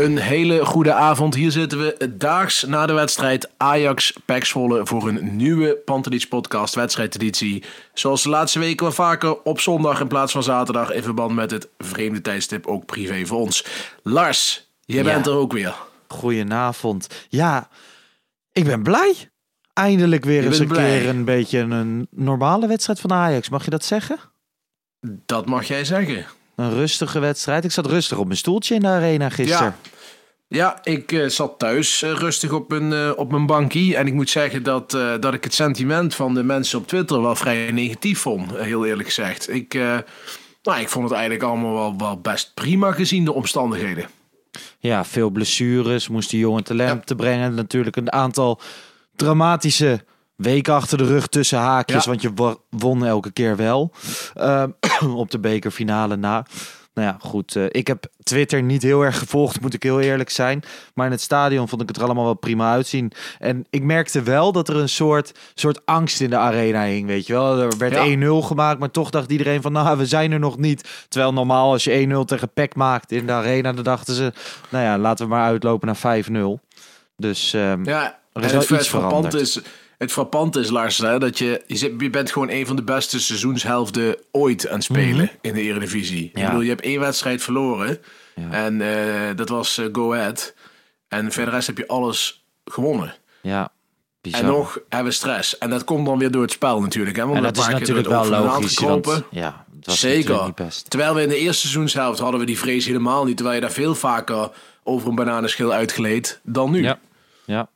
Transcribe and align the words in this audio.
Een 0.00 0.18
hele 0.18 0.64
goede 0.64 0.92
avond. 0.92 1.34
Hier 1.34 1.50
zitten 1.50 1.78
we 1.78 2.14
daags 2.16 2.64
na 2.64 2.86
de 2.86 2.92
wedstrijd 2.92 3.50
Ajax 3.56 4.12
Pek 4.24 4.44
Zwolle 4.44 4.86
voor 4.86 5.08
een 5.08 5.36
nieuwe 5.36 5.76
Pantelich 5.84 6.28
podcast 6.28 6.74
wedstrijdeditie. 6.74 7.64
Zoals 7.94 8.22
de 8.22 8.28
laatste 8.28 8.58
weken 8.58 8.84
wel 8.84 8.94
vaker 8.94 9.42
op 9.42 9.60
zondag 9.60 10.00
in 10.00 10.08
plaats 10.08 10.32
van 10.32 10.42
zaterdag 10.42 10.92
in 10.92 11.02
verband 11.02 11.34
met 11.34 11.50
het 11.50 11.68
vreemde 11.78 12.20
tijdstip 12.20 12.66
ook 12.66 12.86
privé 12.86 13.26
voor 13.26 13.38
ons. 13.40 13.64
Lars, 14.02 14.68
jij 14.84 15.02
Ja. 15.04 15.12
bent 15.12 15.26
er 15.26 15.32
ook 15.32 15.52
weer. 15.52 15.74
Goedenavond. 16.08 17.06
Ja, 17.28 17.68
ik 18.52 18.64
ben 18.64 18.82
blij. 18.82 19.14
Eindelijk 19.72 20.24
weer 20.24 20.44
eens 20.44 20.58
een 20.58 20.68
blij. 20.68 20.98
keer 21.00 21.08
een 21.08 21.24
beetje 21.24 21.58
een 21.58 22.06
normale 22.10 22.66
wedstrijd 22.66 23.00
van 23.00 23.12
Ajax. 23.12 23.48
Mag 23.48 23.64
je 23.64 23.70
dat 23.70 23.84
zeggen? 23.84 24.18
Dat 25.26 25.46
mag 25.46 25.64
jij 25.64 25.84
zeggen. 25.84 26.26
Een 26.60 26.74
rustige 26.74 27.18
wedstrijd. 27.18 27.64
Ik 27.64 27.70
zat 27.70 27.86
rustig 27.86 28.18
op 28.18 28.26
mijn 28.26 28.38
stoeltje 28.38 28.74
in 28.74 28.80
de 28.80 28.86
arena 28.86 29.28
gisteren. 29.28 29.74
Ja, 30.48 30.78
ik 30.82 31.12
eh, 31.12 31.26
zat 31.26 31.58
thuis 31.58 32.02
eh, 32.02 32.10
rustig 32.12 32.52
op 32.52 32.68
mijn, 32.68 32.92
eh, 32.92 33.10
op 33.16 33.30
mijn 33.30 33.46
bankie. 33.46 33.96
En 33.96 34.06
ik 34.06 34.12
moet 34.12 34.30
zeggen 34.30 34.62
dat, 34.62 34.90
dat 35.20 35.34
ik 35.34 35.44
het 35.44 35.54
sentiment 35.54 36.14
van 36.14 36.34
de 36.34 36.42
mensen 36.42 36.78
op 36.78 36.86
Twitter 36.86 37.22
wel 37.22 37.36
vrij 37.36 37.70
negatief 37.70 38.18
vond. 38.18 38.56
heel 38.56 38.86
eerlijk 38.86 39.08
gezegd. 39.08 39.50
Ik, 39.50 39.74
nou, 40.62 40.80
ik 40.80 40.88
vond 40.88 41.04
het 41.04 41.12
eigenlijk 41.12 41.42
allemaal 41.42 41.74
wel, 41.74 41.94
wel 41.98 42.20
best 42.20 42.54
prima 42.54 42.92
gezien 42.92 43.24
de 43.24 43.32
omstandigheden. 43.32 44.08
Ja, 44.78 45.04
veel 45.04 45.30
blessures. 45.30 46.08
Moest 46.08 46.30
die 46.30 46.40
jongen 46.40 46.64
te 46.64 47.00
te 47.04 47.14
brengen. 47.14 47.54
Natuurlijk 47.54 47.96
een 47.96 48.12
aantal 48.12 48.60
dramatische 49.16 50.04
weken 50.42 50.74
achter 50.74 50.98
de 50.98 51.06
rug 51.06 51.26
tussen 51.26 51.58
haakjes. 51.58 52.04
Ja. 52.04 52.10
Want 52.10 52.22
je 52.22 52.30
wo- 52.34 52.60
won 52.70 53.04
elke 53.06 53.30
keer 53.30 53.56
wel. 53.56 53.92
Ehm, 54.34 54.70
op 55.14 55.30
de 55.30 55.38
bekerfinale 55.38 56.16
na. 56.16 56.46
Nou 56.94 57.08
ja, 57.08 57.16
goed. 57.20 57.56
eh, 57.56 57.64
ik 57.68 57.86
heb 57.86 58.06
Twitter 58.22 58.62
niet 58.62 58.82
heel 58.82 59.02
erg 59.02 59.18
gevolgd, 59.18 59.60
moet 59.60 59.74
ik 59.74 59.82
heel 59.82 60.00
eerlijk 60.00 60.30
zijn. 60.30 60.62
Maar 60.94 61.06
in 61.06 61.12
het 61.12 61.20
stadion 61.20 61.68
vond 61.68 61.82
ik 61.82 61.88
het 61.88 61.96
er 61.96 62.02
allemaal 62.02 62.24
wel 62.24 62.34
prima 62.34 62.72
uitzien. 62.72 63.12
En 63.38 63.66
ik 63.70 63.82
merkte 63.82 64.22
wel 64.22 64.52
dat 64.52 64.68
er 64.68 64.76
een 64.76 64.88
soort, 64.88 65.32
soort 65.54 65.86
angst 65.86 66.20
in 66.20 66.30
de 66.30 66.36
arena 66.36 66.84
hing, 66.84 67.06
weet 67.06 67.26
je 67.26 67.32
wel. 67.32 67.58
Er 67.58 67.78
werd 67.78 67.92
Ja. 67.92 68.04
1-0 68.04 68.42
gemaakt, 68.46 68.78
maar 68.78 68.90
toch 68.90 69.10
dacht 69.10 69.30
iedereen 69.30 69.62
van, 69.62 69.72
nou, 69.72 69.98
we 69.98 70.06
zijn 70.06 70.32
er 70.32 70.38
nog 70.38 70.58
niet. 70.58 70.88
Terwijl 71.08 71.32
normaal 71.32 71.70
als 71.72 71.84
je 71.84 71.90
1-0 72.22 72.24
tegen 72.24 72.52
PEC 72.52 72.74
maakt 72.74 73.12
in 73.12 73.26
de 73.26 73.32
arena, 73.32 73.72
dan 73.72 73.84
dachten 73.84 74.14
ze, 74.14 74.32
nou 74.70 74.84
ja, 74.84 74.98
laten 74.98 75.24
we 75.24 75.30
maar 75.34 75.44
uitlopen 75.44 75.86
naar 75.86 76.24
5-0. 76.24 76.60
Dus 77.16 77.52
ehm, 77.54 77.84
Ja, 77.84 78.18
Er 78.32 78.44
is 78.44 78.52
wel 78.68 78.78
iets 78.78 78.88
veranderd. 78.88 79.34
is, 79.34 79.60
het 80.00 80.12
frappante 80.12 80.60
is, 80.60 80.70
Lars, 80.70 80.98
hè, 80.98 81.18
dat 81.18 81.38
je, 81.38 81.62
je, 81.66 81.76
zit- 81.76 82.00
je 82.00 82.10
bent 82.10 82.32
gewoon 82.32 82.50
een 82.50 82.66
van 82.66 82.76
de 82.76 82.82
beste 82.82 83.20
seizoenshelften 83.20 84.16
ooit 84.30 84.68
aan 84.68 84.74
het 84.74 84.84
spelen 84.84 85.30
in 85.40 85.54
de 85.54 85.60
Eredivisie. 85.60 86.24
Ik 86.24 86.34
Mhm. 86.34 86.44
Bedoel, 86.46 86.60
je 86.60 86.68
hebt 86.68 86.80
één 86.80 87.00
wedstrijd 87.00 87.42
verloren 87.42 87.98
Ja. 88.34 88.50
en 88.50 88.80
eh, 88.80 89.36
dat 89.36 89.48
was 89.48 89.78
eh, 89.78 89.86
Go 89.92 90.14
Ahead. 90.14 90.54
En 91.08 91.32
verder 91.32 91.54
rest 91.54 91.66
heb 91.66 91.78
je 91.78 91.86
alles 91.88 92.44
gewonnen. 92.64 93.14
ja, 93.40 93.72
bizar. 94.20 94.40
En 94.40 94.46
nog 94.46 94.78
hebben 94.88 95.08
we 95.10 95.18
stress. 95.18 95.58
En 95.58 95.70
dat 95.70 95.84
komt 95.84 96.06
dan 96.06 96.18
weer 96.18 96.30
door 96.30 96.42
het 96.42 96.50
spel 96.52 96.80
natuurlijk. 96.80 97.16
Hè? 97.16 97.22
Want 97.22 97.36
en 97.36 97.42
we 97.44 97.50
dat 97.52 97.58
is 97.66 97.72
natuurlijk 97.72 98.08
ook 98.08 98.24
wel 98.24 98.44
logisch. 98.44 98.78
Want, 98.78 99.22
ja, 99.30 99.64
Zeker. 99.80 100.44
niet 100.44 100.54
best. 100.54 100.90
Terwijl 100.90 101.14
we 101.14 101.22
in 101.22 101.28
de 101.28 101.36
eerste 101.38 101.60
seizoenshelft 101.60 102.18
hadden 102.18 102.40
we 102.40 102.46
die 102.46 102.58
vrees 102.58 102.86
helemaal 102.86 103.24
niet. 103.24 103.36
Terwijl 103.36 103.56
je 103.56 103.62
daar 103.62 103.72
veel 103.72 103.94
vaker 103.94 104.50
over 104.82 105.08
een 105.08 105.14
bananenschil 105.14 105.72
uitgleed 105.72 106.40
dan 106.42 106.70
nu. 106.70 106.82
Ja. 106.82 106.98
Ja. 107.44 107.68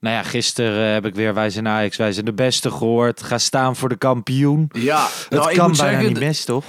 Nou 0.00 0.14
ja, 0.16 0.22
gisteren 0.22 0.86
eh, 0.86 0.92
heb 0.92 1.06
ik 1.06 1.14
weer 1.14 1.34
Wij 1.34 1.50
zijn 1.50 1.68
Ajax, 1.68 1.96
wij 1.96 2.12
zijn 2.12 2.24
de 2.24 2.32
beste 2.32 2.70
gehoord. 2.70 3.22
Ga 3.22 3.38
staan 3.38 3.76
voor 3.76 3.88
de 3.88 3.96
kampioen. 3.96 4.68
Ja, 4.72 5.06
Het 5.06 5.30
nou, 5.30 5.54
kan 5.54 5.56
bijna 5.56 5.74
zeggen, 5.74 6.06
niet 6.08 6.18
mis, 6.18 6.44
toch? 6.44 6.64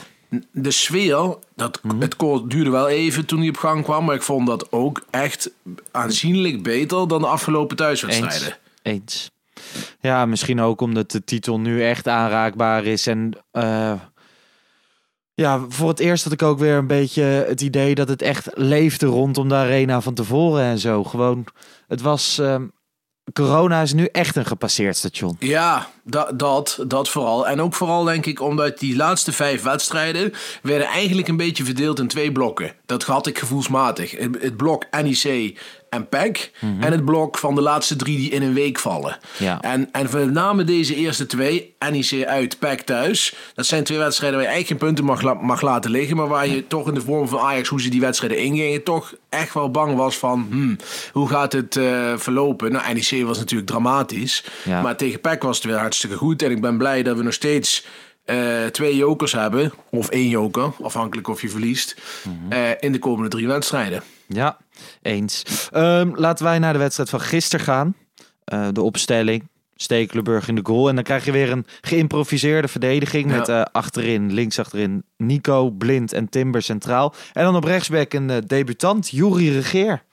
de 0.52 0.72
sfeer, 0.72 1.36
dat, 1.56 1.80
Mhm. 1.84 2.02
het 2.02 2.16
duurde 2.48 2.70
wel 2.70 2.88
even 2.90 3.26
toen 3.26 3.40
hij 3.40 3.50
op 3.50 3.58
gang 3.58 3.84
kwam. 3.84 4.06
Maar 4.06 4.16
ik 4.16 4.22
vond 4.22 4.48
dat 4.48 4.72
ook 4.72 5.06
echt 5.10 5.52
aanzienlijk 5.92 6.64
beter 6.64 7.08
dan 7.08 7.22
de 7.22 7.28
afgelopen 7.28 7.76
thuiswedstrijden. 7.78 8.48
Eens. 8.48 8.58
Eens. 8.82 9.32
Ja, 10.00 10.26
misschien 10.26 10.62
ook 10.62 10.82
omdat 10.82 11.12
de 11.12 11.24
titel 11.24 11.60
nu 11.60 11.84
echt 11.84 12.08
aanraakbaar 12.08 12.86
is. 12.86 13.08
En 13.08 13.32
eh, 13.52 13.94
ja, 15.34 15.66
voor 15.70 15.90
het 15.90 16.00
eerst 16.00 16.24
had 16.24 16.34
ik 16.34 16.42
ook 16.42 16.60
weer 16.60 16.76
een 16.78 16.88
beetje 16.88 17.22
het 17.24 17.62
idee 17.62 17.96
dat 17.96 18.08
het 18.08 18.22
echt 18.22 18.50
leefde 18.54 19.06
rondom 19.06 19.50
de 19.50 19.56
arena 19.56 20.02
van 20.02 20.14
tevoren 20.14 20.64
en 20.64 20.80
zo. 20.80 21.04
Gewoon, 21.04 21.46
het 21.88 22.02
was... 22.02 22.38
ehm, 22.40 22.66
corona 23.34 23.82
is 23.82 23.94
nu 23.94 24.06
echt 24.06 24.36
een 24.36 24.46
gepasseerd 24.46 24.98
station. 24.98 25.36
Ja, 25.40 25.90
da- 26.04 26.32
dat, 26.34 26.80
dat 26.88 27.10
vooral. 27.10 27.48
En 27.48 27.62
ook 27.62 27.74
vooral 27.74 28.04
denk 28.04 28.26
ik 28.26 28.42
omdat 28.42 28.80
die 28.80 28.96
laatste 28.96 29.32
vijf 29.32 29.64
wedstrijden 29.64 30.34
werden 30.62 30.88
eigenlijk 30.88 31.28
een 31.28 31.38
beetje 31.38 31.64
verdeeld 31.64 32.00
in 32.00 32.08
twee 32.08 32.32
blokken. 32.32 32.74
Dat 32.90 33.04
had 33.04 33.28
ik 33.28 33.38
gevoelsmatig. 33.38 34.12
Het, 34.12 34.38
het 34.42 34.58
blok 34.58 34.86
NEC 35.02 35.58
en 35.90 36.10
PEC 36.10 36.52
en 36.80 36.92
het 36.92 37.06
blok 37.06 37.38
van 37.38 37.56
de 37.56 37.62
laatste 37.62 37.96
drie 37.96 38.18
die 38.18 38.32
in 38.32 38.42
een 38.42 38.54
week 38.54 38.80
vallen. 38.80 39.18
Ja. 39.38 39.62
En, 39.62 39.90
en 39.92 40.08
met 40.14 40.32
name 40.32 40.64
deze 40.64 40.96
eerste 40.96 41.26
twee, 41.26 41.76
NEC 41.92 42.26
uit, 42.26 42.60
PEC 42.60 42.82
thuis. 42.82 43.36
Dat 43.54 43.66
zijn 43.66 43.84
twee 43.84 43.98
wedstrijden 43.98 44.40
waar 44.40 44.48
je 44.48 44.54
eigenlijk 44.54 44.82
geen 44.82 44.94
punten 44.94 45.26
mag, 45.26 45.42
mag 45.42 45.62
laten 45.62 45.92
liggen. 45.92 46.18
Maar 46.18 46.28
waar 46.28 46.48
je 46.48 46.68
toch 46.68 46.88
in 46.88 46.94
de 46.94 47.02
vorm 47.02 47.28
van 47.28 47.40
Ajax, 47.40 47.70
hoe 47.70 47.82
ze 47.82 47.90
die 47.90 48.02
wedstrijden 48.02 48.38
ingingen, 48.38 48.84
toch 48.84 49.14
echt 49.30 49.54
wel 49.54 49.72
bang 49.72 49.96
was 49.96 50.18
van, 50.18 50.48
hmm, 50.50 50.78
hoe 51.12 51.28
gaat 51.28 51.54
het 51.54 51.76
eh, 51.76 52.14
verlopen? 52.16 52.72
Nou, 52.72 52.94
NEC 52.94 53.26
was 53.26 53.38
natuurlijk 53.38 53.70
dramatisch. 53.70 54.44
Ja. 54.64 54.82
Maar 54.82 54.96
tegen 54.96 55.22
PEC 55.22 55.42
was 55.44 55.58
het 55.58 55.66
weer 55.66 55.78
hartstikke 55.78 56.16
goed. 56.16 56.42
En 56.42 56.52
ik 56.52 56.62
ben 56.62 56.78
blij 56.78 57.04
dat 57.04 57.18
we 57.18 57.24
nog 57.24 57.34
steeds 57.34 57.86
eh, 58.30 58.66
twee 58.66 58.96
jokers 58.96 59.32
hebben. 59.32 59.72
Of 59.90 60.10
één 60.10 60.30
joker, 60.30 60.72
afhankelijk 60.82 61.28
of 61.28 61.42
je 61.42 61.50
verliest. 61.50 61.96
eh, 62.50 62.70
in 62.80 62.92
de 62.92 63.00
komende 63.00 63.30
drie 63.30 63.48
wedstrijden. 63.48 64.04
Ja, 64.28 64.58
eens. 65.02 65.68
Ehm, 65.72 66.12
laten 66.16 66.46
wij 66.46 66.60
naar 66.60 66.74
de 66.74 66.80
wedstrijd 66.80 67.10
van 67.10 67.22
gisteren 67.22 67.66
gaan. 67.66 67.96
Eh, 68.44 68.68
de 68.72 68.82
opstelling. 68.82 69.48
Stekelenburg 69.76 70.48
in 70.48 70.56
de 70.56 70.62
goal. 70.64 70.90
En 70.90 70.96
dan 70.96 71.04
krijg 71.04 71.26
je 71.26 71.32
weer 71.32 71.52
een 71.52 71.66
geïmproviseerde 71.82 72.68
verdediging. 72.68 73.32
Ja. 73.32 73.38
Met 73.38 73.72
achterin, 73.74 74.34
links 74.34 74.60
achterin 74.60 75.04
Nico, 75.18 75.70
Blind 75.70 76.14
en 76.14 76.30
Timber 76.30 76.62
centraal. 76.62 77.14
En 77.34 77.44
dan 77.44 77.56
op 77.56 77.64
rechtsback 77.64 78.14
een 78.14 78.44
debutant, 78.48 79.10
Juri 79.10 79.52
Regeer. 79.52 80.04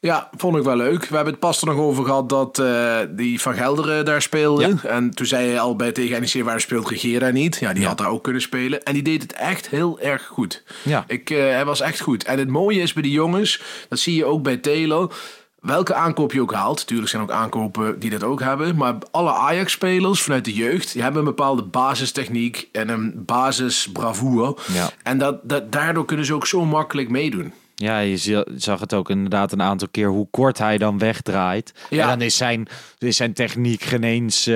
Ja, 0.00 0.30
vond 0.36 0.56
ik 0.56 0.62
wel 0.62 0.76
leuk. 0.76 1.04
We 1.04 1.14
hebben 1.14 1.32
het 1.32 1.42
pas 1.42 1.60
er 1.60 1.66
nog 1.66 1.76
over 1.76 2.04
gehad 2.04 2.28
dat 2.28 2.58
eh, 2.58 2.98
die 3.10 3.40
Van 3.40 3.54
Gelderen 3.54 4.04
daar 4.04 4.22
speelde. 4.22 4.76
En 4.82 5.10
toen 5.10 5.26
zei 5.26 5.48
je 5.48 5.58
al 5.58 5.76
bij 5.76 5.92
tegen 5.92 6.20
NEC 6.20 6.44
waar 6.44 6.60
speelt 6.60 6.88
Regera 6.88 7.30
niet. 7.30 7.56
Ja, 7.56 7.72
die 7.72 7.86
had 7.86 7.98
daar 7.98 8.08
ook 8.08 8.22
kunnen 8.22 8.42
spelen. 8.42 8.82
En 8.82 8.92
die 8.92 9.02
deed 9.02 9.22
het 9.22 9.32
echt 9.32 9.68
heel 9.68 10.00
erg 10.00 10.26
goed. 10.26 10.62
Ja. 10.82 11.04
Ik, 11.06 11.30
eh, 11.30 11.38
hij 11.38 11.64
was 11.64 11.80
echt 11.80 12.00
goed. 12.00 12.24
En 12.24 12.38
het 12.38 12.48
mooie 12.48 12.80
is 12.80 12.92
bij 12.92 13.02
die 13.02 13.12
jongens, 13.12 13.62
dat 13.88 13.98
zie 13.98 14.14
je 14.14 14.24
ook 14.24 14.42
bij 14.42 14.56
Taylor. 14.56 15.14
welke 15.60 15.94
aankoop 15.94 16.32
je 16.32 16.40
ook 16.40 16.52
haalt, 16.52 16.78
natuurlijk 16.78 17.10
zijn 17.10 17.22
er 17.22 17.28
ook 17.28 17.34
aankopen 17.34 17.98
die 17.98 18.10
dat 18.10 18.22
ook 18.22 18.40
hebben, 18.40 18.76
maar 18.76 18.94
alle 19.10 19.32
Ajax-spelers 19.32 20.22
vanuit 20.22 20.44
de 20.44 20.54
jeugd, 20.54 20.92
die 20.92 21.02
hebben 21.02 21.20
een 21.20 21.26
bepaalde 21.26 21.62
basistechniek 21.62 22.68
en 22.72 22.88
een 22.88 23.22
basisbravoure. 23.24 24.56
Ja. 24.72 24.90
En 25.02 25.18
dat, 25.18 25.40
dat, 25.42 25.72
daardoor 25.72 26.04
kunnen 26.04 26.26
ze 26.26 26.34
ook 26.34 26.46
zo 26.46 26.64
makkelijk 26.64 27.08
meedoen. 27.08 27.52
Ja, 27.82 27.98
je 27.98 28.44
zag 28.56 28.80
het 28.80 28.94
ook 28.94 29.10
inderdaad 29.10 29.52
een 29.52 29.62
aantal 29.62 29.88
keer 29.90 30.08
hoe 30.08 30.28
kort 30.30 30.58
hij 30.58 30.78
dan 30.78 30.98
wegdraait. 30.98 31.72
Ja. 31.90 32.02
En 32.02 32.08
dan 32.08 32.20
is 32.20 32.36
zijn, 32.36 32.68
is 32.98 33.16
zijn 33.16 33.32
techniek 33.32 33.82
geen 33.82 34.02
eens 34.04 34.50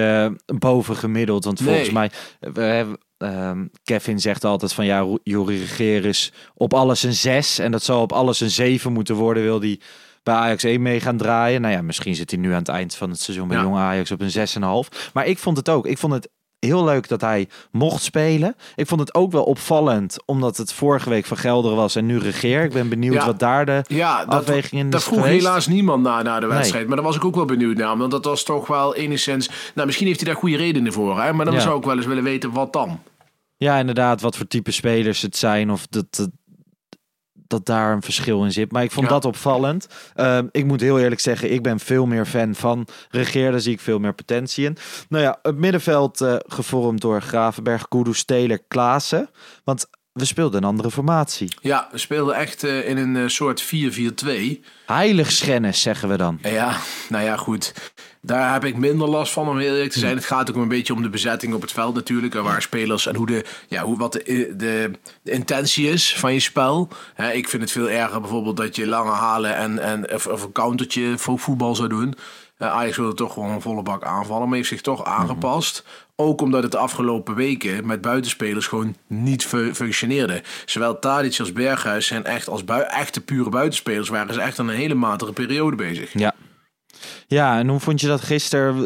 bovengemiddeld. 0.58 1.44
Want 1.44 1.60
volgens 1.62 1.84
Nee. 1.90 1.92
mij, 1.92 2.10
we 2.52 2.60
hebben, 2.62 2.98
ehm, 3.18 3.66
Kevin 3.84 4.20
zegt 4.20 4.44
altijd 4.44 4.72
van 4.72 4.84
ja, 4.84 4.98
Ro- 4.98 5.18
Joeri 5.22 5.58
Regeer 5.58 6.04
is 6.04 6.32
op 6.54 6.74
alles 6.74 7.02
een 7.02 7.14
6. 7.14 7.58
En 7.58 7.70
dat 7.70 7.82
zou 7.82 8.00
op 8.00 8.12
alles 8.12 8.40
een 8.40 8.50
7 8.50 8.92
moeten 8.92 9.14
worden, 9.14 9.42
wil 9.42 9.60
hij 9.60 9.80
bij 10.22 10.34
Ajax 10.34 10.62
1 10.62 10.82
mee 10.82 11.00
gaan 11.00 11.16
draaien. 11.16 11.60
Nou 11.60 11.74
ja, 11.74 11.82
misschien 11.82 12.14
zit 12.14 12.30
hij 12.30 12.40
nu 12.40 12.50
aan 12.50 12.58
het 12.58 12.68
eind 12.68 12.94
van 12.94 13.10
het 13.10 13.20
seizoen 13.20 13.48
bij 13.48 13.56
Ja. 13.56 13.62
jonge 13.62 13.78
Ajax 13.80 14.10
op 14.10 14.20
een 14.20 14.30
6,5. 14.30 15.10
Maar 15.12 15.26
ik 15.26 15.38
vond 15.38 15.56
het 15.56 15.68
ook. 15.68 15.86
Ik 15.86 15.98
vond 15.98 16.12
het 16.12 16.28
heel 16.64 16.84
leuk 16.84 17.08
dat 17.08 17.20
hij 17.20 17.48
mocht 17.70 18.02
spelen. 18.02 18.56
Ik 18.74 18.86
vond 18.86 19.00
het 19.00 19.14
ook 19.14 19.32
wel 19.32 19.44
opvallend, 19.44 20.16
omdat 20.24 20.56
het 20.56 20.72
vorige 20.72 21.08
week 21.08 21.26
van 21.26 21.36
Gelderen 21.36 21.76
was 21.76 21.96
en 21.96 22.06
nu 22.06 22.18
regeer. 22.18 22.64
Ik 22.64 22.72
ben 22.72 22.88
benieuwd 22.88 23.14
Ja. 23.14 23.26
wat 23.26 23.38
daar 23.38 23.66
de 23.66 23.82
Ja, 23.86 24.24
dat, 24.24 24.34
afweging 24.40 24.80
in 24.82 24.90
dat 24.90 25.00
is 25.00 25.06
vroeg 25.06 25.18
geweest. 25.20 25.44
helaas 25.44 25.66
niemand 25.66 26.02
na, 26.02 26.22
na 26.22 26.40
de 26.40 26.46
Nee. 26.46 26.56
wedstrijd. 26.56 26.86
Maar 26.86 26.96
daar 26.96 27.04
was 27.04 27.16
ik 27.16 27.24
ook 27.24 27.34
wel 27.34 27.44
benieuwd 27.44 27.76
naar. 27.76 27.96
Want 27.96 28.10
dat 28.10 28.24
was 28.24 28.42
toch 28.42 28.66
wel 28.66 28.94
enigszins... 28.94 29.50
Nou, 29.74 29.86
misschien 29.86 30.06
heeft 30.06 30.20
hij 30.20 30.28
daar 30.32 30.40
goede 30.40 30.56
redenen 30.56 30.92
voor. 30.92 31.20
Hè? 31.22 31.32
Maar 31.32 31.44
dan 31.44 31.54
Ja. 31.54 31.60
zou 31.60 31.78
ik 31.78 31.84
wel 31.84 31.96
eens 31.96 32.06
willen 32.06 32.24
weten 32.24 32.52
wat 32.52 32.72
dan. 32.72 33.00
Ja, 33.56 33.76
inderdaad, 33.78 34.20
wat 34.20 34.36
voor 34.36 34.46
type 34.46 34.70
spelers 34.70 35.22
het 35.22 35.36
zijn 35.36 35.70
of 35.70 35.86
dat, 35.86 36.04
dat, 36.10 36.28
dat 37.46 37.66
daar 37.66 37.92
een 37.92 38.02
verschil 38.02 38.44
in 38.44 38.52
zit. 38.52 38.72
Maar 38.72 38.82
ik 38.82 38.90
vond 38.90 39.06
Ja. 39.06 39.12
dat 39.12 39.24
opvallend. 39.24 39.86
Ehm, 40.14 40.46
ik 40.50 40.64
moet 40.64 40.80
heel 40.80 40.98
eerlijk 40.98 41.20
zeggen, 41.20 41.52
ik 41.52 41.62
ben 41.62 41.80
veel 41.80 42.06
meer 42.06 42.26
fan 42.26 42.54
van 42.54 42.86
Regeer. 43.10 43.50
Daar 43.50 43.60
zie 43.60 43.72
ik 43.72 43.80
veel 43.80 43.98
meer 43.98 44.14
potentie 44.14 44.64
in. 44.64 44.76
Nou 45.08 45.22
ja, 45.24 45.38
het 45.42 45.56
middenveld 45.56 46.20
eh, 46.20 46.34
gevormd 46.46 47.00
door 47.00 47.22
Gravenberg, 47.22 47.88
Kudus, 47.88 48.24
Taylor, 48.24 48.58
Klaassen. 48.68 49.30
Want 49.64 49.86
we 50.14 50.24
speelden 50.24 50.62
een 50.62 50.68
andere 50.68 50.90
formatie. 50.90 51.54
Ja, 51.60 51.88
we 51.92 51.98
speelden 51.98 52.34
echt 52.34 52.64
eh, 52.64 52.88
in 52.88 52.96
een 52.96 53.16
eh, 53.16 53.28
soort 53.28 53.64
4-4-2. 53.64 54.28
Heiligschennis, 54.86 55.82
zeggen 55.82 56.08
we 56.08 56.16
dan. 56.16 56.38
Ja, 56.42 56.76
nou 57.08 57.24
ja, 57.24 57.36
goed. 57.36 57.92
Daar 58.20 58.52
heb 58.52 58.64
ik 58.64 58.76
minder 58.76 59.08
last 59.08 59.32
van 59.32 59.48
om 59.48 59.58
heel 59.58 59.74
eerlijk 59.74 59.92
te 59.92 59.98
zijn. 59.98 60.16
Het 60.16 60.24
gaat 60.24 60.50
ook 60.50 60.56
een 60.56 60.68
beetje 60.68 60.92
om 60.92 61.02
de 61.02 61.08
bezetting 61.08 61.54
op 61.54 61.60
het 61.60 61.72
veld 61.72 61.94
natuurlijk. 61.94 62.34
En 62.34 62.42
waar 62.42 62.62
spelers 62.62 63.06
en 63.06 63.16
hoe 63.16 63.26
de, 63.26 63.44
ja, 63.68 63.82
hoe, 63.82 63.98
wat 63.98 64.12
de, 64.12 64.54
de, 64.56 64.90
de 65.22 65.30
intentie 65.30 65.88
is 65.88 66.16
van 66.16 66.32
je 66.32 66.40
spel. 66.40 66.88
Ik 67.32 67.48
vind 67.48 67.62
het 67.62 67.72
veel 67.72 67.90
erger 67.90 68.20
bijvoorbeeld 68.20 68.56
dat 68.56 68.76
je 68.76 68.86
lange 68.86 69.12
halen 69.12 69.56
en, 69.56 69.78
en 69.78 70.14
of, 70.14 70.26
of 70.26 70.42
een 70.42 70.52
countertje 70.52 71.18
voor 71.18 71.38
voetbal 71.38 71.74
zou 71.74 71.88
doen. 71.88 72.14
Eh, 72.56 72.70
Ajax 72.70 72.96
wilde 72.96 73.14
toch 73.14 73.32
gewoon 73.32 73.50
een 73.50 73.60
volle 73.60 73.82
bak 73.82 74.04
aanvallen, 74.04 74.48
maar 74.48 74.56
heeft 74.56 74.68
zich 74.68 74.80
toch 74.80 75.04
aangepast. 75.04 75.84
Ook 76.16 76.40
omdat 76.40 76.62
het 76.62 76.72
de 76.72 76.78
afgelopen 76.78 77.34
weken 77.34 77.86
met 77.86 78.00
buitenspelers 78.00 78.66
gewoon 78.66 78.96
niet 79.06 79.44
fu- 79.44 79.74
functioneerde. 79.74 80.42
Zowel 80.64 80.98
Tadic 80.98 81.38
als 81.38 81.52
Berghuis 81.52 82.06
zijn 82.06 82.24
echt 82.24 82.48
als 82.48 82.64
echte 82.64 83.20
pure 83.20 83.50
buitenspelers. 83.50 84.08
Waren 84.08 84.34
ze 84.34 84.40
echt 84.40 84.58
aan 84.58 84.68
een 84.68 84.76
hele 84.76 84.94
matige 84.94 85.32
periode 85.32 85.76
bezig. 85.76 86.12
Ja. 86.12 86.34
Ja, 87.26 87.58
en 87.58 87.68
hoe 87.68 87.80
vond 87.80 88.00
je 88.00 88.06
dat 88.06 88.20
gisteren 88.20 88.84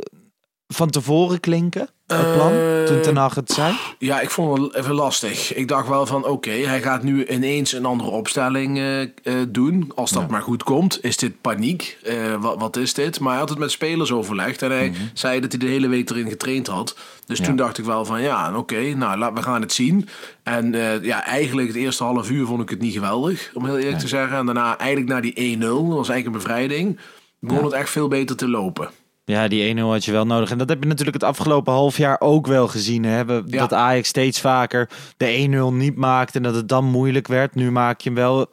van 0.69 0.91
tevoren 0.91 1.41
klinken? 1.41 1.89
Het 2.07 2.33
plan, 2.35 2.53
Eh, 2.53 2.85
toen 2.85 3.01
Ten 3.01 3.17
Hag 3.17 3.35
het 3.35 3.51
zei? 3.51 3.75
Ja, 3.99 4.21
ik 4.21 4.31
vond 4.31 4.59
het 4.63 4.75
even 4.75 4.95
lastig. 4.95 5.55
Ik 5.55 5.69
dacht 5.69 5.89
wel 5.89 6.07
van 6.07 6.25
oké, 6.25 6.51
hij 6.51 6.83
gaat 6.83 7.03
nu 7.03 7.27
ineens 7.27 7.73
een 7.73 7.85
andere 7.85 8.11
opstelling 8.11 8.79
eh, 8.79 9.03
eh, 9.03 9.09
doen. 9.49 9.93
Als 9.95 10.11
dat 10.11 10.29
maar 10.29 10.43
goed 10.43 10.63
komt. 10.63 11.05
Is 11.05 11.17
dit 11.17 11.41
paniek? 11.41 11.99
Wat, 12.41 12.59
wat 12.59 12.77
is 12.77 12.95
dit? 12.95 13.21
Maar 13.21 13.31
hij 13.31 13.41
had 13.41 13.49
het 13.49 13.59
met 13.59 13.71
spelers 13.71 14.13
overlegd. 14.13 14.63
En 14.63 14.71
hij 14.71 14.93
zei 15.15 15.41
dat 15.41 15.53
hij 15.53 15.61
de 15.61 15.67
hele 15.67 15.89
week 15.89 16.11
erin 16.11 16.29
getraind 16.29 16.67
had. 16.67 16.97
Dus 17.27 17.41
toen 17.41 17.57
dacht 17.57 17.79
ik 17.79 17.85
wel 17.85 18.05
van 18.05 18.23
ja, 18.23 18.57
oké, 18.57 18.95
nou 18.95 19.19
laat, 19.19 19.33
we 19.35 19.43
gaan 19.43 19.61
het 19.61 19.73
zien. 19.73 20.09
En 20.43 20.73
ja, 21.03 21.25
eigenlijk 21.25 21.69
het 21.69 21.77
eerste 21.77 22.05
half 22.05 22.31
uur 22.31 22.47
vond 22.47 22.63
ik 22.63 22.71
het 22.71 22.81
niet 22.81 22.93
geweldig. 22.93 23.51
Om 23.55 23.65
heel 23.65 23.79
eerlijk 23.79 23.99
te 23.99 24.09
zeggen. 24.09 24.39
En 24.39 24.47
daarna 24.47 24.79
eigenlijk 24.79 25.11
naar 25.11 25.23
die 25.23 25.57
1-0. 25.57 25.61
Dat 25.61 25.71
was 25.71 26.09
eigenlijk 26.09 26.27
een 26.27 26.33
bevrijding. 26.33 26.99
Begon 27.41 27.65
het 27.65 27.73
echt 27.73 27.91
veel 27.91 28.09
beter 28.09 28.37
te 28.37 28.49
lopen. 28.49 28.91
Ja, 29.29 29.49
die 29.49 29.75
1-0 29.77 29.79
had 29.81 30.05
je 30.05 30.13
wel 30.13 30.27
nodig. 30.27 30.51
En 30.51 30.59
dat 30.59 30.69
heb 30.69 30.83
je 30.83 30.89
natuurlijk 30.89 31.17
het 31.17 31.25
afgelopen 31.31 31.73
half 31.73 31.97
jaar 31.97 32.17
ook 32.21 32.47
wel 32.47 32.69
gezien. 32.69 33.05
Hè? 33.05 33.25
We- 33.25 33.43
Ja. 33.47 33.59
Dat 33.59 33.73
Ajax 33.73 34.09
steeds 34.09 34.41
vaker 34.41 34.89
de 35.17 35.27
1-0 35.27 35.73
niet 35.73 35.97
maakte 35.97 36.37
en 36.37 36.43
dat 36.43 36.55
het 36.55 36.69
dan 36.69 36.85
moeilijk 36.85 37.27
werd. 37.27 37.55
Nu 37.55 37.71
maak 37.71 38.01
je 38.01 38.09
hem 38.11 38.19
wel, 38.19 38.47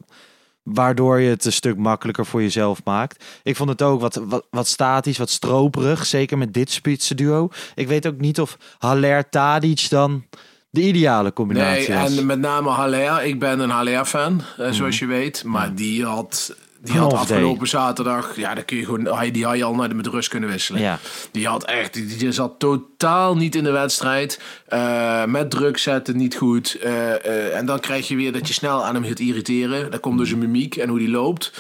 waardoor 0.64 1.20
je 1.20 1.30
het 1.30 1.46
een 1.46 1.52
stuk 1.54 1.78
makkelijker 1.78 2.26
voor 2.26 2.42
jezelf 2.42 2.82
maakt. 2.84 3.24
Ik 3.44 3.56
vond 3.56 3.70
het 3.70 3.82
ook 3.82 4.02
wat, 4.02 4.22
wat, 4.28 4.46
wat 4.50 4.68
statisch, 4.68 5.18
wat 5.18 5.30
stroperig. 5.30 6.06
Zeker 6.06 6.38
met 6.38 6.54
dit 6.54 6.72
spitsenduo. 6.72 7.50
Ik 7.76 7.88
weet 7.88 8.08
ook 8.08 8.20
niet 8.20 8.40
of 8.42 8.58
Haller 8.78 9.30
Tadic 9.30 9.90
dan 9.90 10.26
de 10.70 10.82
ideale 10.82 11.34
combinatie 11.34 11.90
Nee, 11.90 12.00
was. 12.02 12.18
en 12.18 12.26
met 12.26 12.40
name 12.40 12.70
Haller. 12.70 13.24
Ik 13.26 13.40
ben 13.40 13.60
een 13.60 13.70
Haller-fan, 13.70 14.42
eh, 14.58 14.72
zoals 14.72 15.00
je 15.00 15.06
weet. 15.06 15.44
Maar 15.44 15.76
die 15.76 16.06
had, 16.06 16.56
die 16.86 16.98
had 16.98 17.14
afgelopen 17.14 17.68
zaterdag... 17.68 18.36
Ja, 18.36 18.54
dan 18.56 18.66
kun 18.66 18.78
je 18.78 18.86
gewoon, 18.86 19.06
hij- 19.18 19.32
die 19.32 19.46
had 19.46 19.58
je 19.58 19.64
al 19.64 19.76
naar 19.76 19.90
de 19.90 19.96
met 19.96 20.08
rust 20.08 20.30
kunnen 20.30 20.50
wisselen. 20.50 20.82
Ja. 20.82 21.00
Die 21.32 21.48
had 21.48 21.64
echt... 21.64 21.94
Die, 21.94 22.18
die 22.18 22.32
zat 22.32 22.60
totaal 22.60 23.36
niet 23.36 23.56
in 23.56 23.64
de 23.64 23.72
wedstrijd. 23.72 24.40
Eh, 24.68 25.26
met 25.26 25.52
druk 25.52 25.78
zetten 25.78 26.18
niet 26.18 26.36
goed. 26.36 26.78
Eh, 26.82 27.26
eh, 27.26 27.58
en 27.58 27.66
dan 27.66 27.80
krijg 27.80 28.08
je 28.08 28.16
weer 28.16 28.32
dat 28.32 28.48
je 28.48 28.54
snel 28.54 28.86
aan 28.86 28.94
hem 28.96 29.04
gaat 29.04 29.20
irriteren. 29.20 29.92
Dan 29.92 30.00
komt 30.00 30.18
dus 30.18 30.32
een 30.32 30.38
mimiek 30.40 30.76
en 30.76 30.90
hoe 30.90 31.00
die 31.00 31.10
loopt. 31.10 31.52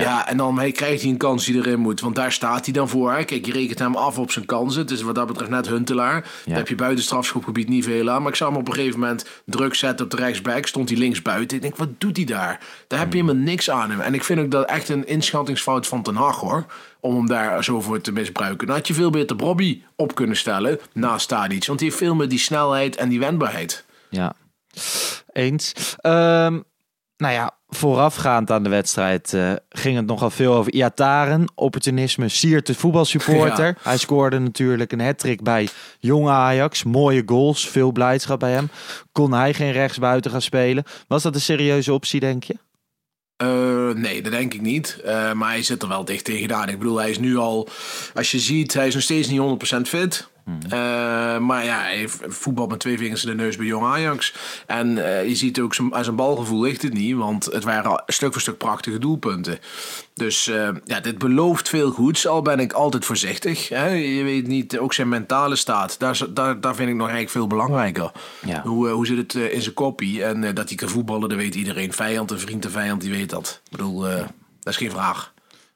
Ja. 0.00 0.28
en 0.28 0.36
dan 0.36 0.72
krijgt 0.72 1.02
hij 1.02 1.10
een 1.10 1.16
kans 1.16 1.44
die 1.44 1.56
erin 1.56 1.78
moet. 1.78 2.00
Want 2.00 2.14
daar 2.14 2.32
staat 2.32 2.64
hij 2.64 2.74
dan 2.74 2.88
voor. 2.88 3.12
hè. 3.12 3.24
Kijk, 3.24 3.46
je 3.46 3.52
rekent 3.52 3.78
hem 3.78 3.96
af 3.96 4.18
op 4.18 4.30
zijn 4.30 4.46
kansen. 4.46 4.80
Het 4.80 4.90
is 4.90 5.02
wat 5.02 5.14
dat 5.14 5.26
betreft 5.26 5.50
net 5.50 5.68
Huntelaar. 5.68 6.28
Dan 6.44 6.54
heb 6.54 6.68
je 6.68 6.74
buiten 6.74 7.04
strafschopgebied 7.04 7.68
niet 7.68 7.84
veel 7.84 8.10
aan. 8.10 8.22
Maar 8.22 8.30
ik 8.30 8.36
zag 8.36 8.48
hem 8.48 8.56
op 8.56 8.68
een 8.68 8.74
gegeven 8.74 9.00
moment 9.00 9.26
druk 9.46 9.74
zetten 9.74 10.04
op 10.04 10.10
de 10.10 10.16
rechtsback. 10.16 10.66
Stond 10.66 10.88
hij 10.88 10.98
links 10.98 11.22
buiten. 11.22 11.56
Ik 11.56 11.62
denk, 11.62 11.76
wat 11.76 11.88
doet 12.00 12.16
hij 12.16 12.26
daar? 12.26 12.60
Daar 12.88 12.98
heb 12.98 13.12
je 13.12 13.20
helemaal 13.20 13.42
niks 13.42 13.70
aan 13.70 13.90
hem. 13.90 14.00
En 14.00 14.14
ik 14.14 14.24
vind 14.24 14.40
ook 14.40 14.50
dat 14.50 14.68
echt 14.68 14.88
een 14.88 15.06
inschattingsfout 15.06 15.86
van 15.86 16.02
Ten 16.02 16.16
Hag 16.16 16.40
hoor. 16.40 16.66
Om 17.00 17.16
hem 17.16 17.26
daar 17.26 17.64
zo 17.64 17.80
voor 17.80 18.00
te 18.00 18.12
misbruiken. 18.12 18.66
Dan 18.66 18.76
had 18.76 18.86
je 18.86 18.94
veel 18.94 19.10
beter 19.10 19.36
Bobby 19.36 19.82
op 19.96 20.14
kunnen 20.14 20.36
stellen 20.36 20.78
naast 20.92 21.28
Tadic. 21.28 21.66
Want 21.66 21.78
die 21.78 21.88
heeft 21.88 22.00
veel 22.00 22.14
meer 22.14 22.28
die 22.28 22.38
snelheid 22.38 22.96
en 22.96 23.08
die 23.08 23.18
wendbaarheid. 23.18 23.84
Ja, 24.10 24.32
eens. 25.32 25.72
Ehm, 26.00 26.60
nou 27.16 27.32
ja, 27.34 27.56
voorafgaand 27.74 28.50
aan 28.50 28.62
de 28.62 28.68
wedstrijd 28.68 29.34
eh, 29.34 29.52
ging 29.68 29.96
het 29.96 30.06
nogal 30.06 30.30
veel 30.30 30.54
over 30.54 30.72
Iataren. 30.72 31.44
Opportunisme, 31.54 32.28
siert 32.28 32.66
de 32.66 32.74
voetbalsupporter. 32.74 33.66
Ja. 33.66 33.74
Hij 33.82 33.98
scoorde 33.98 34.38
natuurlijk 34.38 34.92
een 34.92 35.00
hat 35.00 35.24
bij 35.42 35.68
Jong 35.98 36.28
Ajax. 36.28 36.84
Mooie 36.84 37.22
goals, 37.26 37.68
veel 37.68 37.92
blijdschap 37.92 38.40
bij 38.40 38.52
hem. 38.52 38.68
Kon 39.12 39.32
hij 39.32 39.54
geen 39.54 39.72
rechtsbuiten 39.72 40.30
gaan 40.30 40.42
spelen? 40.42 40.84
Was 41.08 41.22
dat 41.22 41.34
een 41.34 41.40
serieuze 41.40 41.92
optie, 41.92 42.20
denk 42.20 42.44
je? 42.44 42.54
Eh, 43.36 43.90
nee, 43.90 44.22
dat 44.22 44.32
denk 44.32 44.54
ik 44.54 44.60
niet. 44.60 45.00
Eh, 45.04 45.32
maar 45.32 45.48
hij 45.48 45.62
zit 45.62 45.82
er 45.82 45.88
wel 45.88 46.04
dicht 46.04 46.24
tegenaan. 46.24 46.68
Ik 46.68 46.78
bedoel, 46.78 46.96
hij 46.96 47.10
is 47.10 47.18
nu 47.18 47.36
al... 47.36 47.68
Als 48.14 48.30
je 48.30 48.38
ziet, 48.38 48.74
hij 48.74 48.86
is 48.86 48.94
nog 48.94 49.02
steeds 49.02 49.28
niet 49.28 49.40
100% 49.40 49.88
fit. 49.88 50.28
Eh, 50.44 51.38
maar 51.38 51.64
ja, 51.64 51.80
hij 51.80 52.08
voetbal 52.08 52.66
met 52.66 52.80
twee 52.80 52.98
vingers 52.98 53.24
in 53.24 53.36
de 53.36 53.42
neus 53.42 53.56
bij 53.56 53.66
Jong 53.66 53.84
Ajax. 53.84 54.34
En 54.66 55.04
eh, 55.04 55.28
je 55.28 55.34
ziet 55.34 55.60
ook, 55.60 55.74
aan 55.90 56.04
zijn 56.04 56.16
balgevoel 56.16 56.60
ligt 56.60 56.82
het 56.82 56.92
niet. 56.92 57.16
Want 57.16 57.44
het 57.44 57.64
waren 57.64 58.02
stuk 58.06 58.32
voor 58.32 58.40
stuk 58.40 58.58
prachtige 58.58 58.98
doelpunten. 58.98 59.58
Dus 60.14 60.46
eh, 60.46 60.68
ja, 60.84 61.00
dit 61.00 61.18
belooft 61.18 61.68
veel 61.68 61.90
goeds. 61.90 62.26
Al 62.26 62.42
ben 62.42 62.58
ik 62.58 62.72
altijd 62.72 63.04
voorzichtig. 63.04 63.68
Hè? 63.68 63.86
Je 63.88 64.22
weet 64.22 64.46
niet, 64.46 64.78
ook 64.78 64.92
zijn 64.92 65.08
mentale 65.08 65.56
staat. 65.56 65.98
Daar, 65.98 66.20
daar, 66.30 66.60
daar 66.60 66.74
vind 66.74 66.88
ik 66.88 66.94
nog 66.94 67.08
eigenlijk 67.08 67.36
veel 67.36 67.46
belangrijker. 67.46 68.12
Ja. 68.46 68.62
Hoe, 68.62 68.88
hoe 68.88 69.06
zit 69.06 69.16
het 69.16 69.34
in 69.34 69.62
zijn 69.62 69.74
koppie? 69.74 70.24
En 70.24 70.54
dat 70.54 70.68
hij 70.68 70.76
kan 70.76 70.88
voetballen, 70.88 71.28
dat 71.28 71.38
weet 71.38 71.54
iedereen. 71.54 71.92
Vijand 71.92 72.30
en 72.30 72.40
vriend 72.40 72.64
en 72.64 72.70
vijand, 72.70 73.00
die 73.00 73.10
weet 73.10 73.30
dat. 73.30 73.60
Ik 73.64 73.70
bedoel, 73.70 74.00
dat 74.00 74.28
is 74.72 74.76
geen 74.76 74.90
vraag. 74.90 75.32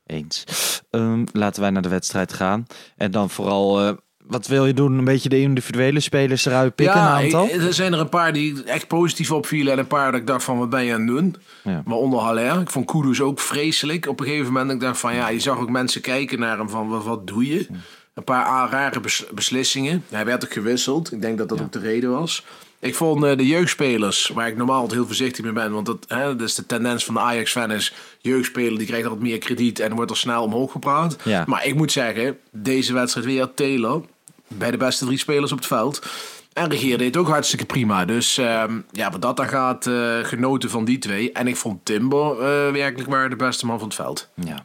Eens. 0.06 0.44
Ehm, 0.90 1.24
laten 1.32 1.60
wij 1.62 1.70
naar 1.70 1.82
de 1.82 1.88
wedstrijd 1.88 2.32
gaan. 2.32 2.66
En 2.96 3.10
dan 3.10 3.30
vooral, 3.30 3.98
wat 4.28 4.46
wil 4.46 4.66
je 4.66 4.74
doen? 4.74 4.98
Een 4.98 5.04
beetje 5.04 5.28
de 5.28 5.40
individuele 5.40 6.00
spelers 6.00 6.44
eruit 6.46 6.74
pikken, 6.74 6.96
een 6.96 7.02
aantal? 7.02 7.44
ik- 7.44 7.52
er 7.62 7.74
zijn 7.74 7.92
er 7.92 7.98
een 8.00 8.08
paar 8.08 8.32
die 8.32 8.62
echt 8.64 8.86
positief 8.86 9.30
opvielen. 9.32 9.72
En 9.72 9.78
een 9.78 9.86
paar 9.86 10.10
dat 10.12 10.20
ik 10.20 10.26
dacht 10.26 10.44
van, 10.44 10.58
wat 10.58 10.70
ben 10.70 10.84
je 10.84 10.92
aan 10.92 10.98
het 11.00 11.08
doen? 11.08 11.36
Ja. 11.64 11.82
Waaronder 11.84 12.20
Haller. 12.20 12.60
Ik 12.60 12.70
vond 12.70 12.90
Kudus 12.90 13.20
ook 13.20 13.40
vreselijk. 13.40 14.06
Op 14.06 14.20
een 14.20 14.26
gegeven 14.26 14.52
moment 14.52 14.70
ik 14.72 14.80
dacht 14.80 15.00
van, 15.00 15.14
ja, 15.14 15.28
je 15.28 15.40
zag 15.40 15.58
ook 15.58 15.70
mensen 15.70 16.00
kijken 16.00 16.38
naar 16.38 16.58
hem 16.58 16.68
van, 16.68 16.88
wat, 16.88 17.04
wat 17.04 17.26
doe 17.26 17.46
je? 17.48 17.66
Een 18.14 18.24
paar 18.24 18.70
rare 18.70 19.00
bes- 19.00 19.24
beslissingen. 19.34 20.04
Hij 20.10 20.24
werd 20.24 20.44
ook 20.44 20.52
gewisseld. 20.52 21.12
Ik 21.12 21.20
denk 21.20 21.38
dat 21.38 21.48
dat 21.48 21.60
ook 21.60 21.72
de 21.72 21.78
reden 21.78 22.10
was. 22.10 22.44
Ik 22.80 22.94
vond 22.94 23.24
eh, 23.24 23.36
de 23.36 23.46
jeugdspelers, 23.46 24.30
waar 24.34 24.48
ik 24.48 24.56
normaal 24.56 24.76
altijd 24.76 24.94
heel 24.98 25.06
voorzichtig 25.06 25.44
mee 25.44 25.52
ben, 25.52 25.72
want 25.72 25.86
dat, 25.86 26.04
hè, 26.08 26.36
dat 26.36 26.48
is 26.48 26.54
de 26.54 26.66
tendens 26.66 27.04
van 27.04 27.14
de 27.14 27.20
Ajax-fan 27.20 27.70
is, 27.70 27.94
jeugdspeler 28.20 28.78
die 28.78 28.86
krijgt 28.86 29.04
altijd 29.04 29.22
meer 29.22 29.38
krediet 29.38 29.80
en 29.80 29.94
wordt 29.94 30.10
er 30.10 30.16
snel 30.16 30.42
omhoog 30.42 30.72
gepraat. 30.72 31.16
Ja. 31.24 31.44
Maar 31.46 31.66
ik 31.66 31.74
moet 31.74 31.92
zeggen, 31.92 32.38
deze 32.50 32.92
wedstrijd 32.92 33.26
weer 33.26 33.54
Taylor, 33.54 34.04
bij 34.48 34.70
de 34.70 34.76
beste 34.76 35.04
drie 35.04 35.18
spelers 35.18 35.52
op 35.52 35.58
het 35.58 35.66
veld. 35.66 36.06
En 36.52 36.70
Regeer 36.70 36.98
deed 36.98 37.16
ook 37.16 37.28
hartstikke 37.28 37.64
prima. 37.64 38.04
Dus 38.04 38.38
ehm, 38.38 38.80
ja, 38.90 39.10
wat 39.10 39.22
dat 39.22 39.36
dan 39.36 39.48
gaat, 39.48 39.86
eh, 39.86 40.18
genoten 40.22 40.70
van 40.70 40.84
die 40.84 40.98
twee. 40.98 41.32
En 41.32 41.46
ik 41.46 41.56
vond 41.56 41.84
Timber 41.84 42.30
eh, 42.30 42.72
werkelijk 42.72 43.10
waar 43.10 43.30
de 43.30 43.36
beste 43.36 43.66
man 43.66 43.78
van 43.78 43.88
het 43.88 43.96
veld. 43.96 44.28
Ja. 44.34 44.64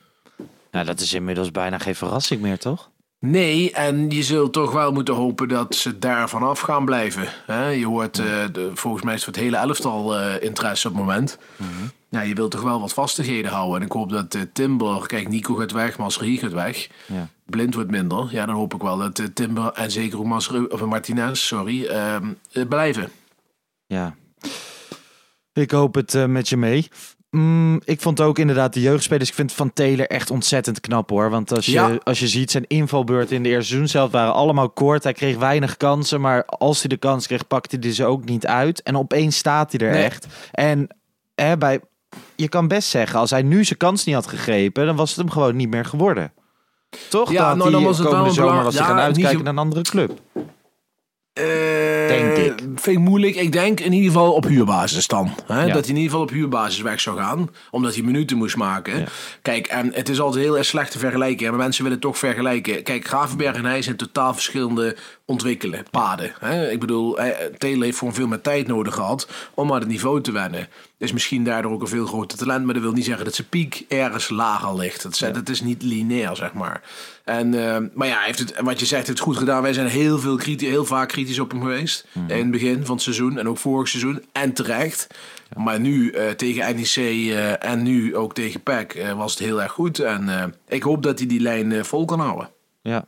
Nou, 0.72 0.86
dat 0.86 1.00
is 1.00 1.14
inmiddels 1.14 1.52
bijna 1.52 1.78
geen 1.78 1.96
verrassing 1.96 2.42
meer, 2.42 2.58
toch? 2.58 2.90
Nee, 3.26 3.72
en 3.72 4.10
je 4.10 4.24
zult 4.24 4.54
toch 4.54 4.72
wel 4.72 4.92
moeten 4.92 5.14
hopen 5.14 5.48
dat 5.48 5.76
ze 5.76 6.00
daar 6.00 6.30
vanaf 6.30 6.60
gaan 6.60 6.86
blijven. 6.86 7.28
Hè? 7.46 7.68
Je 7.68 7.86
hoort, 7.86 8.20
eh, 8.20 8.26
de, 8.52 8.72
volgens 8.74 9.04
mij 9.04 9.14
is 9.14 9.26
het 9.26 9.36
hele 9.36 9.58
elftal 9.58 10.18
eh, 10.18 10.44
interesse 10.44 10.88
op 10.88 10.94
het 10.94 11.04
moment. 11.04 11.38
Ja, 12.14 12.22
je 12.22 12.34
wilt 12.34 12.52
toch 12.52 12.62
wel 12.62 12.80
wat 12.80 12.94
vastigheden 12.94 13.52
houden. 13.52 13.80
En 13.80 13.86
ik 13.86 13.92
hoop 13.92 14.10
dat 14.10 14.34
eh, 14.36 14.42
Timber, 14.54 15.08
kijk, 15.08 15.30
Nico 15.30 15.56
gaat 15.56 15.72
weg, 15.72 15.98
Masri 15.98 16.38
gaat 16.38 16.52
weg. 16.52 16.90
Ja. 17.08 17.30
Blind 17.46 17.74
wordt 17.74 17.92
minder. 17.92 18.28
Ja, 18.32 18.46
dan 18.46 18.56
hoop 18.56 18.74
ik 18.74 18.82
wel 18.82 18.98
dat 18.98 19.36
Timber 19.36 19.72
en 19.74 19.92
zeker 19.92 20.20
ook 20.20 20.26
Masri, 20.26 20.66
of 20.66 20.86
Martinez, 20.86 21.40
sorry, 21.40 21.86
ehm, 21.86 22.28
eh, 22.52 22.68
blijven. 22.68 23.10
Ja. 23.86 24.16
Ik 25.54 25.72
hoop 25.72 25.96
het 25.96 26.28
met 26.28 26.50
je 26.50 26.58
mee. 26.58 26.88
Mm, 27.36 27.82
ik 27.86 28.02
vond 28.02 28.22
ook 28.22 28.40
inderdaad 28.40 28.74
de 28.74 28.82
jeugdspelers. 28.82 29.30
Ik 29.30 29.36
vind 29.36 29.52
Van 29.54 29.74
Taylor 29.74 30.08
echt 30.08 30.32
ontzettend 30.32 30.80
knap 30.80 31.10
hoor. 31.10 31.30
Want 31.30 31.52
als 31.54 31.66
je, 31.66 31.72
Ja. 31.72 31.98
als 32.04 32.20
je 32.20 32.28
ziet, 32.28 32.52
zijn 32.52 32.66
invalbeurt 32.68 33.32
in 33.32 33.44
de 33.44 33.50
eerste 33.50 33.66
seizoen 33.68 33.88
zelf 33.88 34.12
waren 34.12 34.34
allemaal 34.34 34.70
kort. 34.70 35.04
Hij 35.04 35.14
kreeg 35.14 35.38
weinig 35.38 35.78
kansen. 35.78 36.22
Maar 36.22 36.46
als 36.46 36.80
hij 36.80 36.88
de 36.90 36.98
kans 36.98 37.28
kreeg, 37.28 37.48
pakte 37.48 37.78
hij 37.80 37.94
ze 37.94 38.06
ook 38.06 38.26
niet 38.26 38.46
uit. 38.48 38.82
En 38.84 38.98
opeens 38.98 39.38
staat 39.38 39.72
hij 39.72 39.88
er 39.88 39.94
Nee. 39.94 40.04
echt. 40.04 40.28
En 40.52 40.88
hè, 41.36 41.58
bij, 41.58 41.80
je 42.36 42.48
kan 42.50 42.68
best 42.68 42.90
zeggen, 42.90 43.20
als 43.20 43.30
hij 43.30 43.42
nu 43.42 43.64
zijn 43.64 43.80
kans 43.80 44.06
niet 44.06 44.16
had 44.16 44.28
gegrepen, 44.28 44.86
dan 44.86 44.96
was 44.96 45.10
het 45.10 45.20
hem 45.20 45.30
gewoon 45.30 45.56
niet 45.56 45.70
meer 45.70 45.86
geworden. 45.86 46.32
Toch? 47.10 47.32
Ja, 47.32 47.48
had 47.48 47.58
nou, 47.58 47.72
dan 47.72 47.84
was 47.84 47.98
het 47.98 48.10
wel 48.10 48.30
zomer 48.30 48.34
belang- 48.50 48.64
was 48.64 48.76
hij 48.78 48.84
gaan 48.86 48.98
uitkijken 49.00 49.38
zo- 49.38 49.44
naar 49.44 49.54
een 49.54 49.60
andere 49.60 49.82
club. 49.82 50.20
Eh, 51.34 52.08
Denk 52.08 52.38
ik. 52.38 52.54
Vind 52.76 52.98
ik 52.98 53.00
moeilijk. 53.00 53.36
Ik 53.36 53.52
denk 53.52 53.80
in 53.80 53.94
ieder 53.94 54.12
geval 54.12 54.34
op 54.34 54.44
huurbasis 54.44 55.08
dan. 55.08 55.36
Hè? 55.46 55.66
Ja. 55.66 55.74
Dat 55.74 55.86
hij 55.86 55.90
in 55.90 55.96
ieder 55.96 56.10
geval 56.10 56.22
op 56.22 56.30
huurbasis 56.30 56.82
weg 56.82 57.00
zou 57.00 57.18
gaan. 57.18 57.50
Omdat 57.72 57.94
hij 57.94 58.04
minuten 58.04 58.38
moest 58.38 58.56
maken. 58.56 59.00
Ja. 59.00 59.06
Kijk, 59.42 59.68
en 59.68 59.92
het 59.94 60.10
is 60.10 60.20
altijd 60.20 60.44
heel 60.44 60.58
erg 60.58 60.66
slecht 60.66 60.92
te 60.92 61.00
vergelijken. 61.00 61.50
Maar 61.50 61.60
mensen 61.60 61.84
willen 61.84 62.00
toch 62.00 62.18
vergelijken. 62.18 62.84
Kijk, 62.84 63.08
Gravenberg 63.08 63.56
en 63.56 63.66
hij 63.66 63.82
zijn 63.82 63.96
totaal 63.96 64.34
verschillende 64.34 64.96
ontwikkelen. 65.26 65.86
Paden. 65.92 66.34
Hè? 66.40 66.72
Ik 66.72 66.80
bedoel, 66.80 67.20
eh, 67.20 67.46
Taylor 67.58 67.84
heeft 67.84 67.98
gewoon 67.98 68.14
veel 68.14 68.28
meer 68.28 68.42
tijd 68.42 68.68
nodig 68.68 68.94
gehad. 68.94 69.28
Om 69.54 69.74
aan 69.74 69.80
het 69.80 69.88
niveau 69.88 70.22
te 70.22 70.32
wennen. 70.32 70.68
Is 71.04 71.12
misschien 71.12 71.44
daardoor 71.44 71.72
ook 71.72 71.82
een 71.82 71.88
veel 71.88 72.06
groter 72.06 72.38
talent. 72.38 72.66
Maar 72.66 72.74
dat 72.74 72.84
wil 72.84 72.92
niet 72.92 73.06
zeggen 73.06 73.26
dat 73.26 73.36
zijn 73.36 73.48
piek 73.48 73.86
ergens 73.88 74.30
lager 74.30 74.76
ligt. 74.76 75.04
Het, 75.04 75.20
het 75.20 75.50
is 75.50 75.62
niet 75.62 75.82
lineair, 75.82 76.36
zeg 76.36 76.54
maar. 76.54 76.82
En, 77.24 77.54
eh, 77.54 77.82
maar 77.94 78.08
ja, 78.08 78.18
hij 78.18 78.26
heeft 78.26 78.40
het, 78.40 78.54
wat 78.62 78.80
je 78.80 78.86
zegt, 78.86 79.08
heeft 79.08 79.08
het 79.08 79.28
goed 79.28 79.38
gedaan. 79.38 79.62
Wij 79.62 79.74
zijn 79.74 79.88
heel, 79.88 80.20
veel 80.20 80.36
kriti 80.36 80.68
heel 80.68 80.86
vaak 80.86 81.08
kritisch 81.08 81.40
op 81.40 81.52
hem 81.52 81.62
geweest. 81.62 82.08
In 82.28 82.38
het 82.38 82.52
begin 82.52 82.86
van 82.86 82.96
het 82.96 83.04
seizoen 83.04 83.38
en 83.38 83.48
ook 83.48 83.58
vorig 83.58 83.88
seizoen. 83.88 84.24
En 84.32 84.54
terecht. 84.54 85.08
Maar 85.56 85.80
nu 85.80 86.12
eh, 86.12 86.30
tegen 86.30 86.76
NEC 86.76 86.96
eh, 86.96 87.66
en 87.66 87.84
nu 87.84 88.16
ook 88.16 88.34
tegen 88.34 88.62
PEC 88.62 89.14
was 89.16 89.32
het 89.32 89.44
heel 89.44 89.62
erg 89.62 89.72
goed. 89.72 90.00
En 90.00 90.54
ik 90.68 90.84
hoop 90.84 91.04
dat 91.04 91.20
hij 91.20 91.28
die 91.28 91.40
lijn 91.40 91.86
vol 91.86 92.06
kan 92.06 92.20
houden. 92.20 92.50
Ja. 92.82 93.06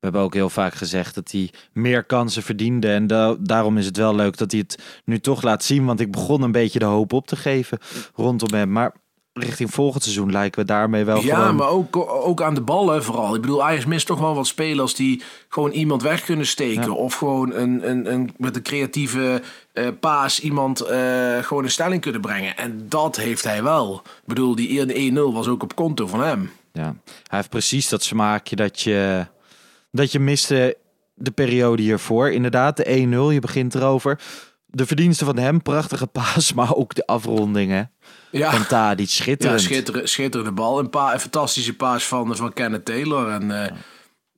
We 0.00 0.06
hebben 0.06 0.20
ook 0.22 0.34
heel 0.34 0.50
vaak 0.50 0.74
gezegd 0.74 1.14
dat 1.14 1.30
hij 1.30 1.50
meer 1.72 2.04
kansen 2.04 2.42
verdiende. 2.42 2.88
En 2.92 3.06
da- 3.06 3.36
daarom 3.40 3.78
is 3.78 3.86
het 3.86 3.96
wel 3.96 4.14
leuk 4.14 4.36
dat 4.36 4.50
hij 4.50 4.60
het 4.60 4.82
nu 5.04 5.18
toch 5.20 5.42
laat 5.42 5.64
zien. 5.64 5.84
Want 5.84 6.00
ik 6.00 6.10
begon 6.10 6.42
een 6.42 6.52
beetje 6.52 6.78
de 6.78 6.84
hoop 6.84 7.12
op 7.12 7.26
te 7.26 7.36
geven 7.36 7.78
rondom 8.14 8.52
hem. 8.54 8.72
Maar 8.72 8.92
richting 9.32 9.70
volgend 9.70 10.02
seizoen 10.02 10.30
lijken 10.32 10.60
we 10.60 10.66
daarmee 10.66 11.04
wel 11.04 11.22
Ja, 11.24 11.36
gewoon... 11.40 11.56
maar 11.56 11.68
ook, 11.68 11.96
ook 12.10 12.42
aan 12.42 12.54
de 12.54 12.60
ballen 12.60 13.04
vooral. 13.04 13.34
Ik 13.34 13.40
bedoel, 13.40 13.64
Ajax 13.64 13.84
mist 13.86 14.06
toch 14.06 14.18
wel 14.18 14.34
wat 14.34 14.46
spelers 14.46 14.94
die 14.94 15.22
gewoon 15.48 15.70
iemand 15.70 16.02
weg 16.02 16.24
kunnen 16.24 16.46
steken. 16.46 16.82
Ja. 16.82 16.90
Of 16.90 17.14
gewoon 17.14 17.54
een, 17.54 17.90
een, 17.90 18.12
een, 18.12 18.34
met 18.36 18.56
een 18.56 18.62
creatieve 18.62 19.42
eh, 19.72 19.86
paas 20.00 20.40
iemand 20.40 20.80
eh, 20.80 21.38
gewoon 21.42 21.64
een 21.64 21.70
stelling 21.70 22.00
kunnen 22.00 22.20
brengen. 22.20 22.56
En 22.56 22.86
dat 22.88 23.16
heeft 23.16 23.44
hij 23.44 23.62
wel. 23.62 24.02
Ik 24.04 24.26
bedoel, 24.26 24.54
die 24.54 24.68
eerste 24.68 25.10
1-0 25.30 25.34
was 25.34 25.48
ook 25.48 25.62
op 25.62 25.74
konto 25.74 26.06
van 26.06 26.20
hem. 26.20 26.50
Ja. 26.72 26.94
Hij 27.04 27.38
heeft 27.38 27.50
precies 27.50 27.88
dat 27.88 28.02
smaakje 28.02 28.56
dat 28.56 28.80
je, 28.80 29.26
dat 29.90 30.12
je 30.12 30.18
miste 30.18 30.76
de 31.14 31.30
periode 31.30 31.82
hiervoor. 31.82 32.30
Inderdaad, 32.30 32.76
de 32.76 32.84
1-0, 32.84 33.32
je 33.32 33.40
begint 33.40 33.74
erover. 33.74 34.20
De 34.66 34.86
verdiensten 34.86 35.26
van 35.26 35.38
hem, 35.38 35.62
prachtige 35.62 36.06
paas, 36.20 36.52
maar 36.52 36.74
ook 36.74 36.94
de 36.94 37.06
afrondingen. 37.06 37.90
Ja. 38.30 38.50
Van 38.50 38.66
Tadic, 38.66 39.08
Ja, 39.08 39.12
schitterend. 39.12 39.60
schitterende, 39.60 40.06
schitterende 40.06 40.52
bal. 40.52 40.78
Een, 40.78 40.90
pa 40.90 41.12
een 41.12 41.20
fantastische 41.20 41.76
paas 41.76 42.04
van, 42.04 42.36
van 42.36 42.52
Kenneth 42.52 42.84
Taylor. 42.84 43.28
En, 43.30 43.62
eh, 43.64 43.72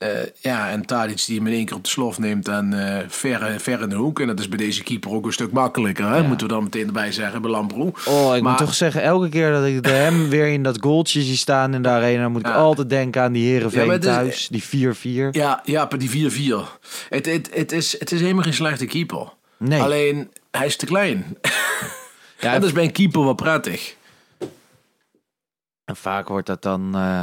eh, 0.00 0.08
ja, 0.40 0.70
en 0.70 0.86
Tadic 0.86 1.24
die 1.26 1.36
hem 1.36 1.46
in 1.46 1.52
één 1.52 1.64
keer 1.64 1.76
op 1.76 1.84
de 1.84 1.90
slof 1.90 2.18
neemt 2.18 2.48
en 2.48 2.96
eh 2.98 3.04
ver, 3.08 3.60
ver 3.60 3.80
in 3.80 3.88
de 3.88 3.94
hoek. 3.94 4.20
En 4.20 4.26
dat 4.26 4.38
is 4.40 4.48
bij 4.48 4.58
deze 4.58 4.82
keeper 4.82 5.10
ook 5.10 5.26
een 5.26 5.32
stuk 5.32 5.52
makkelijker. 5.52 6.08
Hè? 6.08 6.22
Moeten 6.22 6.46
we 6.46 6.52
dan 6.52 6.62
meteen 6.62 6.86
erbij 6.86 7.12
zeggen 7.12 7.42
bij 7.42 7.50
Lamproe. 7.50 7.92
Oh, 8.06 8.36
ik 8.36 8.42
Maar- 8.42 8.50
moet 8.50 8.58
toch 8.60 8.74
zeggen, 8.74 9.02
elke 9.02 9.28
keer 9.28 9.52
dat 9.52 9.64
ik 9.64 9.84
hem 9.86 10.28
weer 10.34 10.46
in 10.46 10.62
dat 10.62 10.78
goaltje 10.80 11.22
zie 11.22 11.36
staan 11.36 11.74
in 11.74 11.82
de 11.82 11.88
arena, 11.88 12.28
moet 12.28 12.40
ik 12.40 12.46
Ja. 12.46 12.54
altijd 12.54 12.88
denken 12.90 13.22
aan 13.22 13.32
die 13.32 13.52
Ja, 13.52 13.64
het 13.64 14.04
is- 14.04 14.10
thuis, 14.10 14.48
die 14.48 14.62
4-4. 14.64 15.28
Ja, 15.32 15.60
ja, 15.64 15.86
die 15.86 16.10
4-4. 16.10 16.78
Het, 17.08 17.26
het, 17.26 17.50
het, 17.54 17.72
is, 17.72 17.98
het 17.98 18.12
is 18.12 18.20
helemaal 18.20 18.42
geen 18.42 18.54
slechte 18.54 18.86
keeper. 18.86 19.32
Nee. 19.56 19.80
Alleen, 19.80 20.30
hij 20.50 20.66
is 20.66 20.76
te 20.76 20.86
klein. 20.86 21.24
Ja, 22.40 22.52
dat 22.52 22.64
is 22.64 22.72
bij 22.72 22.84
een 22.84 22.92
keeper 22.92 23.24
wel 23.24 23.34
prettig. 23.34 23.94
En 25.84 25.96
vaak 25.96 26.28
wordt 26.28 26.46
dat 26.46 26.62
dan 26.62 26.94
eh, 26.94 27.20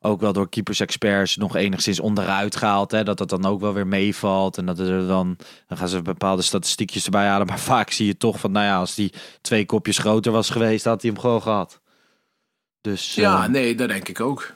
ook 0.00 0.20
wel 0.20 0.32
door 0.32 0.48
keepers-experts 0.48 1.36
nog 1.36 1.56
enigszins 1.56 2.00
onderuit 2.00 2.56
gehaald. 2.56 2.90
Hè? 2.90 3.02
Dat 3.04 3.18
dat 3.18 3.28
dan 3.28 3.44
ook 3.44 3.60
wel 3.60 3.72
weer 3.72 3.86
meevalt. 3.86 4.58
En 4.58 4.66
dat 4.66 4.78
er 4.78 5.06
dan, 5.06 5.36
dan 5.66 5.78
gaan 5.78 5.88
ze 5.88 6.02
bepaalde 6.02 6.42
statistiekjes 6.42 7.04
erbij 7.04 7.26
halen. 7.26 7.46
Maar 7.56 7.58
vaak 7.58 7.90
zie 7.90 8.06
je 8.06 8.16
toch 8.16 8.40
van, 8.40 8.52
nou 8.52 8.66
ja, 8.66 8.78
als 8.78 8.94
die 8.94 9.12
twee 9.40 9.66
kopjes 9.66 9.98
groter 9.98 10.32
was 10.32 10.50
geweest, 10.50 10.84
had 10.84 11.02
hij 11.02 11.10
hem 11.10 11.20
gewoon 11.20 11.42
gehad. 11.42 11.80
Dus 12.80 13.14
Ja, 13.14 13.42
eh, 13.42 13.48
nee, 13.48 13.74
dat 13.74 13.88
denk 13.88 14.08
ik 14.08 14.20
ook. 14.20 14.54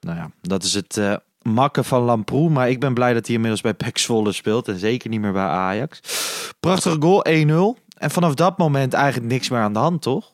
nou 0.00 0.16
ja, 0.16 0.30
dat 0.40 0.62
is 0.62 0.74
het 0.74 0.96
eh, 0.96 1.16
makken 1.42 1.84
van 1.84 2.02
Lamproe. 2.02 2.50
Maar 2.50 2.70
ik 2.70 2.80
ben 2.80 2.94
blij 2.94 3.12
dat 3.12 3.26
hij 3.26 3.34
inmiddels 3.34 3.60
bij 3.62 3.74
PEC 3.74 3.98
Zwolle 3.98 4.32
speelt. 4.32 4.68
En 4.68 4.78
zeker 4.78 5.10
niet 5.10 5.20
meer 5.20 5.32
bij 5.32 5.42
Ajax. 5.46 6.00
Prachtige 6.60 6.96
goal, 7.00 7.26
1-0. 7.76 7.80
En 7.94 8.10
vanaf 8.10 8.34
dat 8.34 8.58
moment 8.58 8.92
eigenlijk 8.92 9.32
niks 9.32 9.48
meer 9.48 9.60
aan 9.60 9.72
de 9.72 9.78
hand, 9.78 10.02
toch? 10.02 10.32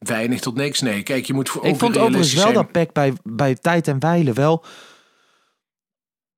Weinig 0.00 0.40
tot 0.40 0.54
niks, 0.54 0.80
nee. 0.80 1.02
Kijk, 1.02 1.26
je 1.26 1.32
moet 1.32 1.48
voor 1.48 1.66
Ik 1.66 1.76
vond 1.76 1.98
overigens 1.98 2.34
wel 2.34 2.52
dat 2.52 2.72
PEC 2.72 2.92
bij, 2.92 3.12
bij 3.22 3.54
tijd 3.54 3.88
en 3.88 4.00
wijle 4.00 4.32
wel... 4.32 4.64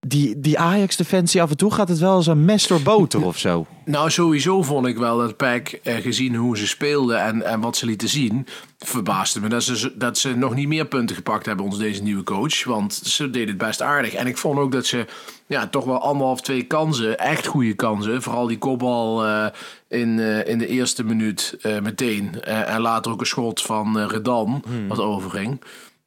Die, 0.07 0.41
die 0.41 0.59
Ajax-defensie 0.59 1.43
af 1.43 1.51
en 1.51 1.57
toe 1.57 1.73
gaat 1.73 1.89
het 1.89 1.99
wel 1.99 2.13
als 2.13 2.27
een 2.27 2.45
mes 2.45 2.67
door 2.67 2.81
boter 2.81 3.25
of 3.25 3.39
zo. 3.39 3.67
Nou, 3.85 4.11
sowieso 4.11 4.63
vond 4.63 4.87
ik 4.87 4.97
wel 4.97 5.19
dat 5.19 5.37
PEC, 5.37 5.81
eh, 5.83 5.97
gezien 5.97 6.35
hoe 6.35 6.59
ze 6.59 6.67
speelden 6.67 7.23
en, 7.23 7.43
en 7.43 7.61
wat 7.61 7.77
ze 7.77 7.87
lieten 7.87 8.09
zien, 8.09 8.47
verbaasde 8.79 9.41
me 9.41 9.49
dat 9.49 9.63
ze, 9.63 9.93
dat 9.97 10.19
ze 10.19 10.37
nog 10.37 10.55
niet 10.55 10.69
meer 10.69 10.87
punten 10.87 11.17
gepakt 11.17 11.47
hebben, 11.47 11.65
ons 11.65 11.79
deze 11.79 12.03
nieuwe 12.03 12.23
coach. 12.23 12.65
Want 12.65 12.95
ze 12.95 13.31
deden 13.31 13.49
het 13.49 13.59
best 13.59 13.83
aardig. 13.83 14.15
En 14.15 14.27
ik 14.27 14.39
vond 14.39 14.59
ook 14.59 14.73
dat 14.73 14.87
ze 14.87 15.07
ja, 15.47 15.67
toch 15.67 15.85
wel 15.85 16.01
anderhalf, 16.01 16.41
twee 16.41 16.63
kansen, 16.63 17.19
echt 17.19 17.47
goede 17.47 17.75
kansen, 17.75 18.23
vooral 18.23 18.47
die 18.47 18.59
kopbal 18.59 19.27
eh, 19.27 19.47
in, 19.89 20.19
eh, 20.21 20.49
in 20.49 20.59
de 20.59 20.67
eerste 20.67 21.05
minuut 21.05 21.59
meteen. 21.83 22.43
En 22.43 22.81
later 22.81 23.13
ook 23.13 23.21
een 23.21 23.27
schot 23.27 23.63
van 23.63 23.99
eh, 23.99 24.07
Redan, 24.07 24.65
wat 24.89 24.99
overging. 24.99 25.61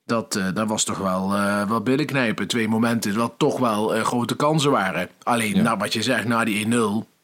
Dat, 0.06 0.40
dat 0.54 0.68
was 0.68 0.84
toch 0.84 0.98
wel, 0.98 1.34
eh 1.34 1.70
wel 1.70 1.82
billenknijpen. 1.82 2.48
Twee 2.48 2.68
momenten 2.68 3.14
dat 3.14 3.34
toch 3.38 3.60
wel 3.60 3.96
eh, 3.96 4.04
grote 4.04 4.36
kansen 4.36 4.72
waren. 4.72 5.10
Alleen, 5.24 5.64
nou, 5.64 5.78
wat 5.78 5.94
je 5.94 6.02
zegt, 6.02 6.26
na 6.28 6.44
die 6.44 6.66
1-0, 6.66 6.70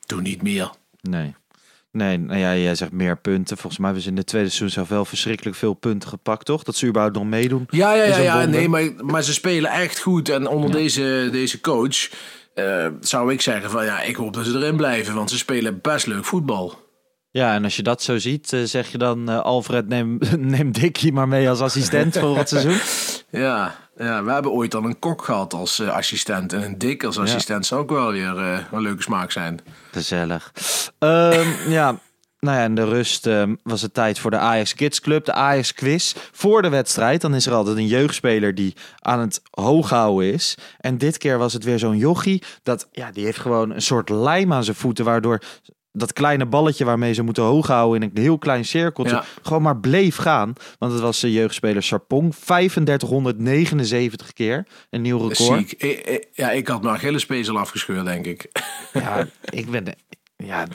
toen 0.05 0.23
niet 0.23 0.41
meer. 0.41 0.69
Nee. 1.01 1.35
Nee, 1.91 2.17
nou 2.17 2.39
ja, 2.39 2.55
jij 2.55 2.75
zegt 2.75 2.91
meer 2.91 3.17
punten. 3.17 3.57
Volgens 3.57 3.77
mij 3.77 3.85
hebben 3.85 4.03
ze 4.03 4.09
in 4.09 4.15
de 4.15 4.23
tweede 4.23 4.47
seizoen 4.47 4.69
zelf 4.69 4.89
wel 4.89 5.05
verschrikkelijk 5.05 5.55
veel 5.55 5.73
punten 5.73 6.09
gepakt, 6.09 6.45
toch? 6.45 6.63
Dat 6.63 6.75
ze 6.75 6.88
überhaupt 6.88 7.15
nog 7.15 7.25
meedoen. 7.25 7.67
Ja, 7.69 7.93
ja, 7.93 8.03
ja, 8.03 8.17
ja 8.17 8.45
nee, 8.45 8.69
maar, 8.69 8.91
maar 8.97 9.23
ze 9.23 9.33
spelen 9.33 9.71
echt 9.71 10.00
goed. 10.00 10.29
En 10.29 10.47
onder 10.47 10.71
deze, 10.71 11.29
deze 11.31 11.61
coach 11.61 12.09
zou 13.00 13.31
ik 13.31 13.41
zeggen 13.41 13.69
van 13.69 13.85
ja, 13.85 14.01
ik 14.01 14.15
hoop 14.15 14.33
dat 14.33 14.45
ze 14.45 14.57
erin 14.57 14.75
blijven. 14.75 15.15
Want 15.15 15.29
ze 15.29 15.38
spelen 15.38 15.81
best 15.81 16.07
leuk 16.07 16.25
voetbal. 16.25 16.89
Ja, 17.31 17.53
en 17.53 17.63
als 17.63 17.75
je 17.75 17.83
dat 17.83 18.01
zo 18.01 18.17
ziet, 18.17 18.53
eh, 18.53 18.63
zeg 18.63 18.91
je 18.91 18.97
dan... 18.97 19.29
eh, 19.29 19.39
Alfred, 19.39 19.88
neem, 19.88 20.19
neem 20.38 20.71
Dickie 20.71 21.13
maar 21.13 21.27
mee 21.27 21.50
als 21.50 21.59
assistent 21.61 22.17
voor 22.17 22.38
het 22.38 22.50
seizoen. 22.50 22.79
Ja, 23.29 23.75
ja, 23.97 24.23
we 24.23 24.31
hebben 24.31 24.51
ooit 24.51 24.75
al 24.75 24.83
een 24.83 25.00
kok 25.00 25.23
gehad 25.23 25.53
als 25.53 25.79
eh, 25.79 25.89
assistent. 25.89 26.53
En 26.53 26.63
een 26.63 26.77
dik 26.77 27.03
als 27.03 27.19
assistent 27.19 27.65
zou 27.65 27.81
ook 27.81 27.89
wel 27.89 28.11
weer 28.11 28.38
een 28.71 28.81
leuke 28.81 29.01
smaak 29.01 29.31
zijn. 29.31 29.59
Gezellig. 29.91 30.51
Ehm, 31.00 31.50
ja, 31.77 32.00
nou 32.39 32.57
ja, 32.57 32.63
in 32.63 32.75
de 32.75 32.85
rust 32.85 33.27
ehm, 33.27 33.55
was 33.63 33.81
het 33.81 33.93
tijd 33.93 34.19
voor 34.19 34.31
de 34.31 34.38
Ajax 34.38 34.73
Kids 34.73 35.01
Club, 35.01 35.25
de 35.25 35.33
Ajax 35.33 35.73
Quiz. 35.73 36.13
Voor 36.31 36.61
de 36.61 36.69
wedstrijd, 36.69 37.21
dan 37.21 37.35
is 37.35 37.45
er 37.45 37.53
altijd 37.53 37.77
een 37.77 37.88
jeugdspeler 37.88 38.55
die 38.55 38.75
aan 39.00 39.19
het 39.19 39.41
hoog 39.50 39.89
houden 39.89 40.33
is. 40.33 40.57
En 40.79 40.97
dit 40.97 41.17
keer 41.17 41.38
was 41.38 41.53
het 41.53 41.63
weer 41.63 41.79
zo'n 41.79 41.97
jochie, 41.97 42.43
dat, 42.63 42.88
ja, 42.91 43.11
die 43.11 43.25
heeft 43.25 43.39
gewoon 43.39 43.71
een 43.71 43.81
soort 43.81 44.09
lijm 44.09 44.53
aan 44.53 44.63
zijn 44.63 44.75
voeten, 44.77 45.05
waardoor 45.05 45.41
dat 45.93 46.13
kleine 46.13 46.45
balletje 46.45 46.86
waarmee 46.86 47.13
ze 47.13 47.21
moeten 47.24 47.43
hoog 47.43 47.67
houden 47.67 48.01
in 48.01 48.12
een 48.13 48.21
heel 48.21 48.38
klein 48.38 48.65
cirkeltje, 48.65 49.15
Ja. 49.15 49.24
gewoon 49.41 49.62
maar 49.62 49.77
bleef 49.77 50.15
gaan. 50.15 50.53
Want 50.79 50.91
het 50.91 51.01
was 51.01 51.19
de 51.19 51.31
jeugdspeler 51.31 51.83
Sarpong, 51.83 52.36
3579 52.36 54.33
keer, 54.33 54.67
een 54.89 55.01
nieuw 55.01 55.17
record. 55.27 55.38
ziek. 55.69 55.98
Ja, 56.33 56.51
ik 56.51 56.67
had 56.67 56.81
mijn 56.81 56.95
Achillespees 56.95 57.50
al 57.50 57.57
afgescheurd, 57.60 58.05
denk 58.05 58.25
ik. 58.25 58.45
Ja, 58.93 59.27
ik 59.50 59.69
ben. 59.71 59.86
Ja, 60.38 60.65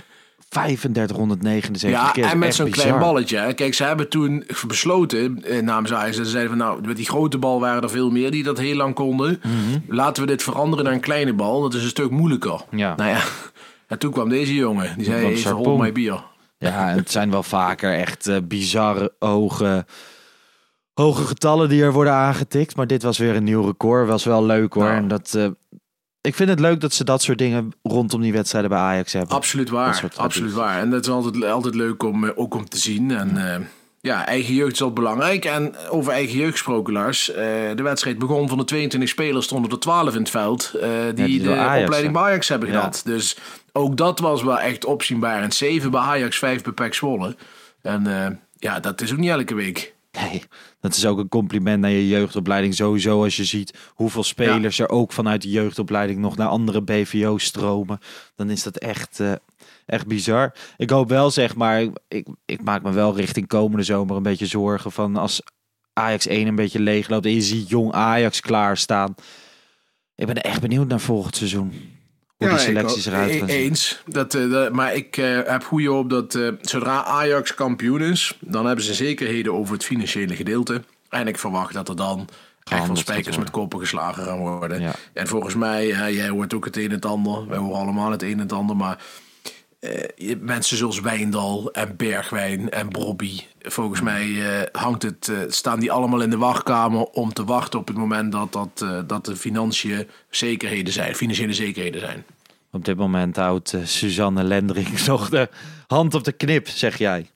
3579 0.49 1.91
Ja, 1.91 2.11
keer. 2.11 2.25
en 2.25 2.39
met 2.39 2.55
zo'n 2.55 2.71
klein 2.71 2.99
balletje. 2.99 3.37
hè. 3.39 3.53
Kijk, 3.53 3.75
ze 3.75 3.85
hebben 3.85 4.09
toen 4.09 4.45
besloten 4.67 5.45
eh, 5.45 5.63
namens 5.63 5.93
Ajax. 5.93 6.17
Ze 6.17 6.25
zeiden 6.25 6.49
van 6.57 6.67
nou, 6.67 6.87
met 6.87 6.97
die 6.97 7.07
grote 7.07 7.39
bal 7.39 7.61
waren 7.61 7.83
er 7.83 7.91
veel 7.91 8.11
meer 8.11 8.31
die 8.31 8.43
dat 8.43 8.59
heel 8.59 8.77
lang 8.77 8.95
konden. 8.95 9.41
Laten 9.89 10.23
we 10.23 10.29
dit 10.29 10.43
veranderen 10.43 10.85
naar 10.85 10.95
een 10.95 11.01
kleine 11.01 11.33
bal. 11.35 11.63
Dat 11.63 11.75
is 11.75 11.83
een 11.83 11.89
stuk 11.89 12.11
moeilijker. 12.11 12.61
Ja. 12.71 12.95
Nou 12.97 13.11
ja, 13.11 13.21
en 13.87 13.99
toen 13.99 14.13
kwam 14.13 14.29
deze 14.29 14.55
jongen. 14.55 14.95
Die 14.97 15.05
zei 15.05 15.27
even 15.27 15.77
mijn 15.79 15.93
bier. 15.93 16.23
Ja, 16.59 16.89
het 16.89 17.11
zijn 17.11 17.31
wel 17.31 17.43
vaker 17.43 17.93
echt 17.95 18.27
eh, 18.27 18.37
bizarre 18.43 19.13
hoge, 19.19 19.85
hoge 20.95 21.25
getallen 21.25 21.69
die 21.69 21.83
er 21.83 21.93
worden 21.93 22.13
aangetikt. 22.13 22.77
Maar 22.77 22.87
dit 22.87 23.03
was 23.03 23.19
weer 23.19 23.37
een 23.37 23.45
nieuw 23.45 23.65
record. 23.67 24.09
Was 24.09 24.25
wel 24.25 24.45
leuk 24.45 24.73
hoor. 24.73 24.85
Nou. 24.85 24.97
En 24.97 25.09
dat, 25.09 25.35
eh, 25.35 25.47
ik 26.21 26.35
vind 26.35 26.49
het 26.49 26.61
leuk 26.61 26.81
dat 26.81 26.93
ze 26.93 27.05
dat 27.05 27.23
soort 27.23 27.39
dingen 27.39 27.73
rondom 27.83 28.21
die 28.21 28.33
wedstrijden 28.33 28.71
bij 28.71 28.79
Ajax 28.79 29.13
hebben. 29.13 29.37
Absoluut 29.37 29.71
waar. 29.71 30.11
Absoluut 30.17 30.53
waar. 30.53 30.81
En 30.81 30.91
dat 30.91 31.05
is 31.07 31.11
altijd, 31.11 31.45
altijd 31.45 31.75
leuk 31.75 32.03
om, 32.03 32.25
eh, 32.25 32.31
ook 32.35 32.55
om 32.55 32.69
te 32.69 32.79
zien. 32.79 33.11
En 33.11 33.69
ja, 34.01 34.27
eigen 34.27 34.55
jeugd 34.55 34.73
is 34.73 34.81
altijd 34.83 34.99
belangrijk. 34.99 35.45
En 35.45 35.75
over 35.91 36.13
eigen 36.13 36.39
jeugd 36.39 36.53
gesproken, 36.53 36.93
Lars. 36.93 37.25
de 37.75 37.83
wedstrijd 37.83 38.19
begon 38.19 38.49
van 38.49 38.59
de 38.59 38.65
22 38.65 39.09
spelers, 39.09 39.45
stonden 39.45 39.71
er 39.71 39.79
12 39.79 40.13
in 40.15 40.21
het 40.21 40.31
veld. 40.31 40.71
die, 41.15 41.25
die 41.27 41.43
de 41.43 41.57
Ajax, 41.57 41.83
opleiding 41.83 42.13
bij 42.13 42.23
Ajax 42.23 42.49
hebben 42.49 42.69
Ja. 42.69 42.75
gehad. 42.75 43.03
Dus 43.05 43.37
ook 43.77 43.97
dat 43.97 44.19
was 44.19 44.43
wel 44.43 44.59
echt 44.59 44.85
opzienbarend. 44.85 45.55
7 45.55 45.91
bij 45.91 46.01
Ajax, 46.01 46.39
5 46.39 46.63
bij 46.63 46.73
PEC 46.73 46.95
Zwolle. 46.95 47.37
En 47.83 48.07
eh, 48.07 48.37
ja, 48.53 48.81
dat 48.81 49.01
is 49.01 49.13
ook 49.13 49.19
niet 49.19 49.31
elke 49.31 49.55
week. 49.55 49.95
Nee, 50.13 50.43
dat 50.81 50.95
is 50.97 51.07
ook 51.07 51.19
een 51.19 51.29
compliment 51.29 51.81
naar 51.81 51.91
je 51.91 52.09
jeugdopleiding. 52.09 52.75
Sowieso 52.75 53.23
als 53.23 53.37
je 53.37 53.45
ziet 53.45 53.79
hoeveel 53.89 54.23
spelers 54.23 54.79
er 54.79 54.89
ook 54.89 55.13
vanuit 55.13 55.43
de 55.43 55.51
jeugdopleiding 55.51 56.19
nog 56.19 56.37
naar 56.37 56.49
andere 56.49 56.83
BVO's 56.83 57.45
stromen. 57.45 57.99
Dan 58.35 58.51
is 58.51 58.63
dat 58.63 58.77
echt, 58.77 59.21
eh, 59.21 59.33
echt 59.87 60.07
bizar. 60.07 60.55
Ik 60.77 60.91
hoop 60.91 61.09
wel, 61.09 61.31
zeg 61.31 61.55
maar, 61.55 61.87
ik, 62.09 62.27
ik 62.45 62.63
maak 62.63 62.83
me 62.83 62.93
wel 62.93 63.17
richting 63.17 63.47
komende 63.47 63.83
zomer 63.83 64.17
een 64.17 64.23
beetje 64.23 64.47
zorgen 64.47 64.93
van 64.93 65.17
als 65.17 65.43
Ajax 65.93 66.27
1 66.27 66.47
een 66.47 66.55
beetje 66.55 66.81
leeg 66.81 67.09
loopt 67.09 67.27
en 67.27 67.35
je 67.35 67.41
ziet 67.41 67.69
jong 67.69 67.93
Ajax 67.93 68.41
klaarstaan. 68.41 69.15
Ik 70.15 70.27
ben 70.27 70.43
echt 70.43 70.61
benieuwd 70.61 70.89
naar 70.89 71.01
volgend 71.01 71.37
seizoen. 71.37 71.96
Hoe 72.37 72.49
die 72.49 72.57
ik 72.57 72.63
selecties 72.65 73.07
eruit 73.07 73.31
E- 73.31 73.39
gaan. 73.39 73.49
Eens. 73.49 74.03
Dat, 74.07 74.35
eh, 74.35 74.51
dat- 74.51 74.73
maar 74.73 74.95
ik 74.95 75.17
eh, 75.17 75.39
heb 75.45 75.65
goede 75.65 75.89
hoop 75.89 76.11
dat 76.11 76.35
eh, 76.35 76.49
zodra 76.61 77.05
Ajax 77.05 77.55
kampioen 77.55 78.01
is, 78.03 78.37
dan 78.41 78.67
hebben 78.67 78.85
ze 78.85 78.95
zekerheden 78.95 79.53
over 79.55 79.75
het 79.75 79.85
financiële 79.85 80.37
gedeelte. 80.37 80.83
En 81.09 81.27
ik 81.29 81.39
verwacht 81.39 81.75
dat 81.75 81.89
er 81.89 81.97
dan 81.97 82.19
echt 82.21 82.29
Gehandeld 82.65 82.99
spijkers 82.99 83.39
met 83.39 83.51
koppen 83.51 83.79
geslagen 83.79 84.25
gaan 84.25 84.39
worden. 84.39 84.81
Ja. 84.81 84.93
En 85.13 85.27
volgens 85.27 85.55
mij, 85.55 85.87
jij 85.87 86.29
hoort 86.29 86.55
ook 86.55 86.65
het 86.65 86.77
een 86.77 86.85
en 86.85 86.91
het 86.91 87.05
ander. 87.07 87.49
Wij 87.49 87.59
horen 87.59 87.81
allemaal 87.81 88.11
het 88.11 88.23
een 88.23 88.33
en 88.33 88.39
het 88.39 88.53
ander. 88.53 88.77
Maar 88.77 88.99
eh, 89.87 90.37
mensen 90.41 90.77
zoals 90.77 91.01
Wijndal 91.01 91.71
en 91.73 91.97
Bergwijn 91.97 92.71
en 92.71 92.89
Brobby. 92.89 93.41
Volgens 93.61 94.01
mij 94.01 94.61
eh, 94.61 94.81
hangt 94.83 95.03
het, 95.03 95.29
eh, 95.29 95.37
staan 95.49 95.81
die 95.81 95.93
allemaal 95.93 96.21
in 96.21 96.31
de 96.31 96.37
wachtkamer 96.37 97.05
om 97.05 97.33
te 97.33 97.45
wachten 97.45 97.79
op 97.79 97.87
het 97.87 97.97
moment 97.97 98.33
dat, 98.33 98.53
dat, 98.53 98.85
dat 99.09 99.25
de 99.25 99.37
financiën 99.37 100.09
zekerheden 100.31 100.93
zijn, 100.93 101.15
financiële 101.15 101.53
zekerheden 101.53 102.01
zijn. 102.01 102.25
Op 102.73 102.85
dit 102.85 102.97
moment 102.97 103.37
houdt 103.37 103.75
Suzanne 103.85 104.43
Lendering 104.43 105.05
nog 105.07 105.29
de 105.29 105.49
hand 105.87 106.15
op 106.15 106.25
de 106.25 106.33
knip, 106.33 106.69
zeg 106.69 106.99
jij. 106.99 107.31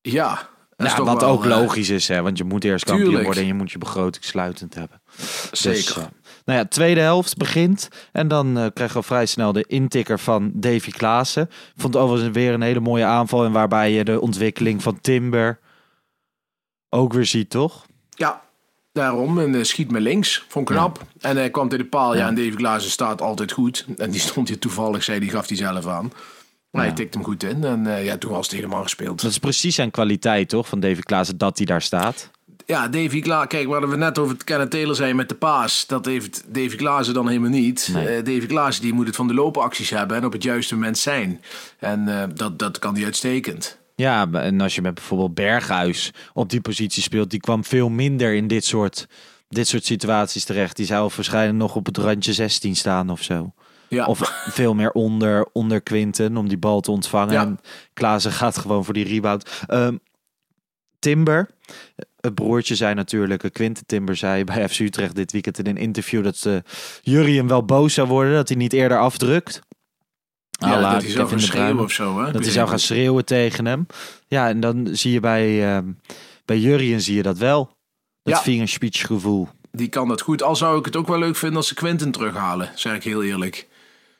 Ja, 0.00 0.48
toch 0.86 1.06
wat 1.06 1.20
wel, 1.20 1.30
ook 1.30 1.44
eh, 1.44 1.48
logisch 1.48 1.88
is, 1.88 2.08
hè, 2.08 2.22
want 2.22 2.38
je 2.38 2.44
moet 2.44 2.64
eerst 2.64 2.84
kampioen 2.84 3.06
Tuurlijk. 3.06 3.26
worden 3.26 3.42
en 3.42 3.48
je 3.48 3.54
moet 3.54 3.70
je 3.70 3.78
begroting 3.78 4.24
sluitend 4.24 4.74
hebben. 4.74 5.00
Zeker. 5.52 5.94
Dus, 5.94 5.94
nou 6.44 6.58
ja, 6.58 6.64
tweede 6.64 7.00
helft 7.00 7.36
begint 7.36 7.88
en 8.12 8.28
dan 8.28 8.58
eh, 8.58 8.66
krijgen 8.74 9.00
we 9.00 9.06
vrij 9.06 9.26
snel 9.26 9.52
de 9.52 9.64
intikker 9.68 10.18
van 10.18 10.50
Davy 10.54 10.90
Klaassen. 10.90 11.50
Vond 11.76 11.96
overigens 11.96 12.34
weer 12.34 12.52
een 12.52 12.62
hele 12.62 12.80
mooie 12.80 13.04
aanval 13.04 13.44
en 13.44 13.52
waarbij 13.52 13.92
je 13.92 14.04
de 14.04 14.20
ontwikkeling 14.20 14.82
van 14.82 15.00
Timber 15.00 15.58
ook 16.88 17.12
weer 17.12 17.26
ziet, 17.26 17.50
toch? 17.50 17.86
ja, 18.18 18.42
daarom. 18.92 19.38
En 19.38 19.66
schiet 19.66 19.90
me 19.90 20.00
links. 20.00 20.44
Vond 20.48 20.70
ik 20.70 20.76
knap. 20.76 21.02
En 21.20 21.36
hij 21.36 21.50
kwam 21.50 21.68
tegen 21.68 21.84
de 21.84 21.90
paal. 21.90 22.16
Ja, 22.16 22.26
en 22.26 22.34
David 22.34 22.54
Klaassen 22.54 22.90
staat 22.90 23.20
altijd 23.20 23.52
goed. 23.52 23.86
En 23.96 24.10
die 24.10 24.20
stond 24.20 24.48
hier 24.48 24.58
toevallig, 24.58 25.04
zei 25.04 25.20
die 25.20 25.30
gaf 25.30 25.48
hij 25.48 25.56
zelf 25.56 25.86
aan. 25.86 26.12
Maar 26.78 26.86
hij 26.86 26.96
tikte 26.96 27.18
hem 27.18 27.26
goed 27.26 27.42
in. 27.42 27.64
En 27.64 27.96
eh, 27.96 28.04
ja, 28.04 28.18
toen 28.18 28.30
was 28.30 28.46
het 28.46 28.54
helemaal 28.54 28.82
gespeeld. 28.82 29.22
Dat 29.22 29.30
is 29.30 29.38
precies 29.38 29.74
zijn 29.74 29.90
kwaliteit, 29.90 30.48
toch, 30.48 30.68
van 30.68 30.80
Davy 30.80 31.00
Klaassen, 31.00 31.38
dat 31.38 31.56
hij 31.56 31.66
daar 31.66 31.82
staat. 31.82 32.30
Ja, 32.66 32.88
Davy 32.88 33.20
Klaassen. 33.20 33.48
Kijk, 33.48 33.68
waar 33.68 33.88
we 33.88 33.96
net 33.96 34.18
over 34.18 34.32
het 34.32 34.44
Kenneth 34.44 34.70
Taylor 34.70 34.94
zijn 34.94 35.16
met 35.16 35.28
de 35.28 35.34
paas. 35.34 35.86
Dat 35.86 36.06
heeft 36.06 36.44
Davy 36.46 36.76
Klaassen 36.76 37.14
dan 37.14 37.28
helemaal 37.28 37.50
niet. 37.50 37.90
Nee. 37.92 38.06
Eh, 38.06 38.24
Davy 38.24 38.46
Klaassen 38.46 38.82
die 38.82 38.92
moet 38.92 39.06
het 39.06 39.16
van 39.16 39.26
de 39.26 39.34
loopacties 39.34 39.90
hebben 39.90 40.16
en 40.16 40.24
op 40.24 40.32
het 40.32 40.42
juiste 40.42 40.74
moment 40.74 40.98
zijn. 40.98 41.40
En 41.78 42.08
eh, 42.08 42.28
dat, 42.34 42.58
dat 42.58 42.78
kan 42.78 42.94
hij 42.94 43.04
uitstekend. 43.04 43.78
Ja, 43.94 44.30
en 44.32 44.60
als 44.60 44.74
je 44.74 44.82
met 44.82 44.94
bijvoorbeeld 44.94 45.34
Berghuis 45.34 46.12
op 46.32 46.50
die 46.50 46.60
positie 46.60 47.02
speelt, 47.02 47.30
die 47.30 47.40
kwam 47.40 47.64
veel 47.64 47.88
minder 47.88 48.34
in 48.34 48.46
dit 48.46 48.64
soort, 48.64 49.06
dit 49.48 49.68
soort 49.68 49.84
situaties 49.84 50.44
terecht. 50.44 50.76
Die 50.76 50.86
zou 50.86 51.10
waarschijnlijk 51.16 51.58
nog 51.58 51.76
op 51.76 51.86
het 51.86 51.96
randje 51.96 52.32
16 52.32 52.76
staan 52.76 53.10
of 53.10 53.22
zo. 53.22 53.52
Ja. 53.88 54.06
Of 54.06 54.44
veel 54.50 54.74
meer 54.74 54.90
onder, 54.90 55.46
onder 55.52 55.80
Quinten 55.80 56.36
om 56.36 56.48
die 56.48 56.58
bal 56.58 56.80
te 56.80 56.90
ontvangen. 56.90 57.32
Ja. 57.32 57.40
En 57.42 57.60
Klaassen 57.94 58.32
gaat 58.32 58.58
gewoon 58.58 58.84
voor 58.84 58.94
die 58.94 59.04
rebound. 59.04 59.50
Ehm, 59.66 59.96
Timber, 60.98 61.48
het 62.20 62.34
broertje 62.34 62.74
zei 62.74 62.94
natuurlijk, 62.94 63.42
eh, 63.44 63.50
Quinten 63.50 63.86
Timber 63.86 64.16
zei 64.16 64.44
bij 64.44 64.68
FC 64.68 64.78
Utrecht 64.78 65.14
dit 65.14 65.32
weekend 65.32 65.58
in 65.58 65.66
een 65.66 65.76
interview 65.76 66.24
dat 66.24 66.44
uh, 66.46 66.56
Jurien 67.02 67.48
wel 67.48 67.64
boos 67.64 67.94
zou 67.94 68.08
worden 68.08 68.34
dat 68.34 68.48
hij 68.48 68.56
niet 68.56 68.72
eerder 68.72 68.98
afdrukt. 68.98 69.60
Ja, 70.50 70.66
À 70.76 70.80
la 70.80 70.92
dat 70.92 71.02
hij 71.02 71.10
zou 71.10 71.28
gaan 71.28 71.40
schreeuwen 71.40 71.84
of 71.84 71.92
zo. 71.92 72.24
Hè? 72.24 72.32
Dat 72.32 72.42
hij 72.42 72.52
zou 72.52 72.68
gaan 72.68 72.78
schreeuwen 72.78 73.24
tegen 73.24 73.66
hem. 73.66 73.86
Ja, 74.26 74.48
en 74.48 74.60
dan 74.60 74.88
zie 74.92 75.12
je 75.12 75.20
bij, 75.20 75.74
ehm 75.76 75.86
bij 76.44 76.58
Jurien 76.58 77.00
zie 77.00 77.16
je 77.16 77.22
dat 77.22 77.38
wel. 77.38 77.76
Dat 78.22 78.34
Ja. 78.36 78.42
vingerspitch 78.42 79.06
gevoel. 79.06 79.48
Die 79.72 79.88
kan 79.88 80.08
dat 80.08 80.20
goed. 80.20 80.42
Al 80.42 80.56
zou 80.56 80.78
ik 80.78 80.84
het 80.84 80.96
ook 80.96 81.06
wel 81.06 81.18
leuk 81.18 81.36
vinden 81.36 81.56
als 81.56 81.68
ze 81.68 81.74
Quinten 81.74 82.10
terughalen. 82.10 82.70
Zeg 82.74 82.94
ik 82.94 83.04
heel 83.04 83.22
eerlijk. 83.22 83.67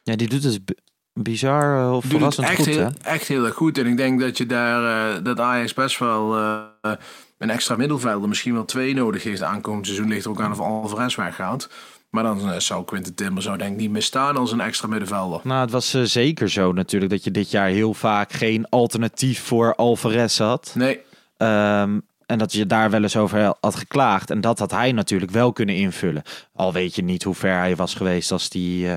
Ja, 0.09 0.17
die 0.17 0.29
doet 0.29 0.43
het 0.45 0.65
b- 0.65 0.71
bizar 1.13 1.79
eh, 1.81 1.93
of 1.93 2.03
Doet 2.03 2.03
het 2.03 2.13
verrassend 2.35 2.47
echt, 2.47 2.57
goed, 2.57 2.67
heel, 2.67 2.79
hè? 2.79 2.89
echt 3.03 3.29
heel 3.29 3.45
erg 3.45 3.55
goed. 3.55 3.79
En 3.79 3.87
ik 3.87 3.97
denk 3.97 4.21
dat 4.21 4.37
je 4.39 4.47
daar, 4.47 5.15
eh, 5.17 5.25
dat 5.25 5.41
Ajax 5.41 5.75
best 5.75 5.99
wel 5.99 6.37
eh, 6.37 6.93
een 7.39 7.51
extra 7.51 7.77
middelvelder, 7.77 8.29
misschien 8.29 8.55
wel 8.55 8.65
twee 8.65 8.95
nodig 8.95 9.23
heeft 9.23 9.43
aankomend 9.43 9.87
seizoen. 9.87 10.09
Ligt 10.09 10.25
er 10.25 10.31
ook 10.31 10.41
aan 10.41 10.53
of 10.53 10.61
Alvarez 10.61 11.17
weggaat. 11.17 11.69
Maar 12.11 12.23
dan 12.23 12.61
zou 12.61 12.85
Quinten 12.85 13.15
Timber 13.15 13.43
zou 13.43 13.59
denk 13.59 13.73
ik 13.73 13.79
niet 13.79 13.91
misstaan 13.91 14.37
als 14.37 14.53
een 14.53 14.61
extra 14.61 14.89
middenvelder. 14.89 15.41
Nou, 15.45 15.61
het 15.61 15.71
was 15.71 15.91
zeker 16.03 16.51
zo 16.51 16.73
natuurlijk 16.73 17.11
dat 17.11 17.25
je 17.25 17.31
dit 17.31 17.51
jaar 17.51 17.69
heel 17.69 17.95
vaak 17.95 18.33
geen 18.33 18.69
alternatief 18.69 19.43
voor 19.43 19.75
Alvarez 19.75 20.39
had. 20.39 20.73
Nee, 20.75 21.01
Ehm, 21.37 21.99
en 22.27 22.39
dat 22.39 22.53
je 22.53 22.67
daar 22.67 22.91
wel 22.91 23.03
eens 23.03 23.17
over 23.17 23.55
had 23.61 23.75
geklaagd. 23.75 24.31
En 24.31 24.41
dat 24.41 24.59
had 24.59 24.71
hij 24.71 24.93
natuurlijk 24.93 25.31
wel 25.31 25.53
kunnen 25.53 25.75
invullen. 25.75 26.23
Al 26.55 26.73
weet 26.73 26.95
je 26.95 27.03
niet 27.03 27.23
hoe 27.23 27.35
ver 27.35 27.57
hij 27.59 27.77
was 27.77 27.95
geweest 27.95 28.33
als 28.33 28.49
eh, 28.49 28.97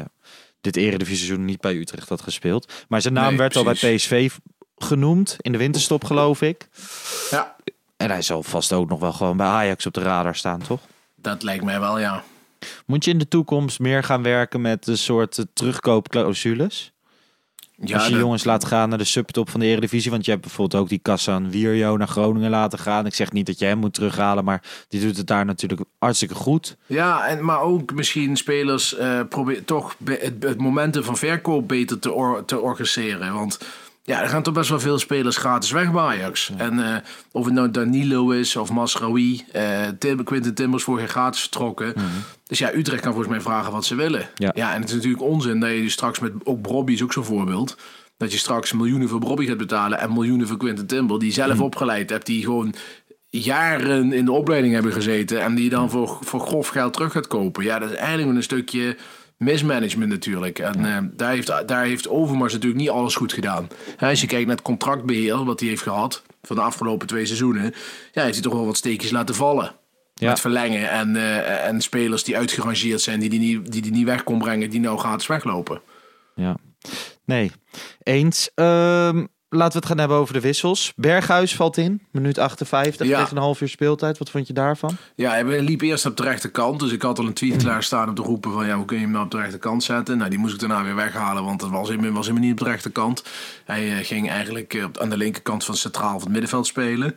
dit 0.62 0.76
eredivisie 0.76 1.38
niet 1.38 1.62
bij 1.62 1.76
Utrecht 1.76 2.10
had 2.10 2.21
gespeeld. 2.21 2.71
Maar 2.88 3.02
zijn 3.02 3.13
naam 3.13 3.28
Nee, 3.28 3.38
werd 3.38 3.56
al 3.56 3.63
bij. 3.63 3.74
PSV 3.74 4.32
genoemd 4.78 5.36
in 5.39 5.52
de 5.52 5.58
winterstop, 5.58 6.04
geloof 6.04 6.41
ik. 6.41 6.67
ja, 7.30 7.56
En 7.97 8.10
hij 8.10 8.21
zal 8.21 8.43
vast 8.43 8.74
ook 8.74 8.89
nog 8.89 9.00
wel 9.00 9.13
gewoon 9.13 9.38
bij 9.38 9.47
Ajax 9.47 9.86
op 9.86 9.93
de 9.93 10.02
radar 10.02 10.36
staan, 10.36 10.62
toch? 10.62 10.80
dat 11.15 11.43
lijkt 11.43 11.63
mij 11.63 11.80
wel, 11.80 12.00
ja. 12.00 12.24
Moet 12.86 13.06
je 13.06 13.12
in 13.12 13.17
de 13.17 13.28
toekomst 13.28 13.80
meer 13.80 14.04
gaan 14.04 14.24
werken 14.24 14.62
met 14.62 14.88
een 14.88 14.97
soort 14.97 15.45
terugkoopclausules? 15.54 16.90
Ja 17.84 17.98
Als 17.98 18.08
je 18.08 18.17
jongens 18.17 18.44
laat 18.44 18.65
gaan 18.65 18.89
naar 18.89 18.98
de 18.98 19.04
subtop 19.04 19.50
van 19.50 19.60
de 19.60 19.65
Eredivisie. 19.65 20.12
Want 20.12 20.26
je 20.26 20.32
hebt 20.32 20.44
bijvoorbeeld 20.44 20.82
ook 20.82 20.89
die 20.89 21.00
Kassan 21.00 21.50
Wierjo 21.50 21.98
naar 21.98 22.08
Groningen 22.08 22.50
laten 22.50 22.80
gaan. 22.80 23.06
Ik 23.06 23.13
zeg 23.15 23.32
niet 23.32 23.46
dat 23.46 23.60
je 23.60 23.65
hem 23.65 23.78
moet 23.78 23.94
terughalen, 23.94 24.44
maar 24.44 24.63
die 24.88 25.02
doet 25.02 25.17
het 25.17 25.28
daar 25.28 25.46
natuurlijk 25.46 25.82
hartstikke 26.00 26.36
goed. 26.36 26.78
Ja, 26.86 27.28
en, 27.28 27.46
maar 27.46 27.62
ook 27.62 27.94
misschien 27.94 28.38
spelers 28.38 28.96
eh 28.96 29.20
probeer 29.30 29.65
toch 29.65 29.96
het, 30.04 30.34
het 30.39 30.58
momentum 30.58 31.04
van 31.04 31.17
verkoop 31.17 31.67
beter 31.67 32.00
te, 32.00 32.12
or- 32.12 32.46
te 32.46 32.60
organiseren. 32.60 33.34
Want 33.34 33.60
ja, 34.04 34.22
er 34.22 34.30
gaan 34.30 34.44
toch 34.44 34.54
best 34.54 34.70
wel 34.70 34.80
veel 34.80 35.00
spelers 35.00 35.38
gratis 35.38 35.72
weg 35.72 35.91
bij 35.91 36.02
Ajax. 36.02 36.52
En 36.58 36.94
eh, 36.94 37.02
of 37.32 37.46
het 37.46 37.54
nou 37.54 37.72
Danilo 37.72 38.30
is 38.30 38.56
of 38.56 38.72
Masraoui, 38.72 39.46
eh 39.52 39.88
Tim, 40.00 40.24
Quinten 40.24 40.54
Timbers 40.54 40.84
vorig 40.84 41.02
jaar 41.02 41.10
gratis 41.10 41.41
vertrokken. 41.41 41.94
Dus 42.52 42.60
ja, 42.60 42.74
Utrecht 42.74 43.02
kan 43.02 43.12
volgens 43.12 43.32
mij 43.32 43.42
vragen 43.42 43.72
wat 43.72 43.86
ze 43.86 43.96
willen. 43.96 44.30
Ja. 44.36 44.52
Ja, 44.54 44.74
en 44.74 44.80
het 44.80 44.90
is 44.90 44.96
natuurlijk 44.96 45.24
onzin 45.24 45.60
dat 45.60 45.70
je 45.70 45.82
dus 45.82 45.94
straks 45.94 46.20
met, 46.20 46.32
ook 46.44 46.62
Brobby 46.62 46.94
is 46.94 47.04
ook 47.04 47.14
zo'n 47.14 47.24
voorbeeld. 47.24 47.78
Dat 48.18 48.32
je 48.32 48.38
straks 48.38 48.74
miljoenen 48.74 49.10
voor 49.10 49.20
Brobby 49.20 49.46
gaat 49.46 49.58
betalen 49.58 50.00
en 50.00 50.14
miljoenen 50.14 50.48
voor 50.48 50.58
Quinten 50.58 50.88
Timber. 50.88 51.20
Die 51.20 51.32
zelf 51.32 51.60
opgeleid 51.62 52.10
hebt, 52.10 52.26
die 52.26 52.44
gewoon 52.44 52.74
jaren 53.30 54.14
in 54.14 54.26
de 54.26 54.32
opleiding 54.32 54.74
hebben 54.74 54.94
gezeten 54.94 55.42
en 55.42 55.56
die 55.56 55.64
je 55.64 55.70
dan 55.70 55.90
voor, 55.90 56.18
voor 56.22 56.40
grof 56.40 56.68
geld 56.68 56.94
terug 56.94 57.12
gaat 57.12 57.28
kopen. 57.28 57.64
Ja, 57.64 57.80
dat 57.80 57.90
is 57.90 57.96
eigenlijk 57.96 58.36
een 58.36 58.44
stukje 58.44 58.98
mismanagement 59.38 60.12
natuurlijk. 60.12 60.60
En 60.60 60.86
eh, 60.86 60.98
daar, 61.12 61.32
heeft, 61.32 61.68
daar 61.68 61.84
heeft 61.84 62.10
Overmars 62.10 62.54
natuurlijk 62.54 62.82
niet 62.82 62.90
alles 62.90 63.16
goed 63.16 63.34
gedaan. 63.34 63.68
Hè, 63.98 64.10
als 64.10 64.22
je 64.22 64.28
kijkt 64.28 64.48
naar 64.48 64.56
het 64.56 64.66
contractbeheer 64.66 65.46
wat 65.46 65.60
hij 65.60 65.70
heeft 65.70 65.82
gehad 65.82 66.24
van 66.42 66.56
de 66.56 66.62
afgelopen 66.62 67.08
twee 67.08 67.26
seizoenen, 67.26 67.74
ja, 68.12 68.22
heeft 68.22 68.34
hij 68.34 68.44
toch 68.44 68.54
wel 68.54 68.66
wat 68.66 68.78
steekjes 68.78 69.12
laten 69.12 69.36
vallen. 69.36 69.80
Ja. 70.21 70.29
Met 70.29 70.39
verlengen 70.39 70.89
en, 70.89 71.15
eh, 71.15 71.67
en 71.67 71.81
spelers 71.81 72.23
die 72.23 72.38
uitgerangeerd 72.38 73.01
zijn, 73.01 73.19
die 73.19 73.29
die, 73.29 73.39
niet, 73.39 73.71
die 73.71 73.81
die 73.81 73.91
niet 73.91 74.05
weg 74.05 74.23
kon 74.23 74.39
brengen, 74.39 74.69
die 74.69 74.79
nou 74.79 74.97
gratis 74.97 75.27
weglopen. 75.27 75.81
Ja. 76.36 76.57
Nee, 77.25 77.51
eens. 78.03 78.49
Ehm, 78.55 79.25
laten 79.49 79.71
we 79.73 79.77
het 79.77 79.86
gaan 79.86 79.97
hebben 79.97 80.17
over 80.17 80.34
de 80.34 80.39
wissels. 80.39 80.93
Berghuis 80.95 81.55
valt 81.55 81.77
in, 81.77 82.01
minuut 82.12 82.38
58, 82.38 83.07
Ja. 83.07 83.19
tegen 83.19 83.36
een 83.38 83.43
half 83.43 83.62
uur 83.62 83.69
speeltijd. 83.69 84.17
Wat 84.17 84.29
vond 84.29 84.47
je 84.47 84.53
daarvan? 84.53 84.97
Ja, 85.15 85.31
hij 85.31 85.62
liep 85.62 85.81
eerst 85.81 86.05
op 86.05 86.17
de 86.17 86.23
rechterkant. 86.23 86.79
Dus 86.79 86.91
ik 86.91 87.01
had 87.01 87.19
al 87.19 87.25
een 87.25 87.34
tweet 87.34 87.63
klaarstaan 87.63 88.10
om 88.10 88.15
te 88.15 88.21
roepen 88.21 88.51
van... 88.51 88.65
ja, 88.65 88.75
hoe 88.75 88.86
kun 88.86 88.97
je 88.97 89.03
hem 89.03 89.12
nou 89.12 89.25
op 89.25 89.31
de 89.31 89.38
rechterkant 89.38 89.84
zetten? 89.84 90.17
Nou, 90.17 90.29
die 90.29 90.39
moest 90.39 90.53
ik 90.53 90.60
daarna 90.60 90.84
weer 90.84 90.95
weghalen, 90.95 91.43
want 91.43 91.60
dat 91.60 91.69
was 91.69 91.89
helemaal, 91.89 92.12
was 92.12 92.31
niet 92.31 92.51
op 92.51 92.57
de 92.60 92.71
rechterkant. 92.71 93.23
Hij 93.65 93.97
eh, 93.97 94.05
ging 94.05 94.29
eigenlijk 94.29 94.73
eh, 94.73 94.84
op, 94.84 94.97
aan 94.97 95.10
de 95.10 95.17
linkerkant 95.17 95.65
van 95.65 95.75
centraal 95.75 96.12
van 96.12 96.21
het 96.21 96.29
middenveld 96.29 96.67
spelen. 96.67 97.15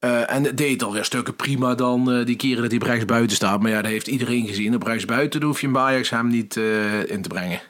Eh, 0.00 0.32
en 0.32 0.44
het 0.44 0.56
deed 0.56 0.82
alweer 0.82 1.04
stukken 1.04 1.36
prima 1.36 1.74
dan 1.74 2.12
eh, 2.12 2.26
die 2.26 2.36
keren 2.36 2.62
dat 2.62 2.70
hij 2.70 2.80
op 2.80 2.86
rechts 2.86 3.04
buiten 3.04 3.36
staat. 3.36 3.60
Maar 3.60 3.70
ja, 3.70 3.82
dat 3.82 3.90
heeft 3.90 4.06
iedereen 4.06 4.46
gezien. 4.46 4.74
Op 4.74 4.82
rechts 4.82 5.04
buiten 5.04 5.42
hoef 5.42 5.60
je 5.60 5.66
een 5.66 5.76
Ajax 5.76 6.10
hem 6.10 6.28
niet 6.28 6.56
eh, 6.56 7.10
in 7.10 7.22
te 7.22 7.28
brengen. 7.28 7.60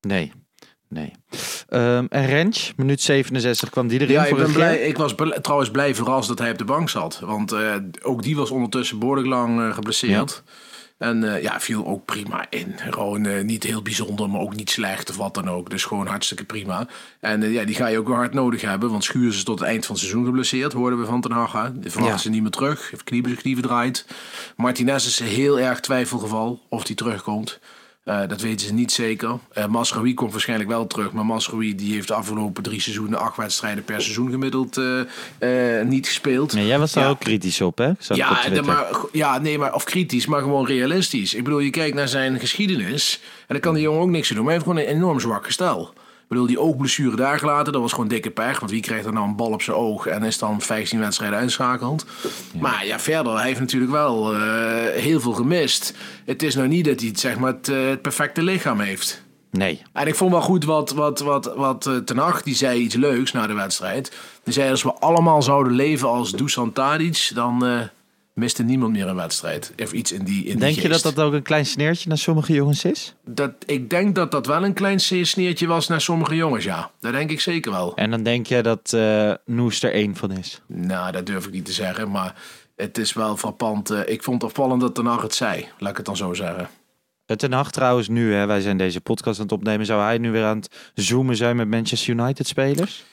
Nee, 0.00 0.32
nee. 0.88 1.12
Ehm, 1.68 2.06
en 2.08 2.26
Rens, 2.26 2.72
minuut 2.76 3.00
67 3.00 3.70
kwam 3.70 3.88
die 3.88 4.00
erin 4.00 4.12
Ja, 4.14 4.22
ik, 4.22 4.28
voor 4.28 4.38
ben 4.38 4.46
een 4.46 4.52
blij, 4.52 4.78
ik 4.78 4.96
was 4.96 5.14
bl- 5.14 5.40
trouwens 5.40 5.70
blij 5.70 5.94
verrast 5.94 6.28
dat 6.28 6.38
hij 6.38 6.50
op 6.50 6.58
de 6.58 6.64
bank 6.64 6.88
zat. 6.90 7.20
Want 7.20 7.54
ook 8.02 8.22
die 8.22 8.36
was 8.36 8.50
ondertussen 8.50 8.98
behoorlijk 8.98 9.28
lang 9.28 9.74
geblesseerd. 9.74 10.42
En 10.98 11.34
eh, 11.34 11.42
ja, 11.42 11.60
viel 11.60 11.86
ook 11.86 12.04
prima 12.04 12.46
in. 12.50 12.74
Gewoon 12.76 13.26
eh, 13.26 13.42
niet 13.44 13.62
heel 13.62 13.82
bijzonder, 13.82 14.30
maar 14.30 14.40
ook 14.40 14.56
niet 14.56 14.70
slecht 14.70 15.10
of 15.10 15.16
wat 15.16 15.34
dan 15.34 15.50
ook. 15.50 15.70
Dus 15.70 15.84
gewoon 15.84 16.06
hartstikke 16.06 16.44
prima. 16.44 16.88
En 17.20 17.42
eh, 17.42 17.52
ja, 17.52 17.64
die 17.64 17.74
ga 17.74 17.86
je 17.86 17.98
ook 17.98 18.06
wel 18.06 18.16
hard 18.16 18.34
nodig 18.34 18.60
hebben. 18.60 18.90
Want 18.90 19.04
Schuurs 19.04 19.36
is 19.36 19.44
tot 19.44 19.58
het 19.58 19.68
eind 19.68 19.86
van 19.86 19.94
het 19.94 20.04
seizoen 20.04 20.24
geblesseerd, 20.24 20.72
hoorden 20.72 20.98
we 21.00 21.06
van 21.06 21.20
Ten 21.20 21.32
Hag. 21.32 21.72
Die 21.72 21.90
verwachten 21.90 22.16
Ja. 22.16 22.22
ze 22.22 22.30
niet 22.30 22.42
meer 22.42 22.50
terug. 22.50 22.90
Heeft 22.90 23.04
knie, 23.04 23.36
knie 23.36 23.54
verdraaid. 23.54 24.06
Martinez 24.56 25.06
is 25.06 25.18
heel 25.18 25.60
erg 25.60 25.80
twijfelgeval 25.80 26.62
of 26.68 26.86
hij 26.86 26.96
terugkomt. 26.96 27.58
Eh, 28.06 28.20
dat 28.28 28.40
weten 28.40 28.66
ze 28.66 28.72
niet 28.74 28.92
zeker. 28.92 29.38
Uh, 29.58 29.66
Masraoui 29.66 30.14
komt 30.14 30.32
waarschijnlijk 30.32 30.68
wel 30.70 30.86
terug. 30.86 31.12
Maar 31.12 31.26
Masraoui 31.26 31.74
die 31.74 31.92
heeft 31.94 32.08
de 32.08 32.14
afgelopen 32.14 32.62
drie 32.62 32.80
seizoenen 32.80 33.18
acht 33.18 33.36
wedstrijden 33.36 33.84
per 33.84 34.02
seizoen 34.02 34.30
gemiddeld 34.30 34.76
eh, 34.76 35.78
eh, 35.78 35.86
niet 35.86 36.06
gespeeld. 36.06 36.52
Nee, 36.52 36.66
jij 36.66 36.78
was 36.78 36.92
daar 36.92 37.04
Ja. 37.04 37.10
ook 37.10 37.20
kritisch 37.20 37.60
op, 37.60 37.78
hè? 37.78 37.92
Zag 37.98 38.16
ik 38.16 38.24
op 38.48 38.54
Ja, 38.54 38.62
maar, 38.62 38.86
ja, 39.12 39.38
nee, 39.38 39.58
maar 39.58 39.74
of 39.74 39.84
kritisch, 39.84 40.26
maar 40.26 40.40
gewoon 40.40 40.66
realistisch. 40.66 41.34
Ik 41.34 41.44
bedoel, 41.44 41.58
je 41.58 41.70
kijkt 41.70 41.94
naar 41.96 42.08
zijn 42.08 42.38
geschiedenis 42.38 43.20
en 43.38 43.44
dan 43.48 43.60
kan 43.60 43.74
die 43.74 43.82
jongen 43.82 44.00
ook 44.00 44.08
niks 44.08 44.28
aan 44.30 44.36
doen. 44.36 44.44
Maar 44.44 44.54
hij 44.54 44.62
heeft 44.62 44.72
gewoon 44.76 44.90
een 44.90 44.96
enorm 45.02 45.20
zwak 45.20 45.44
gestel. 45.44 45.92
Ik 46.26 46.32
bedoel, 46.32 46.46
die 46.46 46.60
oogblessure 46.60 47.16
daar 47.16 47.38
gelaten, 47.38 47.72
dat 47.72 47.82
was 47.82 47.92
gewoon 47.92 48.08
dikke 48.08 48.30
pech. 48.30 48.58
Want 48.58 48.70
wie 48.70 48.80
krijgt 48.80 49.06
er 49.06 49.12
nou 49.12 49.28
een 49.28 49.36
bal 49.36 49.52
op 49.52 49.62
zijn 49.62 49.76
oog 49.76 50.06
en 50.06 50.22
is 50.22 50.38
dan 50.38 50.60
15 50.60 50.98
wedstrijden 50.98 51.38
uitschakeld? 51.38 52.06
Maar 52.60 52.86
ja, 52.86 52.98
verder, 52.98 53.36
hij 53.36 53.46
heeft 53.46 53.60
natuurlijk 53.60 53.92
wel 53.92 54.34
eh, 54.34 54.40
heel 55.02 55.20
veel 55.20 55.32
gemist. 55.32 55.94
Het 56.24 56.42
is 56.42 56.54
nou 56.54 56.68
niet 56.68 56.84
dat 56.84 57.00
hij 57.00 57.10
zeg 57.14 57.38
maar, 57.38 57.52
het, 57.52 57.68
eh, 57.68 57.88
het 57.88 58.02
perfecte 58.02 58.42
lichaam 58.42 58.80
heeft. 58.80 59.22
Nee. 59.50 59.82
En 59.92 60.06
ik 60.06 60.14
vond 60.14 60.30
wel 60.30 60.40
goed 60.40 60.64
wat, 60.64 60.90
wat, 60.90 61.20
wat, 61.20 61.52
wat 61.56 61.86
eh, 61.86 61.96
Ten 61.96 62.18
Hag, 62.18 62.42
die 62.42 62.54
zei 62.54 62.80
iets 62.80 62.94
leuks 62.94 63.32
na 63.32 63.46
de 63.46 63.54
wedstrijd. 63.54 64.12
Die 64.44 64.52
zei, 64.52 64.70
als 64.70 64.82
we 64.82 64.94
allemaal 64.94 65.42
zouden 65.42 65.72
leven 65.72 66.08
als 66.08 66.32
Dusan 66.32 66.72
Tadic, 66.72 67.30
dan 67.34 67.64
miste 68.36 68.62
niemand 68.62 68.92
meer 68.92 69.08
een 69.08 69.16
wedstrijd. 69.16 69.72
Of 69.82 69.92
iets 69.92 70.12
in 70.12 70.24
die 70.24 70.36
in 70.36 70.44
die 70.44 70.56
Denk 70.56 70.78
je 70.78 70.88
dat 70.88 71.02
dat 71.02 71.18
ook 71.20 71.32
een 71.32 71.42
klein 71.42 71.66
sneertje 71.66 72.08
naar 72.08 72.18
sommige 72.18 72.52
jongens 72.52 72.84
is? 72.84 73.14
dat... 73.24 73.52
Ik 73.66 73.90
denk 73.90 74.14
dat 74.14 74.30
dat 74.30 74.46
wel 74.46 74.64
een 74.64 74.72
klein 74.72 75.00
sneertje 75.00 75.66
was 75.66 75.88
naar 75.88 76.00
sommige 76.00 76.34
jongens, 76.36 76.64
ja. 76.64 76.90
Dat 77.00 77.12
denk 77.12 77.30
ik 77.30 77.40
zeker 77.40 77.72
wel. 77.72 77.94
En 77.94 78.10
dan 78.10 78.22
denk 78.22 78.46
je 78.46 78.62
dat 78.62 78.92
eh 78.92 79.32
Noes 79.44 79.82
er 79.82 79.92
één 79.92 80.16
van 80.16 80.30
is. 80.32 80.60
Nou, 80.66 81.12
dat 81.12 81.26
durf 81.26 81.46
ik 81.46 81.52
niet 81.52 81.64
te 81.64 81.72
zeggen, 81.72 82.10
maar 82.10 82.34
het 82.76 82.98
is 82.98 83.12
wel 83.12 83.36
frappant. 83.36 83.90
eh, 83.90 84.00
ik 84.12 84.22
vond 84.22 84.42
het 84.42 84.50
opvallend 84.50 84.80
dat 84.80 84.94
Ten 84.94 85.06
Hag 85.06 85.22
het 85.22 85.34
zei, 85.34 85.68
laat 85.78 85.90
ik 85.90 85.96
het 85.96 86.06
dan 86.06 86.16
zo 86.16 86.34
zeggen. 86.34 86.68
Het 87.26 87.38
Ten 87.38 87.52
Hag 87.52 87.70
trouwens 87.70 88.08
nu, 88.08 88.34
hè, 88.34 88.46
wij 88.46 88.60
zijn 88.60 88.76
deze 88.76 89.00
podcast 89.00 89.38
aan 89.38 89.44
het 89.44 89.54
opnemen. 89.54 89.86
Zou 89.86 90.02
hij 90.02 90.18
nu 90.18 90.30
weer 90.30 90.44
aan 90.44 90.56
het 90.56 90.90
zoomen 90.94 91.36
zijn 91.36 91.56
met 91.56 91.68
Manchester 91.68 92.14
United 92.14 92.46
spelers? 92.46 93.04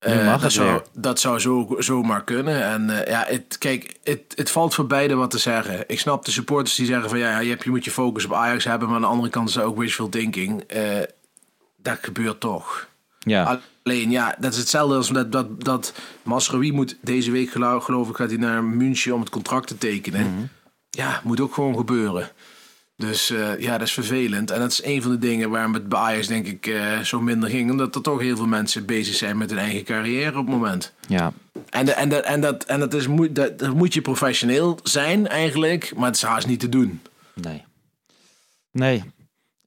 Eh, 0.00 0.40
dat, 0.40 0.52
zou, 0.52 0.82
dat 0.92 1.20
zou 1.20 1.38
zo, 1.38 1.74
zomaar 1.78 2.24
kunnen. 2.24 2.64
En 2.64 2.90
eh, 2.90 3.10
ja, 3.10 3.24
het, 3.28 3.58
kijk, 3.58 3.96
het, 4.02 4.20
het 4.34 4.50
valt 4.50 4.74
voor 4.74 4.86
beide 4.86 5.14
wat 5.14 5.30
te 5.30 5.38
zeggen. 5.38 5.84
Ik 5.86 6.00
snap 6.00 6.24
de 6.24 6.30
supporters 6.30 6.76
die 6.76 6.86
zeggen 6.86 7.08
van 7.08 7.18
ja, 7.18 7.38
je, 7.38 7.48
hebt, 7.48 7.64
je 7.64 7.70
moet 7.70 7.84
je 7.84 7.90
focus 7.90 8.24
op 8.24 8.32
Ajax 8.32 8.64
hebben. 8.64 8.88
Maar 8.88 8.96
aan 8.96 9.02
de 9.02 9.08
andere 9.08 9.30
kant 9.30 9.48
is 9.48 9.54
dat 9.54 9.64
ook 9.64 9.78
wishful 9.78 10.08
thinking. 10.08 10.62
Eh, 10.62 10.82
dat 11.76 11.98
gebeurt 12.02 12.40
toch. 12.40 12.88
Ja, 13.18 13.60
Alleen 13.82 14.10
ja, 14.10 14.36
dat 14.38 14.52
is 14.52 14.58
hetzelfde 14.58 14.94
als 14.96 15.08
dat, 15.08 15.32
dat, 15.32 15.64
dat 15.64 15.92
Masraoui 16.22 16.72
moet 16.72 16.96
deze 17.00 17.30
week 17.30 17.50
geloof, 17.50 17.84
geloof 17.84 18.08
ik 18.08 18.16
gaat 18.16 18.28
hij 18.28 18.38
naar 18.38 18.64
München 18.64 19.14
om 19.14 19.20
het 19.20 19.30
contract 19.30 19.66
te 19.66 19.78
tekenen. 19.78 20.34
Mhm. 20.34 20.44
Ja, 20.90 21.20
moet 21.24 21.40
ook 21.40 21.54
gewoon 21.54 21.76
gebeuren. 21.76 22.30
Dus 23.00 23.30
eh, 23.30 23.58
ja, 23.58 23.78
dat 23.78 23.86
is 23.86 23.92
vervelend. 23.92 24.50
En 24.50 24.60
dat 24.60 24.70
is 24.72 24.84
een 24.84 25.02
van 25.02 25.10
de 25.10 25.18
dingen 25.18 25.50
waarom 25.50 25.74
het 25.74 25.88
bij 25.88 25.98
Ajax 25.98 26.26
denk 26.26 26.46
ik 26.46 26.66
eh, 26.66 26.98
zo 26.98 27.20
minder 27.20 27.50
ging. 27.50 27.70
Omdat 27.70 27.94
er 27.94 28.02
toch 28.02 28.20
heel 28.20 28.36
veel 28.36 28.46
mensen 28.46 28.86
bezig 28.86 29.14
zijn 29.14 29.38
met 29.38 29.50
hun 29.50 29.58
eigen 29.58 29.84
carrière 29.84 30.38
op 30.38 30.46
het 30.46 30.54
moment. 30.54 30.92
ja. 31.08 31.32
En, 31.70 31.84
de, 31.86 31.92
en, 31.92 32.08
de, 32.08 32.16
en, 32.16 32.40
dat, 32.40 32.64
en 32.64 32.80
dat, 32.80 32.94
is, 32.94 33.06
moet, 33.06 33.34
dat, 33.34 33.58
dat 33.58 33.74
moet 33.74 33.94
je 33.94 34.00
professioneel 34.00 34.78
zijn 34.82 35.28
eigenlijk, 35.28 35.92
maar 35.96 36.06
het 36.06 36.16
is 36.16 36.22
haast 36.22 36.46
niet 36.46 36.60
te 36.60 36.68
doen. 36.68 37.00
Nee. 37.34 37.64
Nee, 38.72 39.02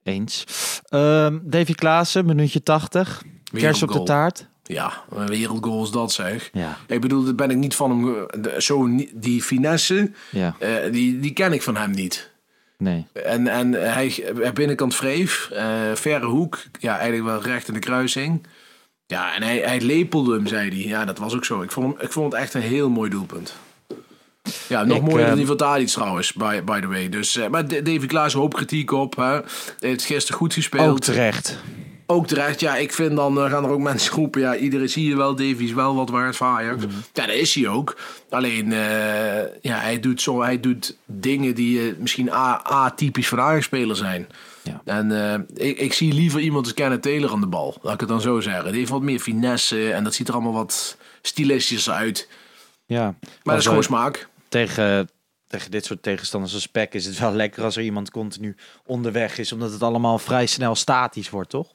eens. 0.03 0.43
Ehm 0.89 1.39
Davy 1.41 1.73
Klaassen, 1.73 2.25
minuutje 2.25 2.63
80. 2.63 3.23
Kers 3.53 3.83
op 3.83 3.91
de 3.91 4.03
taart. 4.03 4.47
Ja, 4.63 5.03
een 5.09 5.27
wereldgoal 5.27 5.83
is 5.83 5.89
dat 5.91 6.11
zeg. 6.11 6.49
Ja, 6.53 6.77
Ik 6.87 7.01
bedoel, 7.01 7.23
daar 7.23 7.35
ben 7.35 7.49
ik 7.49 7.57
niet 7.57 7.75
van 7.75 7.91
hem. 7.91 8.25
Zo, 8.61 8.89
die 9.13 9.41
finesse, 9.41 10.11
ja, 10.31 10.55
eh, 10.59 10.91
die, 10.91 11.19
die 11.19 11.33
ken 11.33 11.53
ik 11.53 11.61
van 11.61 11.75
hem 11.75 11.91
niet. 11.91 12.31
Nee. 12.83 13.05
En, 13.23 13.47
en 13.47 13.73
hij, 13.73 14.23
hij 14.35 14.53
binnenkant 14.53 14.95
vreef, 14.95 15.49
eh, 15.51 15.65
verre 15.93 16.25
hoek, 16.25 16.63
ja, 16.79 16.97
eigenlijk 16.97 17.25
wel 17.25 17.41
recht 17.53 17.67
in 17.67 17.73
de 17.73 17.79
kruising. 17.79 18.45
Ja, 19.05 19.35
en 19.35 19.43
hij, 19.43 19.57
hij 19.57 19.81
lepelde 19.81 20.33
hem, 20.33 20.47
zei 20.47 20.69
hij. 20.69 20.79
Ja, 20.89 21.05
dat 21.05 21.17
was 21.17 21.35
ook 21.35 21.45
zo. 21.45 21.61
Ik 21.61 21.71
vond, 21.71 21.93
hem, 21.93 22.05
ik 22.05 22.11
vond 22.11 22.31
het 22.33 22.41
echt 22.41 22.53
een 22.53 22.61
heel 22.61 22.89
mooi 22.89 23.09
doelpunt. 23.09 23.53
Ja, 24.67 24.83
nog 24.83 24.97
Ik, 24.97 25.03
mooier 25.03 25.19
dan 25.21 25.29
eh, 25.29 25.35
die 25.37 25.45
van 25.45 25.57
Tadic 25.57 25.87
trouwens, 25.87 26.33
by, 26.33 26.61
by 26.61 26.79
the 26.79 26.87
way. 26.87 27.09
Dus, 27.09 27.35
eh, 27.35 27.47
maar 27.47 27.65
D- 27.65 27.69
Davy 27.85 28.05
Klaas 28.05 28.33
hoop 28.33 28.53
kritiek 28.53 28.91
op. 28.91 29.15
Hè. 29.15 29.23
Hij 29.23 29.43
heeft 29.79 30.05
gisteren 30.05 30.37
goed 30.39 30.53
gespeeld. 30.53 30.89
Ook 30.89 30.99
terecht. 30.99 31.57
Ook 32.13 32.27
terecht, 32.27 32.59
ja, 32.59 32.75
ik 32.75 32.93
vind 32.93 33.15
dan 33.15 33.37
eh, 33.37 33.51
gaan 33.51 33.63
er 33.63 33.69
ook 33.69 33.81
mensen 33.91 34.15
roepen. 34.15 34.41
Ja, 34.41 34.55
iedereen 34.55 34.89
zie 34.89 35.07
je 35.07 35.15
wel, 35.15 35.35
Davy 35.35 35.63
is 35.63 35.73
wel 35.73 35.95
wat 35.95 36.09
waard 36.09 36.41
Ajax. 36.41 36.85
Mhm. 36.85 36.95
Ja, 37.13 37.25
dat 37.25 37.35
is 37.35 37.55
hij 37.55 37.67
ook. 37.67 37.97
Alleen, 38.29 38.71
eh, 38.71 39.61
ja, 39.61 39.77
hij 39.77 39.99
doet, 39.99 40.21
zo, 40.21 40.41
hij 40.41 40.59
doet 40.59 40.97
dingen 41.05 41.55
die 41.55 41.79
eh, 41.79 41.95
misschien 41.97 42.31
atypisch 42.31 43.27
voor 43.27 43.39
Ajax-speler 43.39 43.95
zijn. 43.95 44.27
Ja. 44.63 44.81
En 44.85 45.47
ik, 45.53 45.77
ik 45.77 45.93
zie 45.93 46.13
liever 46.13 46.39
iemand 46.39 46.65
als 46.65 46.73
Kenneth 46.73 47.01
Taylor 47.01 47.31
aan 47.31 47.39
de 47.39 47.47
bal, 47.47 47.77
laat 47.81 47.93
ik 47.93 47.99
het 47.99 48.09
dan 48.09 48.21
zo 48.21 48.39
zeggen. 48.39 48.65
Die 48.65 48.79
heeft 48.79 48.91
wat 48.91 49.01
meer 49.01 49.19
finesse 49.19 49.93
en 49.93 50.03
dat 50.03 50.13
ziet 50.13 50.27
er 50.27 50.33
allemaal 50.33 50.53
wat 50.53 50.97
stilistisch 51.21 51.89
uit. 51.89 52.29
Ja. 52.85 53.03
Maar 53.03 53.39
dat 53.43 53.57
is 53.57 53.65
gewoon 53.65 53.83
smaak. 53.83 54.27
tegen, 54.49 55.09
tegen 55.47 55.71
dit 55.71 55.85
soort 55.85 56.03
tegenstanders 56.03 56.53
als 56.53 56.67
Peck 56.67 56.93
is 56.93 57.05
het 57.05 57.19
wel 57.19 57.33
lekker 57.33 57.63
als 57.63 57.75
er 57.75 57.83
iemand 57.83 58.11
continu 58.11 58.55
onderweg 58.85 59.37
is. 59.37 59.51
Omdat 59.51 59.71
het 59.71 59.83
allemaal 59.83 60.19
vrij 60.19 60.45
snel 60.45 60.75
statisch 60.75 61.29
wordt, 61.29 61.49
toch? 61.49 61.73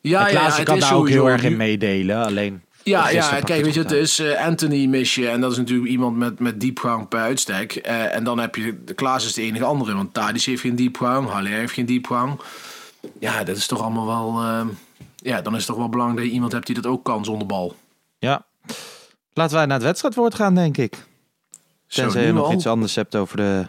Ja, 0.00 0.24
Klaassen 0.24 0.54
het 0.60 0.68
kan 0.68 0.78
daar 0.78 0.94
ook 0.94 1.08
heel 1.08 1.28
erg 1.28 1.42
in 1.42 1.56
meedelen. 1.56 2.24
Alleen 2.24 2.62
Ja, 2.82 3.08
ja 3.08 3.40
kijk, 3.40 3.64
weet 3.64 3.74
je, 3.74 3.80
het 3.80 3.90
is 3.90 4.18
eh, 4.18 4.46
Anthony 4.46 4.86
mis 4.86 5.14
je. 5.14 5.28
En 5.28 5.40
dat 5.40 5.52
is 5.52 5.56
natuurlijk 5.58 5.90
iemand 5.90 6.16
met, 6.16 6.38
met 6.38 6.60
diepgang 6.60 7.08
per 7.08 7.20
uitstek. 7.20 7.74
Eh, 7.76 8.14
en 8.14 8.24
dan 8.24 8.38
heb 8.38 8.54
je, 8.54 8.74
Klaas 8.94 9.24
is 9.24 9.32
de 9.34 9.42
enige 9.42 9.64
andere. 9.64 9.94
Want 9.94 10.14
Tadic 10.14 10.42
heeft 10.42 10.60
geen 10.60 10.76
diepgang, 10.76 11.28
Haller 11.28 11.50
heeft 11.52 11.72
geen 11.72 11.86
diepgang. 11.86 12.40
Ja, 13.18 13.44
dat 13.44 13.56
is 13.56 13.66
toch 13.66 13.80
allemaal 13.82 14.06
wel... 14.06 14.42
eh, 14.42 14.66
ja, 15.16 15.40
dan 15.42 15.52
is 15.52 15.58
het 15.58 15.66
toch 15.68 15.76
wel 15.76 15.88
belangrijk 15.88 16.18
dat 16.20 16.28
je 16.28 16.34
iemand 16.34 16.52
hebt 16.52 16.66
die 16.66 16.74
dat 16.74 16.86
ook 16.86 17.04
kan 17.04 17.24
zonder 17.24 17.46
bal. 17.46 17.76
Ja. 18.18 18.46
Laten 19.32 19.56
wij 19.56 19.66
naar 19.66 19.76
het 19.76 19.86
wedstrijdwoord 19.86 20.34
gaan, 20.34 20.54
denk 20.54 20.76
ik. 20.76 20.94
Zo, 21.86 22.02
Tenzij 22.02 22.26
je 22.26 22.32
nog 22.32 22.46
al. 22.46 22.52
iets 22.52 22.66
anders 22.66 22.94
hebt 22.94 23.16
over 23.16 23.36
de, 23.36 23.66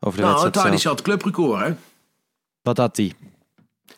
over 0.00 0.18
de 0.18 0.24
Nou, 0.26 0.40
wedstrijd 0.42 0.66
Tadic 0.66 0.80
zelf. 0.80 0.94
had 0.96 1.04
clubrecord, 1.04 1.64
hè? 1.66 1.72
Wat 2.62 2.76
had 2.76 2.96
die? 2.96 3.14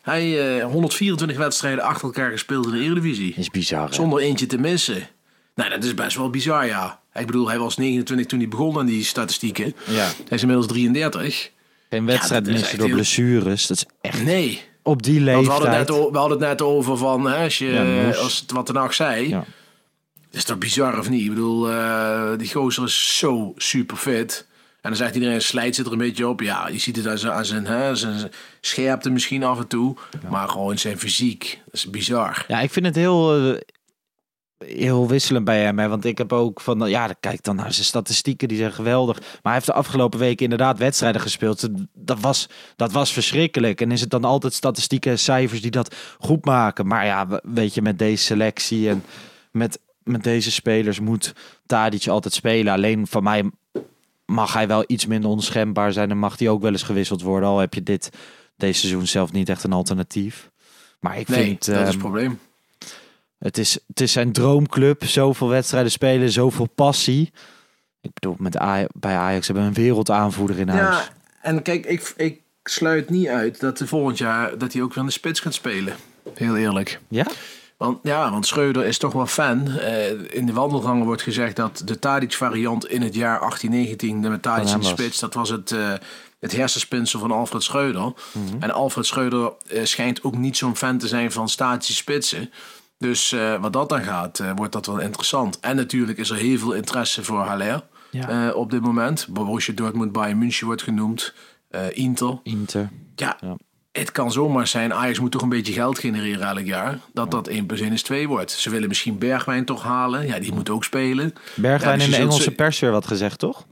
Hij 0.01 0.57
eh 0.59 0.63
124 0.65 1.37
wedstrijden 1.37 1.83
achter 1.83 2.03
elkaar 2.03 2.31
gespeeld 2.31 2.65
in 2.65 2.71
de 2.71 2.79
Eredivisie. 2.79 3.33
Is 3.37 3.49
bizar, 3.49 3.87
hè? 3.87 3.93
Zonder 3.93 4.19
eentje 4.19 4.45
te 4.45 4.57
missen. 4.57 5.07
Nou, 5.55 5.69
dat 5.69 5.83
is 5.83 5.93
best 5.93 6.17
wel 6.17 6.29
bizar, 6.29 6.65
ja. 6.65 6.99
Ik 7.13 7.25
bedoel, 7.25 7.47
hij 7.49 7.59
was 7.59 7.77
29 7.77 8.25
toen 8.27 8.39
hij 8.39 8.47
begon 8.47 8.77
aan 8.79 8.85
die 8.85 9.03
statistieken. 9.03 9.73
Ja. 9.87 10.03
Hij 10.05 10.13
is 10.29 10.41
inmiddels 10.41 10.67
33. 10.67 11.51
Geen 11.89 12.05
wedstrijd 12.05 12.47
is 12.47 12.53
missen 12.53 12.77
door 12.77 12.85
heel- 12.87 12.95
blessures. 12.95 13.67
Dat 13.67 13.77
is 13.77 13.85
echt 14.01 14.23
Nee. 14.23 14.61
op 14.83 15.03
die 15.03 15.23
Want 15.25 15.45
we 15.45 15.51
hadden, 15.51 15.69
leeftijd. 15.69 15.87
het 15.87 15.97
net, 15.97 16.07
o- 16.07 16.11
we 16.11 16.17
hadden 16.17 16.37
het 16.39 16.47
net 16.47 16.61
over 16.61 16.97
van, 16.97 17.25
hè, 17.25 17.43
als, 17.43 17.57
je, 17.57 17.67
Ja, 17.67 18.11
als 18.11 18.39
het 18.39 18.51
wat 18.51 18.67
de 18.67 18.73
nacht 18.73 18.95
zei. 18.95 19.29
Ja. 19.29 19.43
Is 20.31 20.45
dat 20.45 20.59
bizar 20.59 20.99
of 20.99 21.09
niet? 21.09 21.21
Ik 21.21 21.29
bedoel, 21.29 21.69
eh, 21.71 22.31
die 22.37 22.51
gozer 22.51 22.83
is 22.83 23.17
zo 23.17 23.53
super 23.57 23.97
fit. 23.97 24.47
En 24.81 24.89
dan 24.89 24.95
zegt 24.95 25.15
iedereen, 25.15 25.41
slijt 25.41 25.75
zit 25.75 25.85
er 25.85 25.91
een 25.91 25.97
beetje 25.97 26.27
op. 26.27 26.41
Ja, 26.41 26.67
je 26.67 26.79
ziet 26.79 26.95
het 26.95 27.07
aan 27.07 27.17
zijn, 27.17 27.33
aan 27.33 27.45
zijn, 27.45 27.65
hè, 27.65 27.95
zijn 27.95 28.31
scherpte 28.61 29.09
misschien 29.09 29.43
af 29.43 29.59
en 29.59 29.67
toe. 29.67 29.95
Maar 30.29 30.49
gewoon 30.49 30.77
zijn 30.77 30.99
fysiek, 30.99 31.61
dat 31.65 31.73
is 31.73 31.89
bizar. 31.89 32.45
Ja, 32.47 32.59
ik 32.59 32.71
vind 32.71 32.85
het 32.85 32.95
heel... 32.95 33.45
eh, 33.53 33.59
heel 34.65 35.07
wisselend 35.07 35.45
bij 35.45 35.63
hem. 35.63 35.79
Hè? 35.79 35.87
Want 35.87 36.05
ik 36.05 36.17
heb 36.17 36.33
ook 36.33 36.61
van, 36.61 36.89
ja, 36.89 37.15
kijk 37.19 37.43
dan 37.43 37.55
naar 37.55 37.73
zijn 37.73 37.85
statistieken, 37.85 38.47
die 38.47 38.57
zijn 38.57 38.73
geweldig. 38.73 39.19
Maar 39.19 39.39
hij 39.41 39.53
heeft 39.53 39.65
de 39.65 39.73
afgelopen 39.73 40.19
weken 40.19 40.43
inderdaad 40.43 40.77
wedstrijden 40.77 41.21
gespeeld. 41.21 41.67
Dat 41.93 42.19
was, 42.19 42.49
dat 42.75 42.91
was 42.91 43.13
verschrikkelijk. 43.13 43.81
En 43.81 43.91
is 43.91 44.01
het 44.01 44.09
dan 44.09 44.23
altijd 44.23 44.53
statistieken 44.53 45.11
en 45.11 45.19
cijfers 45.19 45.61
die 45.61 45.71
dat 45.71 45.95
goed 46.19 46.45
maken? 46.45 46.87
Maar 46.87 47.05
ja, 47.05 47.41
weet 47.43 47.73
je, 47.73 47.81
met 47.81 47.99
deze 47.99 48.23
selectie 48.23 48.89
en 48.89 49.03
met, 49.51 49.79
met 50.03 50.23
deze 50.23 50.51
spelers 50.51 50.99
moet 50.99 51.33
Tadic 51.65 52.07
altijd 52.07 52.33
spelen. 52.33 52.73
Alleen 52.73 53.07
van 53.07 53.23
mij 53.23 53.51
mag 54.31 54.53
hij 54.53 54.67
wel 54.67 54.83
iets 54.87 55.05
minder 55.05 55.29
onschendbaar 55.29 55.93
zijn 55.93 56.11
en 56.11 56.17
mag 56.17 56.39
hij 56.39 56.49
ook 56.49 56.61
wel 56.61 56.71
eens 56.71 56.83
gewisseld 56.83 57.21
worden. 57.21 57.49
Al 57.49 57.59
heb 57.59 57.73
je 57.73 57.83
dit 57.83 58.09
deze 58.57 58.79
seizoen 58.79 59.07
zelf 59.07 59.31
niet 59.31 59.49
echt 59.49 59.63
een 59.63 59.73
alternatief. 59.73 60.49
Maar 60.99 61.19
ik 61.19 61.27
Nee, 61.27 61.43
vind... 61.43 61.65
dat 61.65 61.75
is 61.75 61.81
ehm, 61.81 61.87
het 61.89 61.97
probleem. 61.97 62.39
het 63.37 63.57
is, 63.57 63.77
het 63.87 64.01
is 64.01 64.11
zijn 64.11 64.31
droomclub. 64.31 65.03
Zoveel 65.05 65.47
wedstrijden 65.47 65.91
spelen, 65.91 66.31
zoveel 66.31 66.67
passie. 66.75 67.31
Ik 68.01 68.11
bedoel, 68.13 68.35
met 68.39 68.57
Aj- 68.57 68.87
bij 68.93 69.15
Ajax 69.15 69.45
hebben 69.45 69.63
we 69.63 69.69
een 69.69 69.83
wereldaanvoerder 69.83 70.59
in 70.59 70.67
huis. 70.67 70.95
Ja, 71.05 71.09
en 71.41 71.61
kijk, 71.61 71.85
ik, 71.85 72.13
ik 72.17 72.39
sluit 72.63 73.09
niet 73.09 73.27
uit 73.27 73.59
dat 73.59 73.79
hij 73.79 73.87
volgend 73.87 74.17
jaar 74.17 74.57
dat 74.57 74.73
hij 74.73 74.81
ook 74.81 74.89
weer 74.89 74.97
in 75.03 75.05
de 75.05 75.11
spits 75.11 75.39
gaat 75.39 75.53
spelen. 75.53 75.95
Heel 76.33 76.57
eerlijk. 76.57 76.99
Ja? 77.07 77.25
Want, 77.81 77.99
ja, 78.03 78.31
want 78.31 78.47
Schreuder 78.47 78.85
is 78.85 78.97
toch 78.97 79.13
wel 79.13 79.25
fan. 79.27 79.67
Eh, 79.67 80.35
in 80.35 80.45
de 80.45 80.53
wandelgangen 80.53 81.05
wordt 81.05 81.21
gezegd 81.21 81.55
dat 81.55 81.81
de 81.85 81.99
Tadic 81.99 82.33
variant 82.33 82.87
in 82.87 83.01
het 83.01 83.15
jaar 83.15 83.39
1819, 83.39 84.21
de 84.21 84.39
Tadic 84.39 84.69
in 84.69 84.79
de 84.79 84.85
spits, 84.85 85.19
dat 85.19 85.33
was 85.33 85.49
het, 85.49 85.71
eh, 85.71 85.93
het 86.39 86.51
hersenspinsel 86.51 87.19
van 87.19 87.31
Alfred 87.31 87.63
Schreuder. 87.63 88.01
Mhm. 88.01 88.13
En 88.59 88.71
Alfred 88.71 89.05
Schreuder 89.05 89.51
eh, 89.67 89.85
schijnt 89.85 90.23
ook 90.23 90.37
niet 90.37 90.57
zo'n 90.57 90.75
fan 90.75 90.97
te 90.97 91.07
zijn 91.07 91.31
van 91.31 91.49
statische 91.49 91.93
spitsen. 91.93 92.51
Dus 92.97 93.35
wat 93.61 93.73
dat 93.73 93.89
dan 93.89 94.03
gaat, 94.03 94.43
wordt 94.55 94.73
dat 94.73 94.85
wel 94.85 94.99
interessant. 94.99 95.59
En 95.59 95.75
natuurlijk 95.75 96.17
is 96.17 96.29
er 96.29 96.37
heel 96.37 96.57
veel 96.57 96.73
interesse 96.73 97.23
voor 97.23 97.39
Haller 97.39 97.83
Ja. 98.11 98.51
op 98.51 98.71
dit 98.71 98.81
moment. 98.81 99.27
Borussia 99.29 99.73
Dortmund, 99.73 100.11
Bayern 100.11 100.37
München 100.37 100.65
wordt 100.65 100.83
genoemd. 100.83 101.33
Inter. 101.93 102.39
Inter. 102.43 102.89
Ja, 103.15 103.37
Ja. 103.41 103.55
Het 103.91 104.11
kan 104.11 104.31
zomaar 104.31 104.67
zijn. 104.67 104.93
Ajax 104.93 105.19
moet 105.19 105.31
toch 105.31 105.41
een 105.41 105.49
beetje 105.49 105.73
geld 105.73 105.99
genereren 105.99 106.47
elk 106.47 106.65
jaar. 106.65 106.99
Dat 107.13 107.31
dat 107.31 107.47
1 107.47 107.65
plus 107.65 107.79
1 107.79 107.91
is 107.93 108.01
2 108.03 108.27
wordt. 108.27 108.51
Ze 108.51 108.69
willen 108.69 108.87
misschien 108.87 109.17
Bergwijn 109.17 109.65
toch 109.65 109.83
halen. 109.83 110.27
Ja, 110.27 110.39
die 110.39 110.53
moet 110.53 110.69
ook 110.69 110.83
spelen. 110.83 111.33
Bergwijn 111.55 111.91
Ja, 111.91 111.95
dus 111.97 112.05
in 112.05 112.11
de 112.11 112.17
Engelse 112.17 112.41
ze- 112.41 112.51
pers 112.51 112.79
weer 112.79 112.91
wat 112.91 113.07
gezegd, 113.07 113.39
toch? 113.39 113.65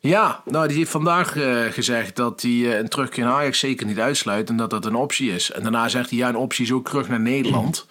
Ja, 0.00 0.42
nou, 0.44 0.68
die 0.68 0.76
heeft 0.76 0.90
vandaag 0.90 1.36
eh, 1.36 1.60
gezegd 1.70 2.16
dat 2.16 2.42
hij 2.42 2.50
eh, 2.50 2.78
een 2.78 2.88
terugkeer 2.88 3.24
naar 3.24 3.32
Ajax 3.32 3.58
zeker 3.58 3.86
niet 3.86 3.98
uitsluit. 3.98 4.48
En 4.48 4.56
dat 4.56 4.70
dat 4.70 4.84
een 4.84 4.94
optie 4.94 5.30
is. 5.32 5.50
En 5.52 5.62
daarna 5.62 5.88
zegt 5.88 6.10
hij, 6.10 6.18
ja, 6.18 6.28
een 6.28 6.36
optie 6.36 6.64
is 6.64 6.72
ook 6.72 6.88
terug 6.88 7.08
naar 7.08 7.20
Nederland. 7.20 7.86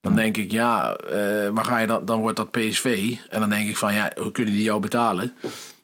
Dan 0.00 0.14
denk 0.14 0.36
ik, 0.36 0.50
ja, 0.50 0.94
eh 0.96 1.48
waar 1.52 1.64
ga 1.64 1.78
je 1.78 1.86
dan? 1.86 2.04
Dan 2.04 2.20
wordt 2.20 2.36
dat 2.36 2.50
PSV. 2.50 3.14
En 3.30 3.40
dan 3.40 3.48
denk 3.50 3.68
ik 3.68 3.76
van, 3.76 3.94
ja, 3.94 4.12
hoe 4.20 4.32
kunnen 4.32 4.54
die 4.54 4.62
jou 4.62 4.80
betalen? 4.80 5.32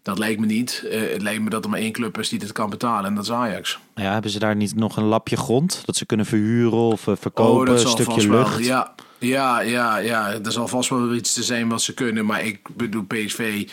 Dat 0.05 0.19
lijkt 0.19 0.41
me 0.41 0.47
niet. 0.47 0.85
Eh, 0.91 1.01
het 1.13 1.23
lijkt 1.23 1.43
me 1.43 1.51
dat 1.51 1.65
er 1.65 1.71
maar 1.71 1.79
één 1.79 1.93
club 1.93 2.19
is 2.19 2.29
die 2.29 2.39
dit 2.39 2.53
kan 2.53 2.71
betalen. 2.71 3.05
En 3.05 3.15
dat 3.15 3.25
is 3.25 3.31
Ajax. 3.33 3.79
Ja, 3.95 4.13
hebben 4.13 4.31
ze 4.31 4.39
daar 4.39 4.57
niet 4.57 4.75
nog 4.75 4.97
een 4.97 5.05
lapje 5.05 5.37
grond? 5.37 5.83
Dat 5.85 5.97
ze 5.97 6.07
kunnen 6.07 6.27
verhuren 6.27 6.79
of 6.79 7.07
eh, 7.07 7.15
verkopen? 7.21 7.67
een 7.73 7.79
Oh, 7.79 7.83
vast 7.83 8.01
stukje 8.03 8.29
wel. 8.29 8.39
lucht? 8.39 8.65
Ja, 8.65 8.95
ja, 9.19 9.61
ja, 9.61 9.97
ja. 9.97 10.33
Er 10.45 10.53
zal 10.53 10.69
vast 10.69 10.89
wel 10.91 11.15
iets 11.15 11.33
te 11.33 11.43
zijn 11.43 11.69
wat 11.69 11.83
ze 11.83 11.95
kunnen. 11.95 12.27
Maar 12.27 12.45
ik 12.45 12.59
bedoel, 12.77 13.03
PSV 13.05 13.69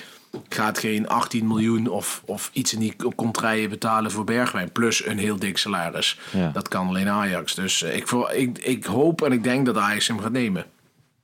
gaat 0.50 0.80
geen 0.80 1.08
18 1.08 1.48
miljoen 1.48 1.88
of, 1.88 2.22
of 2.26 2.50
iets 2.54 2.74
in 2.74 2.80
die 2.80 2.96
contraien 3.16 3.70
betalen 3.70 4.12
voor 4.12 4.24
Bergwijn. 4.24 4.72
Plus 4.72 5.06
een 5.06 5.18
heel 5.18 5.40
dik 5.40 5.58
salaris. 5.58 6.20
Ja. 6.34 6.50
Dat 6.54 6.68
kan 6.68 6.88
alleen 6.88 7.10
Ajax. 7.10 7.56
Dus 7.56 7.84
eh, 7.84 7.96
ik, 7.96 8.08
voor- 8.08 8.32
ik, 8.32 8.58
ik 8.58 8.86
hoop 8.86 9.22
en 9.22 9.32
ik 9.32 9.44
denk 9.44 9.66
dat 9.66 9.78
Ajax 9.78 10.08
hem 10.08 10.20
gaat 10.20 10.32
nemen. 10.32 10.66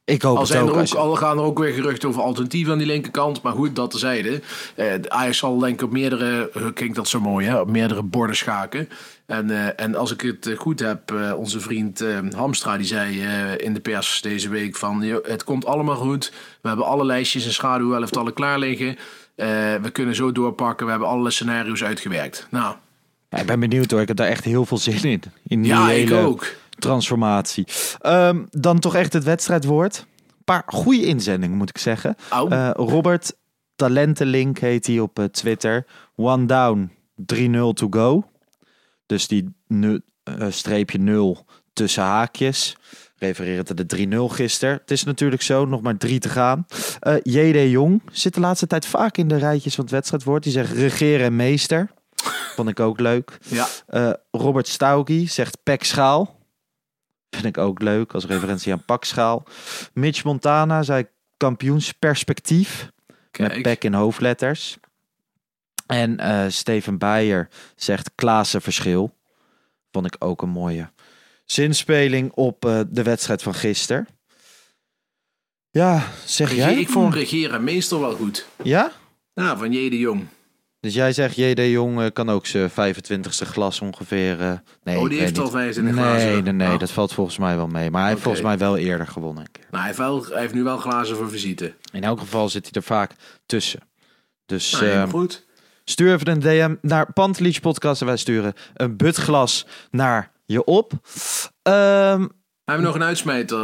Ik 0.08 0.22
hoop 0.22 0.36
Al, 0.36 0.42
het 0.42 0.52
zijn 0.52 0.64
ook. 0.64 0.70
er 0.70 0.80
ook, 0.80 0.86
je- 0.86 0.98
al 0.98 1.16
gaan 1.16 1.38
er 1.38 1.44
ook 1.44 1.60
weer 1.60 1.74
geruchten 1.74 2.10
over 2.10 2.22
alternatieven 2.22 2.72
aan 2.72 2.78
die 2.78 2.88
linkerkant. 2.88 3.42
Maar 3.42 3.54
goed, 3.54 3.76
dat 3.76 3.90
terzijde. 3.92 4.42
Eh 4.76 4.94
Ajax 5.08 5.38
zal 5.38 5.58
denk 5.60 5.74
ik 5.74 5.82
op 5.86 5.92
meerdere, 5.92 6.50
eh, 6.54 6.66
klinkt 6.74 6.96
dat 6.96 7.08
zo 7.08 7.20
mooi, 7.20 7.48
hè, 7.48 7.60
op 7.60 7.70
meerdere 7.70 8.04
borden 8.04 8.36
schaken. 8.36 8.90
En, 9.26 9.50
eh, 9.50 9.86
en 9.86 9.96
als 9.96 10.12
ik 10.12 10.22
het 10.22 10.48
eh, 10.48 10.58
goed 10.58 10.80
heb, 10.80 11.12
eh, 11.12 11.34
onze 11.38 11.60
vriend 11.60 12.02
eh, 12.02 12.18
Hamstra 12.36 12.78
die 12.78 12.86
zei 12.86 13.22
eh, 13.24 13.58
in 13.66 13.74
de 13.74 13.80
pers 13.80 14.22
deze 14.22 14.50
week 14.50 14.76
van... 14.76 15.02
"Joh, 15.02 15.26
het 15.26 15.44
komt 15.44 15.66
allemaal 15.66 15.96
goed. 15.96 16.32
We 16.62 16.68
hebben 16.68 16.86
alle 16.86 17.06
lijstjes 17.06 17.46
en 17.46 17.54
schaduwelftallen 17.54 18.34
klaar 18.34 18.60
liggen. 18.60 18.88
Eh, 19.36 19.48
we 19.82 19.90
kunnen 19.92 20.16
zo 20.16 20.32
doorpakken. 20.32 20.86
We 20.86 20.92
hebben 20.92 21.10
alle 21.10 21.32
scenario's 21.32 21.84
uitgewerkt. 21.84 22.48
Nou, 22.52 22.76
Ja, 23.30 23.38
ik 23.38 23.46
ben 23.46 23.60
benieuwd 23.60 23.92
hoor. 23.92 24.02
Ik 24.02 24.08
heb 24.08 24.18
daar 24.18 24.28
echt 24.28 24.44
heel 24.44 24.66
veel 24.66 24.78
zin 24.78 25.04
in. 25.04 25.22
In 25.48 25.62
die 25.62 25.72
ja, 25.72 25.92
ik 25.92 26.10
hele 26.10 26.26
ook. 26.26 26.46
Transformatie. 26.80 27.68
Ehm, 28.00 28.46
dan 28.50 28.80
toch 28.80 28.96
echt 28.96 29.14
het 29.14 29.24
wedstrijdwoord. 29.24 30.06
Een 30.28 30.44
paar 30.44 30.64
goede 30.66 31.06
inzendingen 31.06 31.58
moet 31.58 31.70
ik 31.70 31.78
zeggen. 31.78 32.16
Au. 32.30 32.50
Eh, 32.50 32.70
Robert 32.74 33.36
Talentenlink 33.76 34.58
heet 34.58 34.88
hij 34.88 35.00
op 35.00 35.20
eh, 35.20 35.26
Twitter. 35.26 35.86
One 36.16 36.46
down, 36.46 36.92
3-0 37.16 37.74
to 37.74 37.88
go. 37.90 38.30
Dus 39.06 39.28
die 39.28 39.56
nu, 39.68 40.02
eh, 40.24 40.46
streepje 40.50 40.98
0 40.98 41.46
tussen 41.74 42.04
haakjes. 42.04 42.78
Refererend 43.18 43.70
aan 43.70 43.76
de 43.76 43.86
3-0 43.86 44.30
gisteren. 44.30 44.76
Het 44.76 44.92
is 44.92 45.04
natuurlijk 45.04 45.42
zo, 45.42 45.66
nog 45.66 45.82
maar 45.82 45.98
drie 45.98 46.20
te 46.20 46.30
gaan. 46.30 46.66
Eh 47.00 47.16
J.D. 47.24 47.72
Jong 47.72 48.02
zit 48.12 48.34
de 48.34 48.40
laatste 48.40 48.68
tijd 48.68 48.86
vaak 48.86 49.18
in 49.18 49.28
de 49.28 49.38
rijtjes 49.38 49.76
van 49.76 49.84
het 49.84 49.94
wedstrijdwoord. 49.94 50.44
Die 50.44 50.52
zegt 50.52 50.72
regeren 50.72 51.26
en 51.26 51.36
meester. 51.36 51.92
Vond 52.56 52.70
ik 52.70 52.80
ook 52.80 53.00
leuk. 53.00 53.38
Ja, 53.48 53.68
Robert 54.32 54.68
Stauki 54.68 55.28
zegt 55.28 55.58
pekschaal. 55.64 56.37
Vind 57.30 57.46
ik 57.46 57.58
ook 57.58 57.82
leuk 57.82 58.14
als 58.14 58.26
referentie 58.26 58.72
aan 58.74 58.86
pakschaal. 58.86 59.44
Mitch 59.94 60.24
Montana 60.24 60.84
zei 60.84 61.06
kampioensperspectief. 61.38 62.92
Met 63.38 63.62
pek 63.62 63.84
in 63.84 63.94
hoofdletters. 63.94 64.78
En 65.88 66.20
eh, 66.20 66.46
Steven 66.50 66.98
Beijer 66.98 67.50
zegt 67.76 68.12
Klaassen-verschil. 68.16 69.16
Vond 69.92 70.06
ik 70.06 70.16
ook 70.20 70.42
een 70.42 70.50
mooie 70.50 70.90
zinspeling 71.46 72.32
op 72.32 72.66
eh, 72.66 72.80
de 72.90 73.04
wedstrijd 73.04 73.42
van 73.44 73.54
gisteren. 73.54 74.08
Ja, 75.70 76.08
zeg 76.26 76.50
Regeer- 76.50 76.66
jij? 76.66 76.80
Ik 76.80 76.90
vond 76.90 77.14
regeren 77.14 77.64
meestal 77.64 78.00
wel 78.00 78.16
goed. 78.16 78.46
Ja? 78.64 78.92
Nou, 79.34 79.58
van 79.58 79.72
J. 79.72 79.90
de 79.90 79.98
Jong. 79.98 80.28
Dus 80.80 80.94
jij 80.94 81.14
zegt 81.14 81.36
J.D. 81.36 81.60
Jong 81.60 82.00
eh, 82.02 82.08
kan 82.14 82.30
ook 82.30 82.46
zijn 82.46 82.70
25ste 82.70 83.48
glas 83.48 83.82
ongeveer... 83.82 84.40
eh, 84.42 84.54
nee, 84.84 84.98
Oh, 85.00 85.10
die 85.10 85.20
heeft 85.20 85.38
al 85.38 85.44
niet. 85.44 85.54
25 85.54 85.96
nee, 85.96 86.04
glazen. 86.04 86.44
Nee, 86.44 86.54
nee, 86.54 86.74
Oh. 86.74 86.80
dat 86.80 86.92
valt 86.92 87.14
volgens 87.14 87.38
mij 87.38 87.56
wel 87.56 87.68
mee. 87.68 87.92
Maar 87.92 88.02
hij 88.02 88.10
heeft 88.10 88.22
volgens 88.22 88.44
mij 88.44 88.58
wel 88.58 88.78
eerder 88.78 89.08
gewonnen. 89.08 89.44
een 89.44 89.52
keer. 89.52 89.64
Nou, 89.64 89.78
hij 89.78 89.86
heeft, 89.86 89.98
wel, 89.98 90.26
hij 90.26 90.42
heeft 90.42 90.54
nu 90.54 90.64
wel 90.64 90.78
glazen 90.78 91.16
voor 91.16 91.30
visite. 91.30 91.74
In 91.92 92.04
elk 92.04 92.20
geval 92.20 92.50
zit 92.50 92.64
hij 92.64 92.72
er 92.74 92.84
vaak 92.88 93.12
tussen. 93.46 93.80
Dus 94.46 94.72
Nou, 94.72 94.86
eh, 94.86 95.10
goed. 95.10 95.46
stuur 95.84 96.14
even 96.14 96.30
een 96.30 96.40
DM 96.40 96.76
naar 96.82 97.14
Pantelich 97.14 97.60
Podcast 97.62 98.02
en 98.02 98.08
wij 98.08 98.18
sturen 98.18 98.54
een 98.74 98.98
butglas 98.98 99.66
naar 99.92 100.32
je 100.46 100.64
op. 100.64 100.92
Ehm, 101.62 102.26
Hebben 102.64 102.86
we 102.86 102.92
nog 102.92 102.96
een 102.96 103.04
uitsmijter, 103.08 103.60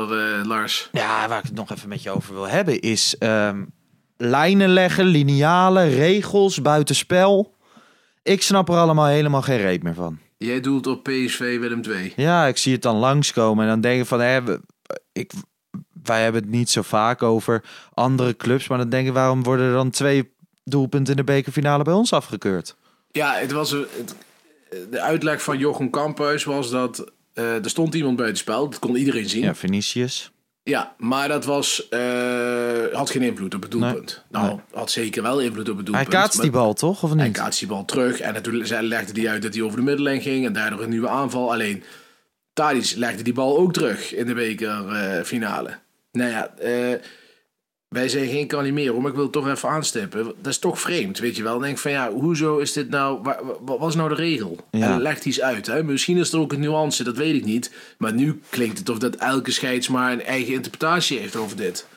Lars? 0.47 0.89
ja, 0.91 1.27
waar 1.27 1.37
ik 1.39 1.43
het 1.45 1.53
nog 1.55 1.71
even 1.71 1.89
met 1.89 2.03
je 2.03 2.09
over 2.11 2.33
wil 2.33 2.47
hebben 2.47 2.79
is 2.79 3.15
ehm, 3.17 3.63
lijnen 4.29 4.69
leggen, 4.69 5.05
linealen, 5.05 5.89
regels, 5.89 6.61
buitenspel. 6.61 7.55
Ik 8.23 8.41
snap 8.41 8.69
er 8.69 8.75
allemaal 8.75 9.05
helemaal 9.07 9.41
geen 9.41 9.57
reet 9.57 9.83
meer 9.83 9.93
van. 9.93 10.17
Jij 10.37 10.59
doelt 10.59 10.87
op 10.87 11.03
PSV 11.03 11.59
Willem 11.59 11.81
2. 11.81 12.13
Ja, 12.15 12.45
ik 12.47 12.57
zie 12.57 12.73
het 12.73 12.81
dan 12.81 12.95
langskomen 12.95 13.63
en 13.63 13.69
dan 13.69 13.81
denk 13.81 14.01
ik 14.01 14.07
van, 14.07 14.19
hè, 14.21 14.43
we- 14.43 14.61
ik, 15.11 15.31
wij 16.03 16.23
hebben 16.23 16.41
het 16.41 16.51
niet 16.51 16.69
zo 16.69 16.81
vaak 16.81 17.23
over 17.23 17.63
andere 17.93 18.35
clubs, 18.35 18.67
maar 18.67 18.77
dan 18.77 18.89
denk 18.89 19.07
ik, 19.07 19.13
waarom 19.13 19.43
worden 19.43 19.65
er 19.65 19.73
dan 19.73 19.89
twee 19.89 20.31
doelpunten 20.63 21.13
in 21.13 21.17
de 21.25 21.31
bekerfinale 21.31 21.83
bij 21.83 21.93
ons 21.93 22.13
afgekeurd? 22.13 22.75
Ja, 23.11 23.33
het 23.33 23.51
was 23.51 23.71
het- 23.71 24.15
de 24.91 25.01
uitleg 25.01 25.43
van 25.43 25.57
Jochem 25.57 25.89
Kamphuis 25.89 26.43
was 26.43 26.69
dat 26.69 27.11
eh, 27.33 27.63
er 27.63 27.69
stond 27.69 27.93
iemand 27.95 28.15
buitenspel. 28.17 28.69
Dat 28.69 28.79
kon 28.79 28.95
iedereen 28.95 29.29
zien. 29.29 29.43
Ja, 29.43 29.55
Ja, 30.63 30.95
maar 30.97 31.27
dat 31.27 31.45
was, 31.45 31.87
eh, 31.89 31.99
had 32.91 33.09
geen 33.09 33.21
invloed 33.21 33.55
op 33.55 33.61
het 33.61 33.71
doelpunt. 33.71 34.23
Nee. 34.29 34.41
Nou, 34.41 34.59
had 34.73 34.91
zeker 34.91 35.23
wel 35.23 35.39
invloed 35.41 35.69
op 35.69 35.77
het 35.77 35.87
Hij 35.87 35.95
doelpunt. 35.95 36.09
kaatst 36.23 36.41
die 36.41 36.51
bal 36.51 36.73
toch, 36.73 37.03
of 37.03 37.13
Hij 37.13 37.23
niet? 37.27 37.37
kaatst 37.37 37.59
die 37.59 37.67
bal 37.67 37.85
terug. 37.85 38.19
En 38.19 38.33
natuurlijk 38.33 38.67
zij- 38.67 38.83
legde 38.83 39.21
hij 39.21 39.29
uit 39.29 39.41
dat 39.41 39.53
hij 39.53 39.63
over 39.63 39.77
de 39.77 39.83
middenlijn 39.83 40.21
ging. 40.21 40.45
En 40.45 40.53
daardoor 40.53 40.81
een 40.83 40.89
nieuwe 40.89 41.07
aanval. 41.09 41.51
Alleen, 41.51 41.83
Tadic 42.53 42.93
legde 42.95 43.23
die 43.23 43.33
bal 43.33 43.57
ook 43.57 43.73
terug 43.73 44.13
in 44.15 44.25
de 44.25 44.33
bekerfinale. 44.33 45.69
nou 46.11 46.29
ja, 46.29 46.55
eh, 46.57 46.99
wij 47.93 48.09
zijn 48.09 48.27
geen 48.29 48.47
Calimero, 48.47 48.99
maar 48.99 49.09
ik 49.09 49.15
wil 49.15 49.23
het 49.23 49.33
toch 49.33 49.47
even 49.49 49.69
aanstippen. 49.69 50.23
Dat 50.23 50.51
is 50.51 50.57
toch 50.57 50.79
vreemd, 50.79 51.19
weet 51.19 51.35
je 51.35 51.43
wel. 51.43 51.51
Dan 51.53 51.61
denk 51.61 51.73
ik 51.73 51.81
van 51.81 51.91
ja, 51.91 52.11
hoezo 52.11 52.57
is 52.57 52.71
dit 52.73 52.89
nou... 52.89 53.19
wa- 53.23 53.39
wa- 53.65 53.77
Wat 53.77 53.89
is 53.89 53.95
nou 53.95 54.09
de 54.09 54.15
regel? 54.15 54.57
Ja. 54.71 54.91
En 54.93 55.01
leg 55.01 55.15
die 55.19 55.25
eens 55.25 55.41
uit. 55.41 55.65
Hè? 55.65 55.83
Misschien 55.83 56.17
is 56.17 56.31
er 56.33 56.39
ook 56.39 56.53
een 56.53 56.59
nuance, 56.59 57.03
dat 57.03 57.17
weet 57.17 57.35
ik 57.35 57.45
niet. 57.45 57.71
Maar 57.97 58.13
nu 58.13 58.41
klinkt 58.49 58.77
het 58.77 58.89
of 58.89 58.97
dat 58.97 59.15
elke 59.15 59.51
scheids 59.51 59.87
maar 59.87 60.11
een 60.11 60.23
eigen 60.23 60.53
interpretatie 60.53 61.19
heeft 61.19 61.35
over 61.35 61.57
dit. 61.57 61.87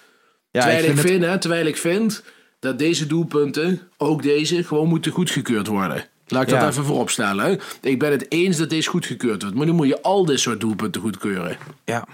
Ja, 0.50 0.60
terwijl, 0.60 0.84
ik 0.84 0.98
vind 0.98 1.24
hè, 1.24 1.38
terwijl 1.38 1.66
ik 1.66 1.76
vind 1.76 2.22
dat 2.60 2.78
deze 2.78 3.06
doelpunten, 3.06 3.80
ook 3.96 4.22
deze, 4.22 4.64
gewoon 4.64 4.88
moeten 4.88 5.12
goedgekeurd 5.12 5.66
worden. 5.66 6.04
Laat 6.28 6.42
ik 6.42 6.48
Ja. 6.50 6.60
dat 6.60 6.70
even 6.70 6.84
voorop 6.84 7.10
stellen. 7.10 7.44
Hè. 7.44 7.56
Ik 7.90 7.98
ben 7.98 8.10
het 8.10 8.26
eens 8.28 8.56
dat 8.56 8.70
deze 8.70 8.88
goedgekeurd 8.88 9.42
wordt. 9.42 9.56
Maar 9.56 9.66
nu 9.66 9.72
moet 9.72 9.86
je 9.88 10.02
al 10.02 10.24
dit 10.24 10.40
soort 10.40 10.60
doelpunten 10.60 11.00
goedkeuren. 11.00 11.56
Ja. 11.84 12.06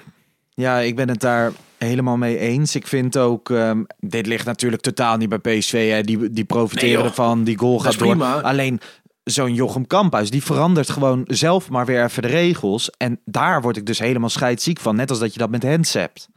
Ja, 0.62 0.78
ik 0.78 0.96
ben 0.96 1.08
het 1.08 1.20
daar 1.20 1.52
helemaal 1.78 2.16
mee 2.16 2.38
eens. 2.38 2.74
Ik 2.74 2.86
vind 2.86 3.16
ook, 3.16 3.50
ehm, 3.50 3.82
dit 3.98 4.26
ligt 4.26 4.46
natuurlijk 4.46 4.82
totaal 4.82 5.16
niet 5.16 5.28
bij 5.28 5.38
PSV. 5.38 5.90
Hè. 5.90 6.00
Die, 6.02 6.30
die 6.30 6.44
profiteren 6.44 6.98
Nee, 6.98 7.08
ervan, 7.08 7.44
die 7.44 7.58
goal 7.58 7.78
gaat 7.78 7.98
door. 7.98 8.08
prima. 8.08 8.40
Alleen 8.40 8.80
zo'n 9.24 9.54
Jochem 9.54 9.86
Kamphuis, 9.86 10.30
die 10.30 10.42
verandert 10.42 10.90
gewoon 10.90 11.24
zelf 11.26 11.70
maar 11.70 11.86
weer 11.86 12.04
even 12.04 12.22
de 12.22 12.28
regels. 12.28 12.90
En 12.96 13.20
daar 13.24 13.62
word 13.62 13.76
ik 13.76 13.86
dus 13.86 13.98
helemaal 13.98 14.28
scheidsziek 14.28 14.80
van. 14.80 14.96
Net 14.96 15.10
als 15.10 15.18
dat 15.18 15.32
je 15.32 15.38
dat 15.38 15.50
met 15.50 15.62
Hens 15.62 15.92
hebt. 15.92 16.28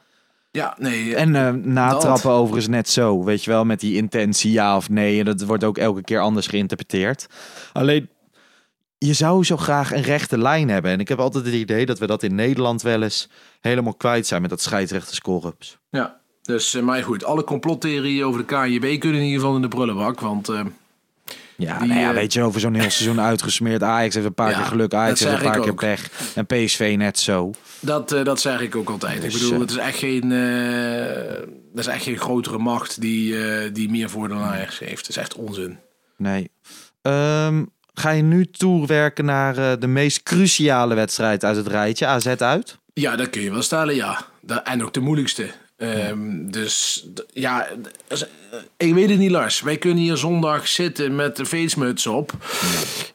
Ja, 0.51 0.75
nee. 0.79 1.15
En 1.15 1.35
eh, 1.35 1.51
natrappen 1.51 2.29
dat. 2.29 2.39
overigens 2.39 2.67
net 2.67 2.89
zo. 2.89 3.23
Weet 3.23 3.43
je 3.43 3.51
wel, 3.51 3.65
met 3.65 3.79
die 3.79 3.95
intentie 3.95 4.51
ja 4.51 4.75
of 4.75 4.89
nee. 4.89 5.19
En 5.19 5.25
dat 5.25 5.41
wordt 5.41 5.63
ook 5.63 5.77
elke 5.77 6.01
keer 6.03 6.19
anders 6.19 6.47
geïnterpreteerd. 6.47 7.27
Alleen, 7.73 8.09
je 9.05 9.13
zou 9.13 9.43
zo 9.43 9.57
graag 9.57 9.93
een 9.93 10.01
rechte 10.01 10.37
lijn 10.37 10.69
hebben. 10.69 10.91
En 10.91 10.99
ik 10.99 11.07
heb 11.07 11.19
altijd 11.19 11.45
het 11.45 11.53
idee 11.53 11.85
dat 11.85 11.99
we 11.99 12.07
dat 12.07 12.23
in 12.23 12.35
Nederland 12.35 12.81
wel 12.81 13.01
eens 13.03 13.29
helemaal 13.61 13.93
kwijt 13.93 14.27
zijn 14.27 14.41
met 14.41 14.49
dat 14.49 14.61
scheidsrechterscorrups. 14.61 15.77
Ja, 15.89 16.19
dus, 16.41 16.73
eh, 16.73 16.81
maar 16.81 17.03
goed, 17.03 17.23
alle 17.23 17.43
complottheorieën 17.43 18.25
over 18.25 18.39
de 18.39 18.45
KNJB 18.45 18.99
kunnen 18.99 19.19
in 19.19 19.25
ieder 19.25 19.39
geval 19.39 19.55
in 19.55 19.61
de 19.61 19.67
prullenbak. 19.67 20.19
Want 20.19 20.49
eh, 20.49 20.59
Ja, 21.57 21.79
Die, 21.79 21.87
nou 21.87 21.99
ja, 21.99 22.09
eh, 22.09 22.15
weet 22.15 22.33
je, 22.33 22.41
over 22.41 22.59
zo'n 22.59 22.73
heel 22.73 22.89
seizoen 22.99 23.21
uitgesmeerd. 23.21 23.83
Ajax 23.83 24.13
heeft 24.13 24.27
een 24.27 24.33
paar 24.33 24.49
Ja, 24.49 24.57
keer 24.57 24.65
geluk, 24.65 24.93
Ajax 24.93 25.19
heeft 25.19 25.35
een 25.35 25.41
paar 25.51 25.59
keer 25.59 25.73
pech. 25.73 26.09
En 26.35 26.45
PSV 26.45 26.95
net 26.97 27.19
zo. 27.19 27.51
dat, 27.79 28.09
dat 28.09 28.39
zeg 28.39 28.61
ik 28.61 28.75
ook 28.75 28.89
altijd. 28.89 29.21
Dus, 29.21 29.33
ik 29.33 29.39
bedoel, 29.39 29.53
eh, 29.53 29.59
het 29.59 29.69
is 29.69 29.77
echt 29.77 29.97
geen, 29.97 30.29
dat 31.73 31.85
is 31.85 31.87
echt 31.87 32.03
geen 32.03 32.17
grotere 32.17 32.57
macht 32.57 33.01
die, 33.01 33.35
die 33.71 33.89
meer 33.89 34.09
voordeel 34.09 34.37
dan 34.37 34.47
Ajax 34.47 34.79
heeft. 34.79 34.97
Het 34.99 35.09
is 35.09 35.17
echt 35.17 35.35
onzin. 35.35 35.77
Nee. 36.17 36.51
Ehm, 37.01 37.63
ga 37.99 38.09
je 38.09 38.21
nu 38.21 38.45
toewerken 38.45 39.25
naar 39.25 39.57
eh, 39.57 39.71
de 39.79 39.87
meest 39.87 40.23
cruciale 40.23 40.95
wedstrijd 40.95 41.43
uit 41.43 41.55
het 41.55 41.67
rijtje, 41.67 42.05
AZ 42.05 42.27
uit? 42.27 42.77
Ja, 42.93 43.15
dat 43.15 43.29
kun 43.29 43.41
je 43.41 43.51
wel 43.51 43.61
stellen, 43.61 43.95
ja. 43.95 44.25
En 44.63 44.83
ook 44.83 44.93
de 44.93 44.99
moeilijkste. 44.99 45.51
Ehm, 45.77 46.49
Dus 46.49 47.05
ja, 47.33 47.67
eh, 48.07 48.17
ik 48.77 48.93
weet 48.93 49.09
het 49.09 49.19
niet, 49.19 49.31
Lars. 49.31 49.61
Wij 49.61 49.77
kunnen 49.77 50.03
hier 50.03 50.17
zondag 50.17 50.67
zitten 50.67 51.15
met 51.15 51.35
de 51.35 51.45
feestmuts 51.45 52.07
op. 52.07 52.31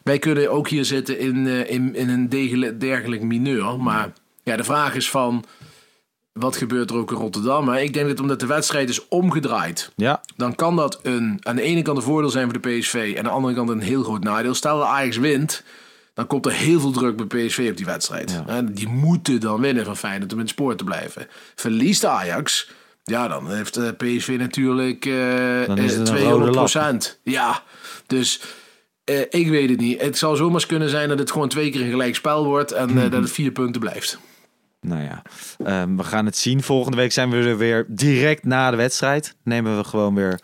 Wij 0.03 0.19
kunnen 0.19 0.51
ook 0.51 0.69
hier 0.69 0.85
zitten 0.85 1.19
in, 1.19 1.47
eh, 1.47 1.69
in, 1.69 1.95
in 1.95 2.09
een 2.09 2.29
degelijk, 2.29 2.79
dergelijk 2.79 3.21
mineur. 3.21 3.79
Maar 3.79 4.13
ja, 4.43 4.55
de 4.55 4.63
vraag 4.63 4.95
is 4.95 5.09
van, 5.09 5.45
wat 6.41 6.55
gebeurt 6.57 6.89
er 6.89 6.95
ook 6.95 7.11
in 7.11 7.17
Rotterdam? 7.17 7.65
Maar 7.65 7.83
ik 7.83 7.93
denk 7.93 8.07
dat 8.07 8.19
omdat 8.19 8.39
de 8.39 8.45
wedstrijd 8.45 8.89
is 8.89 9.07
omgedraaid, 9.07 9.91
Ja. 9.95 10.21
dan 10.35 10.55
kan 10.55 10.75
dat 10.75 10.99
een, 11.03 11.39
aan 11.41 11.55
de 11.55 11.61
ene 11.61 11.81
kant 11.81 11.97
een 11.97 12.03
voordeel 12.03 12.29
zijn 12.29 12.49
voor 12.51 12.61
de 12.61 12.69
PSV 12.69 13.11
en 13.11 13.17
aan 13.17 13.23
de 13.23 13.29
andere 13.29 13.53
kant 13.53 13.69
een 13.69 13.79
heel 13.79 14.03
groot 14.03 14.23
nadeel. 14.23 14.53
Stel 14.53 14.77
dat 14.77 14.87
Ajax 14.87 15.17
wint, 15.17 15.63
dan 16.13 16.27
komt 16.27 16.45
er 16.45 16.51
heel 16.51 16.79
veel 16.79 16.91
druk 16.91 17.27
bij 17.27 17.45
PSV 17.45 17.67
op 17.71 17.77
die 17.77 17.85
wedstrijd. 17.85 18.41
Ja. 18.47 18.61
Die 18.61 18.87
moeten 18.87 19.39
dan 19.39 19.61
winnen 19.61 19.85
van 19.85 19.97
Feyenoord 19.97 20.31
om 20.31 20.37
in 20.37 20.43
het 20.45 20.53
spoor 20.53 20.75
te 20.75 20.83
blijven. 20.83 21.27
Verliest 21.55 22.05
Ajax, 22.05 22.69
ja, 23.03 23.27
dan 23.27 23.51
heeft 23.51 23.73
de 23.73 23.93
PSV 23.97 24.35
natuurlijk 24.39 25.05
eh 25.05 25.67
Dan 25.67 25.77
is 25.77 25.95
het 25.95 26.09
eh, 26.09 26.13
een 26.13 26.19
200 26.21 26.55
rode 26.55 26.99
Ja, 27.23 27.63
dus 28.07 28.41
eh, 29.03 29.19
ik 29.29 29.49
weet 29.49 29.69
het 29.69 29.79
niet. 29.79 30.01
Het 30.01 30.17
zou 30.17 30.35
zomaar 30.35 30.65
kunnen 30.65 30.89
zijn 30.89 31.09
dat 31.09 31.19
het 31.19 31.31
gewoon 31.31 31.49
twee 31.49 31.71
keer 31.71 31.81
een 31.81 31.89
gelijk 31.89 32.15
spel 32.15 32.45
wordt 32.45 32.71
en 32.71 32.89
eh, 32.89 33.11
dat 33.11 33.21
het 33.21 33.31
vier 33.31 33.51
punten 33.51 33.81
blijft. 33.81 34.19
Nou 34.81 35.01
ja, 35.03 35.21
ehm, 35.65 35.95
we 35.95 36.03
gaan 36.03 36.25
het 36.25 36.37
zien. 36.37 36.63
Volgende 36.63 36.97
week 36.97 37.11
zijn 37.11 37.29
we 37.29 37.37
er 37.37 37.57
weer 37.57 37.85
direct 37.87 38.45
na 38.45 38.71
de 38.71 38.77
wedstrijd. 38.77 39.35
Nemen 39.43 39.77
we 39.77 39.83
gewoon 39.83 40.15
weer 40.15 40.31
de 40.31 40.39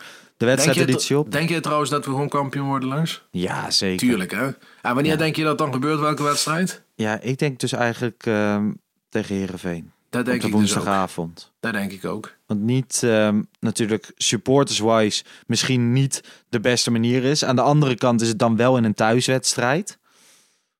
Denk 0.46 0.60
je, 0.60 0.66
wedstrijdeditie 0.66 1.18
op. 1.18 1.32
denk 1.32 1.50
je 1.50 1.60
trouwens 1.60 1.90
dat 1.90 2.06
we 2.06 2.12
gewoon 2.12 2.30
kampioen 2.30 2.68
worden 2.68 2.90
langs? 2.90 3.24
Ja, 3.32 3.72
zeker. 3.72 4.08
Tuurlijk, 4.08 4.32
hè? 4.32 4.46
En 4.82 4.94
wanneer 4.94 5.18
denk 5.18 5.36
je 5.36 5.44
dat 5.44 5.58
dan 5.58 5.74
gebeurt? 5.74 6.00
Welke 6.00 6.24
wedstrijd? 6.24 6.84
Ja, 6.96 7.20
ik 7.22 7.38
denk 7.38 7.60
dus 7.60 7.72
eigenlijk 7.72 8.26
ehm, 8.26 8.72
tegen 9.10 9.36
Herenveen 9.36 9.92
Dat 10.10 10.26
denk 10.26 10.42
de 10.42 10.48
ik 10.48 10.54
dus 10.54 10.62
woensdagavond. 10.62 11.52
Dat 11.60 11.74
denk 11.74 11.92
ik 11.92 12.06
ook. 12.06 12.36
Want 12.46 12.62
niet 12.62 13.02
ehm, 13.04 13.42
natuurlijk 13.60 14.12
supporters-wise 14.18 15.24
misschien 15.48 15.92
niet 15.94 16.24
de 16.50 16.60
beste 16.60 16.92
manier 16.92 17.24
is. 17.24 17.46
Aan 17.46 17.56
de 17.56 17.62
andere 17.62 17.96
kant 17.96 18.22
is 18.22 18.28
het 18.28 18.40
dan 18.40 18.56
wel 18.56 18.78
in 18.78 18.84
een 18.84 18.94
thuiswedstrijd. 18.94 19.98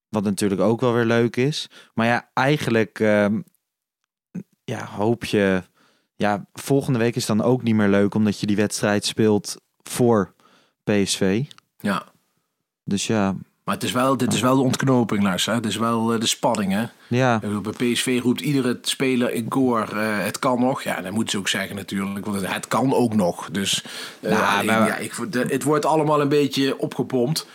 Wat 0.10 0.24
natuurlijk 0.24 0.62
ook 0.62 0.82
wel 0.82 0.94
weer 0.94 1.06
leuk 1.06 1.36
is. 1.36 1.70
Maar 1.94 2.06
ja, 2.08 2.30
eigenlijk 2.34 3.00
ehm, 3.00 3.40
ja, 4.64 4.86
hoop 4.86 5.26
je... 5.26 5.62
Ja, 6.16 6.46
volgende 6.54 7.00
week 7.00 7.16
is 7.16 7.26
dan 7.26 7.42
ook 7.42 7.64
niet 7.64 7.76
meer 7.76 7.88
leuk 7.90 8.14
omdat 8.16 8.40
je 8.40 8.46
die 8.48 8.56
wedstrijd 8.56 9.06
speelt 9.06 9.56
voor 9.84 10.34
PSV. 10.84 11.44
Ja. 11.80 12.04
Dus 12.84 13.08
ja, 13.08 13.36
Maar 13.64 13.76
het 13.76 13.84
is 13.84 13.92
wel, 13.92 14.18
dit 14.18 14.34
is 14.34 14.42
wel 14.42 14.56
de 14.56 14.62
ontknoping, 14.62 15.24
Lars. 15.24 15.46
Hè? 15.46 15.54
Het 15.54 15.66
is 15.66 15.76
wel 15.76 16.14
eh, 16.14 16.20
de 16.20 16.26
spanning, 16.26 16.72
hè? 16.72 16.86
ja, 17.10 17.40
Bij 17.62 17.92
PSV 17.92 18.20
roept 18.24 18.42
iedere 18.42 18.78
speler 18.82 19.32
in 19.34 19.48
koor, 19.48 19.82
eh, 19.98 20.24
het 20.24 20.40
kan 20.40 20.60
nog. 20.60 20.82
Ja, 20.84 21.02
dat 21.02 21.12
moeten 21.12 21.32
ze 21.32 21.38
ook 21.38 21.48
zeggen 21.48 21.76
natuurlijk, 21.76 22.26
want 22.26 22.48
het, 22.48 22.68
kan 22.68 22.94
ook 22.94 23.14
nog. 23.14 23.50
Dus 23.52 23.84
eh, 24.20 24.32
Nou, 24.32 24.66
maar- 24.66 24.88
ja, 24.88 24.96
ik, 24.96 25.32
de- 25.32 25.46
het 25.50 25.64
wordt 25.64 25.86
allemaal 25.86 26.22
een 26.22 26.30
beetje 26.30 26.78
opgepompt. 26.80 27.48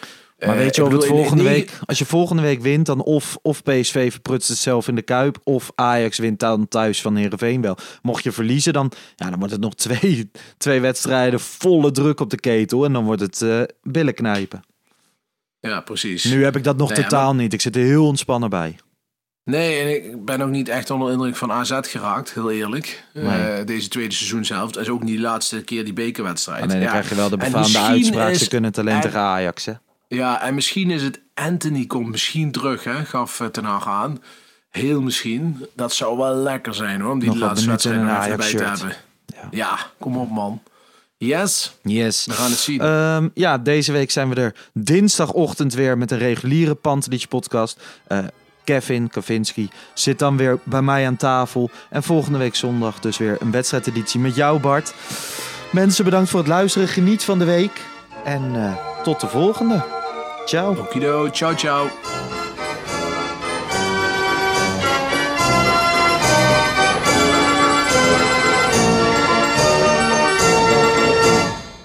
Maar 0.47 0.57
Eh, 0.57 0.63
weet 0.63 0.77
je 0.77 0.85
het 0.85 1.05
volgende 1.07 1.43
week, 1.43 1.79
als 1.85 1.99
je 1.99 2.05
volgende 2.07 2.43
week 2.43 2.61
wint, 2.63 2.87
dan 2.87 3.03
of, 3.03 3.37
of 3.43 3.63
PSV 3.63 4.11
verprutst 4.13 4.49
het 4.49 4.59
zelf 4.59 4.89
in 4.89 4.95
de 4.95 5.03
kuip, 5.03 5.39
of 5.45 5.71
Ajax 5.75 6.19
wint 6.19 6.39
dan 6.41 6.69
thuis 6.69 7.01
van 7.01 7.17
Herenveen 7.17 7.61
wel. 7.61 7.77
Mocht 8.03 8.23
je 8.25 8.33
verliezen, 8.33 8.73
dan, 8.73 8.93
ja, 9.17 9.31
dan 9.31 9.39
wordt 9.39 9.53
het 9.53 9.63
nog 9.63 9.75
twee, 9.87 10.31
twee 10.57 10.81
wedstrijden 10.81 11.41
volle 11.41 11.91
druk 11.91 12.21
op 12.21 12.31
de 12.31 12.41
ketel 12.41 12.85
en 12.85 12.93
dan 12.93 13.05
wordt 13.05 13.21
het 13.21 13.43
eh 13.43 13.63
billen 13.83 14.15
knijpen. 14.15 14.63
Ja, 15.61 15.81
precies. 15.81 16.25
Nu 16.25 16.45
heb 16.45 16.57
ik 16.57 16.65
dat 16.65 16.77
nog 16.77 16.89
Nee, 16.89 16.99
ja, 16.99 17.05
totaal 17.05 17.35
niet. 17.35 17.53
Ik 17.53 17.61
zit 17.61 17.77
er 17.77 17.83
heel 17.83 18.07
ontspannen 18.07 18.51
bij. 18.51 18.77
Nee, 19.45 19.81
en 19.81 19.95
ik 19.95 20.25
ben 20.25 20.41
ook 20.41 20.51
niet 20.51 20.69
echt 20.69 20.91
onder 20.91 21.09
de 21.09 21.15
indruk 21.15 21.37
van 21.37 21.53
AZ 21.53 21.79
geraakt, 21.81 22.35
heel 22.35 22.51
eerlijk. 22.51 23.05
Eh, 23.15 23.23
Nee. 23.23 23.65
deze 23.65 23.89
tweede 23.89 24.15
seizoen 24.15 24.45
zelf. 24.45 24.71
Dat 24.71 24.83
is 24.83 24.89
ook 24.89 25.03
niet 25.03 25.17
de 25.17 25.23
laatste 25.23 25.63
keer 25.65 25.85
die 25.85 25.93
bekerwedstrijd. 25.93 26.63
Alleen 26.63 26.75
dan 26.75 26.85
Ja. 26.85 26.91
krijg 26.91 27.09
je 27.09 27.15
wel 27.15 27.29
de 27.29 27.37
befaamde 27.37 27.79
uitspraak, 27.79 28.31
is- 28.31 28.39
ze 28.43 28.49
kunnen 28.49 28.71
het 28.71 28.79
alleen 28.79 28.95
en- 28.95 29.01
tegen 29.01 29.21
Ajax. 29.21 29.65
Hè? 29.65 29.73
Ja, 30.15 30.43
en 30.43 30.55
misschien 30.55 30.91
is 30.91 31.03
het 31.03 31.21
Anthony 31.35 31.87
komt 31.87 32.09
misschien 32.09 32.53
terug, 32.53 32.85
hè, 32.85 33.05
gaf 33.05 33.41
eh, 33.41 33.47
Ten 33.47 33.65
Hag 33.65 33.89
aan. 33.89 34.23
Heel 34.71 35.01
misschien. 35.01 35.67
Dat 35.75 35.93
zou 35.93 36.17
wel 36.17 36.35
lekker 36.35 36.75
zijn 36.75 37.01
hoor, 37.01 37.13
om 37.13 37.19
die 37.19 37.29
Nog 37.29 37.39
laatste 37.39 37.69
wedstrijd 37.69 38.01
nog 38.01 38.25
even 38.25 38.37
bij 38.37 38.55
te 38.55 38.65
hebben. 38.65 38.97
Ja. 39.51 39.79
kom 39.99 40.17
op 40.17 40.31
man. 40.31 40.63
Yes, 41.17 41.77
Yes. 41.83 42.27
we 42.27 42.33
gaan 42.33 42.51
het 42.51 42.59
zien. 42.59 42.81
Ehm, 42.81 43.29
ja, 43.35 43.59
deze 43.59 43.93
week 43.93 44.11
zijn 44.11 44.29
we 44.29 44.35
er 44.35 44.55
dinsdagochtend 44.73 45.75
weer 45.75 45.99
met 45.99 46.11
een 46.11 46.19
reguliere 46.19 46.75
Pantelich 46.75 47.29
podcast. 47.29 47.81
Eh, 48.07 48.19
Kevin 48.65 49.09
Kavinski 49.09 49.71
zit 49.95 50.19
dan 50.19 50.37
weer 50.37 50.59
bij 50.65 50.83
mij 50.83 51.07
aan 51.07 51.17
tafel. 51.17 51.71
En 51.91 52.03
volgende 52.03 52.39
week 52.39 52.55
zondag 52.55 53.01
dus 53.01 53.19
weer 53.19 53.37
een 53.41 53.51
wedstrijdeditie 53.51 54.21
met 54.21 54.35
jou 54.35 54.61
Bart. 54.61 54.95
Mensen 55.73 56.05
bedankt 56.05 56.31
voor 56.31 56.41
het 56.41 56.49
luisteren. 56.49 56.89
Geniet 56.89 57.25
van 57.25 57.39
de 57.39 57.45
week. 57.45 57.81
En 58.25 58.55
eh, 58.55 59.03
tot 59.03 59.21
de 59.21 59.29
volgende. 59.29 60.02
Ciao. 60.47 60.73
Okido, 60.73 61.31
ciao 61.31 61.55
ciao. 61.55 61.91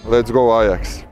Let's 0.06 0.32
go 0.32 0.52
Ajax. 0.52 1.08